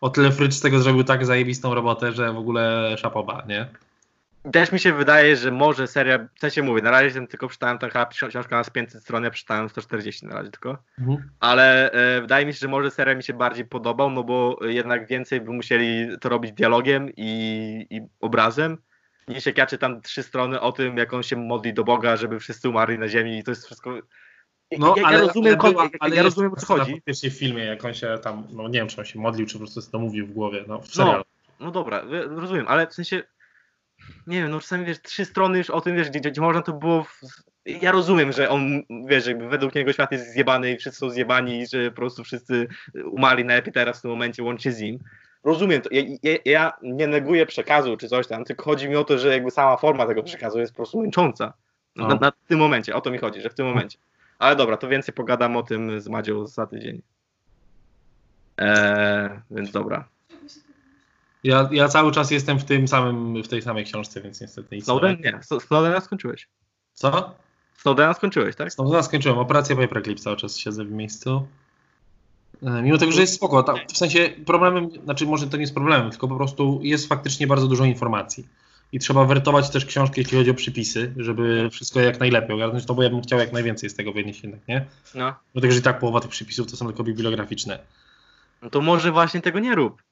o 0.00 0.10
tyle 0.10 0.32
Frycz 0.32 0.54
z 0.54 0.60
tego 0.60 0.78
zrobił 0.78 1.04
tak 1.04 1.26
zajebistą 1.26 1.74
robotę, 1.74 2.12
że 2.12 2.32
w 2.32 2.38
ogóle 2.38 2.96
szapoba, 2.98 3.42
nie? 3.48 3.66
też 4.52 4.72
mi 4.72 4.80
się 4.80 4.92
wydaje, 4.92 5.36
że 5.36 5.50
może 5.50 5.86
seria, 5.86 6.18
w 6.34 6.40
sensie 6.40 6.62
mówię, 6.62 6.82
na 6.82 6.90
razie 6.90 7.26
tylko 7.26 7.48
przeczytałem 7.48 7.78
taka 7.78 8.06
książka 8.06 8.56
na 8.56 8.64
500 8.64 9.02
stron, 9.02 9.24
ja 9.24 9.30
przeczytałem 9.30 9.68
140 9.68 10.26
na 10.26 10.34
razie 10.34 10.50
tylko, 10.50 10.78
Mhm. 10.98 11.30
ale 11.40 11.92
e, 11.92 12.20
wydaje 12.20 12.46
mi 12.46 12.52
się, 12.52 12.58
że 12.58 12.68
może 12.68 12.90
seria 12.90 13.14
mi 13.14 13.22
się 13.22 13.32
bardziej 13.32 13.64
podobał, 13.64 14.10
no 14.10 14.24
bo 14.24 14.58
jednak 14.62 15.06
więcej 15.06 15.40
by 15.40 15.52
musieli 15.52 16.18
to 16.20 16.28
robić 16.28 16.52
dialogiem 16.52 17.10
i, 17.16 17.86
i 17.90 18.00
obrazem, 18.20 18.78
niż 19.34 19.46
jak 19.46 19.58
ja 19.58 19.66
czytam 19.66 20.00
trzy 20.02 20.22
strony 20.22 20.60
o 20.60 20.72
tym, 20.72 20.96
jak 20.96 21.12
on 21.12 21.22
się 21.22 21.36
modli 21.36 21.74
do 21.74 21.84
Boga, 21.84 22.16
żeby 22.16 22.40
wszyscy 22.40 22.68
umarli 22.68 22.98
na 22.98 23.08
ziemi 23.08 23.38
i 23.38 23.44
to 23.44 23.50
jest 23.50 23.66
wszystko... 23.66 23.98
No, 24.78 24.94
ja, 24.96 25.06
ale, 25.06 25.18
ja 25.18 25.22
rozumiem, 25.26 25.56
ale, 25.60 25.70
była, 25.72 25.88
ale 26.00 26.16
ja 26.16 26.22
rozumiem 26.22 26.52
o 26.52 26.56
co 26.56 26.66
chodzi. 26.66 26.92
faktycznie 26.94 27.30
w 27.30 27.38
filmie, 27.38 27.64
jak 27.64 27.84
on 27.84 27.94
się 27.94 28.18
tam, 28.22 28.46
no 28.52 28.68
nie 28.68 28.78
wiem, 28.78 28.88
czy 28.88 28.98
on 28.98 29.04
się 29.04 29.18
modlił, 29.18 29.46
czy 29.46 29.52
po 29.52 29.58
prostu 29.58 29.80
to 29.92 29.98
mówił 29.98 30.26
w 30.26 30.32
głowie, 30.32 30.64
no 30.68 30.78
w 30.78 30.82
No. 30.82 31.04
serialu. 31.04 31.24
No 31.60 31.70
dobra, 31.70 32.06
wie- 32.06 32.22
rozumiem, 32.24 32.64
ale 32.68 32.86
w 32.86 32.94
sensie, 32.94 33.22
nie 34.26 34.42
wiem, 34.42 34.50
no 34.50 34.60
czasami 34.60 34.84
wiesz, 34.84 35.02
trzy 35.02 35.24
strony 35.24 35.58
już 35.58 35.70
o 35.70 35.80
tym, 35.80 35.96
wiesz, 35.96 36.10
gdzie, 36.10 36.20
gdzie 36.30 36.40
można 36.40 36.62
to 36.62 36.72
było. 36.72 37.04
W... 37.04 37.20
Ja 37.66 37.92
rozumiem, 37.92 38.32
że 38.32 38.48
on, 38.48 38.82
wiesz, 39.08 39.26
jakby 39.26 39.48
według 39.48 39.74
niego 39.74 39.92
świat 39.92 40.12
jest 40.12 40.32
zjebany 40.32 40.72
i 40.72 40.76
wszyscy 40.76 40.98
są 40.98 41.10
zjebani 41.10 41.60
i 41.60 41.66
że 41.66 41.90
po 41.90 41.96
prostu 41.96 42.24
wszyscy 42.24 42.68
umarli 43.04 43.44
najlepiej 43.44 43.72
teraz 43.72 43.98
w 43.98 44.02
tym 44.02 44.10
momencie 44.10 44.42
łącznie 44.42 44.72
z 44.72 44.80
nim. 44.80 44.98
Rozumiem 45.44 45.82
to. 45.82 45.88
Ja, 45.92 46.02
ja, 46.22 46.36
ja 46.44 46.72
nie 46.82 47.06
neguję 47.06 47.46
przekazu 47.46 47.96
czy 47.96 48.08
coś 48.08 48.26
tam, 48.26 48.44
tylko 48.44 48.64
chodzi 48.64 48.88
mi 48.88 48.96
o 48.96 49.04
to, 49.04 49.18
że 49.18 49.28
jakby 49.28 49.50
sama 49.50 49.76
forma 49.76 50.06
tego 50.06 50.22
przekazu 50.22 50.58
jest 50.60 50.72
po 50.72 50.76
prostu 50.76 51.00
męcząca. 51.02 51.52
Na, 51.96 52.08
No. 52.08 52.14
na 52.20 52.32
tym 52.48 52.58
momencie, 52.58 52.94
o 52.94 53.00
to 53.00 53.10
mi 53.10 53.18
chodzi, 53.18 53.40
że 53.40 53.50
w 53.50 53.54
tym 53.54 53.66
momencie. 53.66 53.98
Ale 54.38 54.56
dobra, 54.56 54.76
to 54.76 54.88
więcej 54.88 55.14
pogadam 55.14 55.56
o 55.56 55.62
tym 55.62 56.00
z 56.00 56.08
Madzią 56.08 56.46
za 56.46 56.66
tydzień. 56.66 57.02
Eee, 58.58 59.30
więc 59.50 59.70
dobra. 59.70 60.08
Ja, 61.44 61.68
ja 61.72 61.88
cały 61.88 62.12
czas 62.12 62.30
jestem 62.30 62.58
w 62.58 62.64
tym 62.64 62.88
samym, 62.88 63.42
w 63.42 63.48
tej 63.48 63.62
samej 63.62 63.84
książce, 63.84 64.20
więc 64.20 64.40
niestety 64.40 64.76
nic 64.76 64.84
Snowden? 64.84 65.16
nie. 65.24 65.40
Snowdena 65.60 66.00
skończyłeś. 66.00 66.48
Co? 66.92 67.34
Snowdena 67.76 68.14
skończyłeś, 68.14 68.56
tak? 68.56 68.72
Snowdena 68.72 69.02
skończyłem, 69.02 69.38
operację 69.38 69.76
Paperclip 69.76 70.20
cały 70.20 70.36
czas 70.36 70.56
siedzę 70.56 70.84
w 70.84 70.90
miejscu. 70.92 71.46
E, 72.62 72.82
Mimo 72.82 72.98
tego, 72.98 73.12
że 73.12 73.20
jest 73.20 73.34
spoko, 73.34 73.62
ta, 73.62 73.74
w 73.92 73.96
sensie 73.96 74.30
problemem, 74.46 74.90
znaczy 75.04 75.26
może 75.26 75.46
to 75.46 75.56
nie 75.56 75.60
jest 75.60 75.74
problemem, 75.74 76.10
tylko 76.10 76.28
po 76.28 76.36
prostu 76.36 76.80
jest 76.82 77.08
faktycznie 77.08 77.46
bardzo 77.46 77.68
dużo 77.68 77.84
informacji. 77.84 78.48
I 78.92 78.98
trzeba 78.98 79.24
wertować 79.24 79.70
też 79.70 79.86
książki, 79.86 80.20
jeśli 80.20 80.38
chodzi 80.38 80.50
o 80.50 80.54
przypisy, 80.54 81.12
żeby 81.16 81.68
wszystko 81.72 82.00
jak 82.00 82.20
najlepiej 82.20 82.56
ogarnąć, 82.56 82.86
no 82.86 82.94
bo 82.94 83.02
ja 83.02 83.10
bym 83.10 83.22
chciał 83.22 83.38
jak 83.38 83.52
najwięcej 83.52 83.90
z 83.90 83.94
tego 83.94 84.12
wynieść 84.12 84.42
jednak, 84.42 84.68
nie? 84.68 84.86
No. 85.14 85.34
Dlatego, 85.52 85.72
że 85.72 85.78
i 85.80 85.82
tak 85.82 85.98
połowa 85.98 86.20
tych 86.20 86.30
przypisów 86.30 86.70
to 86.70 86.76
są 86.76 86.86
tylko 86.86 87.04
bibliograficzne. 87.04 87.78
no 88.62 88.70
to 88.70 88.80
może 88.80 89.12
właśnie 89.12 89.40
tego 89.40 89.58
nie 89.58 89.74
rób. 89.74 90.02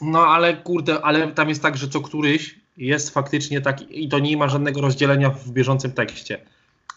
No 0.00 0.26
ale 0.26 0.56
kurde, 0.56 1.00
ale 1.02 1.32
tam 1.32 1.48
jest 1.48 1.62
tak, 1.62 1.76
że 1.76 1.88
co 1.88 2.00
któryś 2.00 2.60
jest 2.76 3.10
faktycznie 3.10 3.60
taki 3.60 4.04
i 4.04 4.08
to 4.08 4.18
nie 4.18 4.36
ma 4.36 4.48
żadnego 4.48 4.80
rozdzielenia 4.80 5.30
w 5.30 5.50
bieżącym 5.50 5.92
tekście. 5.92 6.38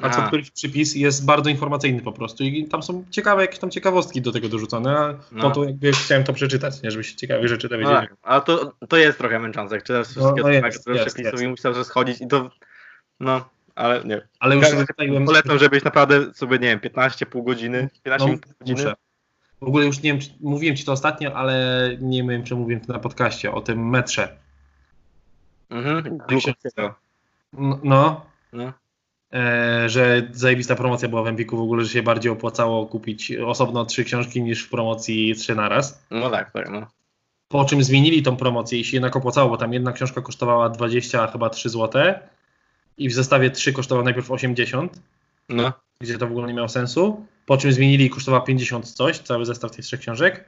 A 0.02 0.10
co 0.10 0.24
A. 0.24 0.28
któryś 0.28 0.52
przypis 0.52 0.95
jest 0.95 1.26
bardzo 1.26 1.50
informacyjny 1.50 2.02
po 2.02 2.12
prostu 2.12 2.43
i 2.43 2.68
tam 2.68 2.84
są 2.84 3.06
ciekawe 3.12 3.41
jakieś 3.41 3.60
tam 3.60 3.72
ciekawostki 3.72 4.22
do 4.22 4.32
tego 4.32 4.50
dorzucone, 4.50 4.98
a 5.00 5.14
No. 5.32 5.52
to 5.52 5.64
jakby 5.64 5.91
chciałem 5.91 6.24
to 6.24 6.34
przeczytać, 6.34 6.82
nie, 6.82 6.91
żeby 6.91 7.04
się 7.04 7.16
ciekawe 7.16 7.48
rzeczy 7.48 7.68
No 7.68 7.70
dowiedzieć. 7.70 7.93
tak, 7.93 8.16
ale 8.24 8.41
to, 8.41 8.74
to 8.89 8.98
jest 8.98 9.18
trochę 9.18 9.39
męczące, 9.39 9.76
jak 9.76 9.84
czytasz 9.84 10.08
No, 10.08 10.12
wszystkie 10.22 10.41
no 10.41 10.48
no, 10.62 10.68
jest, 10.68 10.82
które 10.82 10.95
jest, 10.95 11.08
przepisów 11.16 11.34
jest. 11.41 11.43
i 11.43 11.48
musisz 11.72 11.86
schodzić 11.88 12.22
i 12.22 12.28
to, 12.28 12.50
no, 13.20 13.50
ale 13.76 14.04
nie. 14.04 14.22
Ale 14.39 14.56
już 14.56 14.66
Ja 14.70 14.86
Polecam, 15.26 15.60
żebyś 15.60 15.84
naprawdę 15.84 16.34
sobie, 16.34 16.60
nie 16.60 16.68
wiem, 16.68 16.80
15 16.80 17.26
pół 17.26 17.43
godziny, 17.43 17.89
15 18.04 18.28
no, 18.28 18.38
godziny. 18.60 18.78
muszę. 18.84 18.95
W 19.62 19.64
ogóle 19.64 19.86
już 19.86 19.98
nie 20.02 20.12
wiem, 20.14 20.20
czy, 20.22 20.30
mówiłem 20.39 20.76
ci 20.76 20.86
to 20.86 20.91
ostatnio, 20.91 21.34
ale 21.34 21.89
nie 22.02 22.24
wiem, 22.24 22.43
czy 22.43 22.56
mówiłem 22.56 22.86
to 22.86 22.93
na 22.93 23.00
podcaście 23.00 23.52
o 23.52 23.62
tym 23.62 23.89
metrze. 23.89 24.38
Mhm, 25.70 26.18
Glukowskiego. 26.18 26.95
No, 27.54 27.80
no 27.84 28.26
No. 28.54 28.74
Że 29.86 30.28
zajebista 30.32 30.75
promocja 30.75 31.09
była 31.09 31.23
w 31.23 31.28
Empiku 31.28 31.57
w 31.57 31.61
ogóle, 31.61 31.84
że 31.84 31.89
się 31.89 32.03
bardziej 32.03 32.32
opłacało 32.32 32.86
kupić 32.86 33.32
osobno 33.32 33.86
trzy 33.86 34.03
książki 34.03 34.41
niż 34.41 34.63
w 34.63 34.69
promocji 34.69 35.36
trzy 35.36 35.55
naraz. 35.55 36.05
no 36.11 36.30
tak, 36.30 36.51
tak, 36.51 36.69
no. 36.69 36.88
Po 37.47 37.65
czym 37.65 37.84
zmienili 37.84 38.23
tą 38.23 38.38
promocję 38.38 38.80
i 38.80 38.84
się 38.84 38.97
jednak 38.97 39.15
opłacało, 39.15 39.49
bo 39.49 39.57
tam 39.57 39.73
jedna 39.73 39.91
książka 39.91 40.21
kosztowała 40.21 40.69
20 40.69 41.28
chyba 41.28 41.49
3 41.49 41.69
zł 41.69 42.13
i 42.97 43.09
w 43.09 43.13
zestawie 43.13 43.51
3 43.51 43.73
kosztowała 43.73 44.05
najpierw 44.05 44.32
80, 44.32 45.01
No, 45.49 45.73
gdzie 46.01 46.17
to 46.17 46.28
w 46.28 46.32
ogóle 46.32 46.47
nie 46.47 46.53
miało 46.53 46.69
sensu. 46.69 47.25
Po 47.45 47.57
czym 47.57 47.71
zmienili 47.71 48.05
i 48.05 48.09
kosztowała 48.09 48.43
50 48.43 48.89
coś, 48.91 49.19
cały 49.19 49.45
zestaw 49.45 49.71
tych 49.71 49.86
trzech 49.86 49.99
książek. 49.99 50.45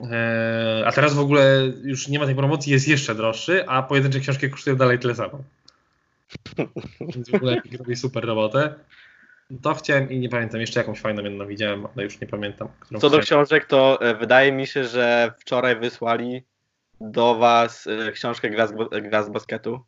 Eee, 0.00 0.84
a 0.84 0.92
teraz 0.92 1.14
w 1.14 1.18
ogóle 1.18 1.72
już 1.82 2.08
nie 2.08 2.18
ma 2.18 2.26
tej 2.26 2.34
promocji, 2.34 2.72
jest 2.72 2.88
jeszcze 2.88 3.14
droższy, 3.14 3.68
a 3.68 3.82
pojedyncze 3.82 4.20
książki 4.20 4.50
kosztują 4.50 4.76
dalej 4.76 4.98
tyle 4.98 5.14
samo. 5.14 5.38
Więc 7.14 7.30
w 7.30 7.34
ogóle 7.34 7.62
robi 7.78 7.96
super 7.96 8.24
robotę. 8.24 8.74
To 9.62 9.74
chciałem 9.74 10.10
i 10.10 10.18
nie 10.18 10.28
pamiętam, 10.28 10.60
jeszcze 10.60 10.80
jakąś 10.80 11.00
fajną 11.00 11.22
jedną 11.22 11.46
widziałem, 11.46 11.86
ale 11.86 12.04
już 12.04 12.20
nie 12.20 12.26
pamiętam. 12.26 12.68
Co 12.88 12.98
do 12.98 13.08
chciałem. 13.08 13.22
książek, 13.22 13.64
to 13.64 14.00
e, 14.00 14.14
wydaje 14.14 14.52
mi 14.52 14.66
się, 14.66 14.84
że 14.84 15.32
wczoraj 15.38 15.80
wysłali 15.80 16.42
do 17.00 17.34
was 17.34 17.86
e, 17.86 18.12
książkę 18.12 18.50
Gra 18.50 18.66
z, 18.66 18.74
Gra 19.02 19.22
z 19.22 19.30
basketu. 19.30 19.80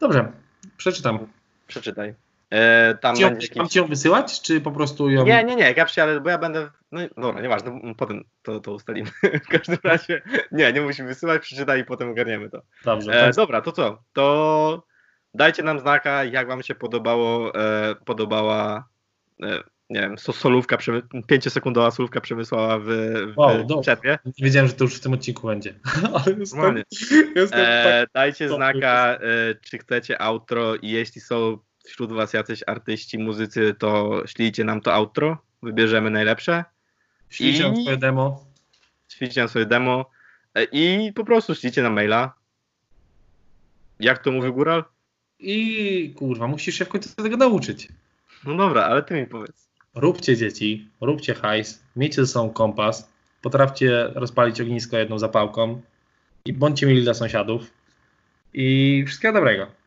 Dobrze, 0.00 0.32
przeczytam. 0.76 1.26
Przeczytaj. 1.66 2.14
E, 2.50 2.94
tam 2.94 3.16
Ci 3.16 3.24
będzie 3.24 3.46
Mam 3.54 3.56
jakiś... 3.56 3.72
ci 3.72 3.78
ją 3.78 3.86
wysyłać, 3.86 4.40
czy 4.40 4.60
po 4.60 4.70
prostu 4.70 5.10
ją... 5.10 5.24
Nie, 5.24 5.44
nie, 5.44 5.56
nie, 5.56 5.74
ja 5.76 5.84
przyjadę, 5.84 6.20
bo 6.20 6.30
ja 6.30 6.38
będę. 6.38 6.70
No 6.92 7.00
dobra, 7.16 7.42
nieważne, 7.42 7.80
potem 7.96 8.24
to, 8.42 8.60
to 8.60 8.72
ustalimy. 8.72 9.10
w 9.44 9.48
każdym 9.48 9.78
razie. 9.84 10.22
Nie, 10.52 10.72
nie 10.72 10.80
musimy 10.80 11.08
wysyłać, 11.08 11.42
przeczytaj 11.42 11.80
i 11.80 11.84
potem 11.84 12.10
ogarniemy 12.10 12.50
to. 12.50 12.62
Dobrze, 12.84 13.26
E, 13.26 13.30
dobra, 13.32 13.60
to 13.60 13.72
co? 13.72 14.02
To 14.12 14.89
dajcie 15.34 15.62
nam 15.62 15.80
znaka, 15.80 16.24
jak 16.24 16.48
wam 16.48 16.62
się 16.62 16.74
podobało, 16.74 17.54
e, 17.54 17.94
podobała, 18.04 18.88
e, 19.42 19.62
nie 19.90 20.00
wiem, 20.00 20.18
so, 20.18 20.32
solówka, 20.32 20.76
przemy- 20.76 21.02
pięciosekundowa 21.26 21.90
solówka 21.90 22.20
przemysłała 22.20 22.78
w, 22.78 22.84
w 22.84 23.32
Wow, 23.36 23.80
przerwie. 23.80 24.18
Nie 24.24 24.44
wiedziałem, 24.44 24.68
że 24.68 24.74
to 24.74 24.84
już 24.84 24.94
w 24.94 25.00
tym 25.00 25.12
odcinku 25.12 25.46
będzie. 25.46 25.74
Ale 26.24 26.36
jestem, 26.38 26.58
Normalnie. 26.58 26.82
jestem 27.36 27.50
tak... 27.60 27.86
E, 27.86 28.06
dajcie 28.14 28.48
to- 28.48 28.56
znaka, 28.56 29.14
e, 29.14 29.18
czy 29.54 29.78
chcecie 29.78 30.22
outro 30.22 30.74
i 30.76 30.88
jeśli 30.90 31.20
są 31.20 31.58
wśród 31.86 32.12
was 32.12 32.32
jacyś 32.32 32.62
artyści, 32.66 33.18
muzycy, 33.18 33.74
to 33.78 34.22
ślijcie 34.26 34.64
nam 34.64 34.80
to 34.80 34.94
outro, 34.94 35.38
wybierzemy 35.62 36.10
najlepsze. 36.10 36.64
Ślijcie 37.30 37.62
nam 37.62 37.76
swoje 37.82 37.96
demo. 37.96 38.44
Ślijcie 39.08 39.40
nam 39.40 39.48
swoje 39.48 39.66
demo 39.66 40.10
e, 40.54 40.64
i 40.64 41.12
po 41.12 41.24
prostu 41.24 41.54
ślijcie 41.54 41.82
na 41.82 41.90
maila. 41.90 42.32
Jak 44.00 44.18
to 44.18 44.32
mówił 44.32 44.54
Góral? 44.54 44.84
I 45.40 46.14
kurwa, 46.16 46.46
musisz 46.46 46.74
się 46.74 46.84
w 46.84 46.88
końcu 46.88 47.08
tego 47.16 47.36
nauczyć. 47.36 47.88
No 48.44 48.56
dobra, 48.56 48.82
ale 48.82 49.02
ty 49.02 49.14
mi 49.14 49.26
powiedz. 49.26 49.70
Róbcie 49.94 50.36
dzieci, 50.36 50.88
róbcie 51.00 51.34
hajs, 51.34 51.82
miejcie 51.96 52.26
ze 52.26 52.32
sobą 52.32 52.50
kompas, 52.50 53.08
potrafcie 53.42 54.10
rozpalić 54.14 54.60
ognisko 54.60 54.96
jedną 54.96 55.18
zapałką 55.18 55.82
i 56.44 56.52
bądźcie 56.52 56.86
mili 56.86 57.02
dla 57.02 57.14
sąsiadów. 57.14 57.70
I 58.54 59.04
wszystkiego 59.06 59.34
dobrego. 59.34 59.79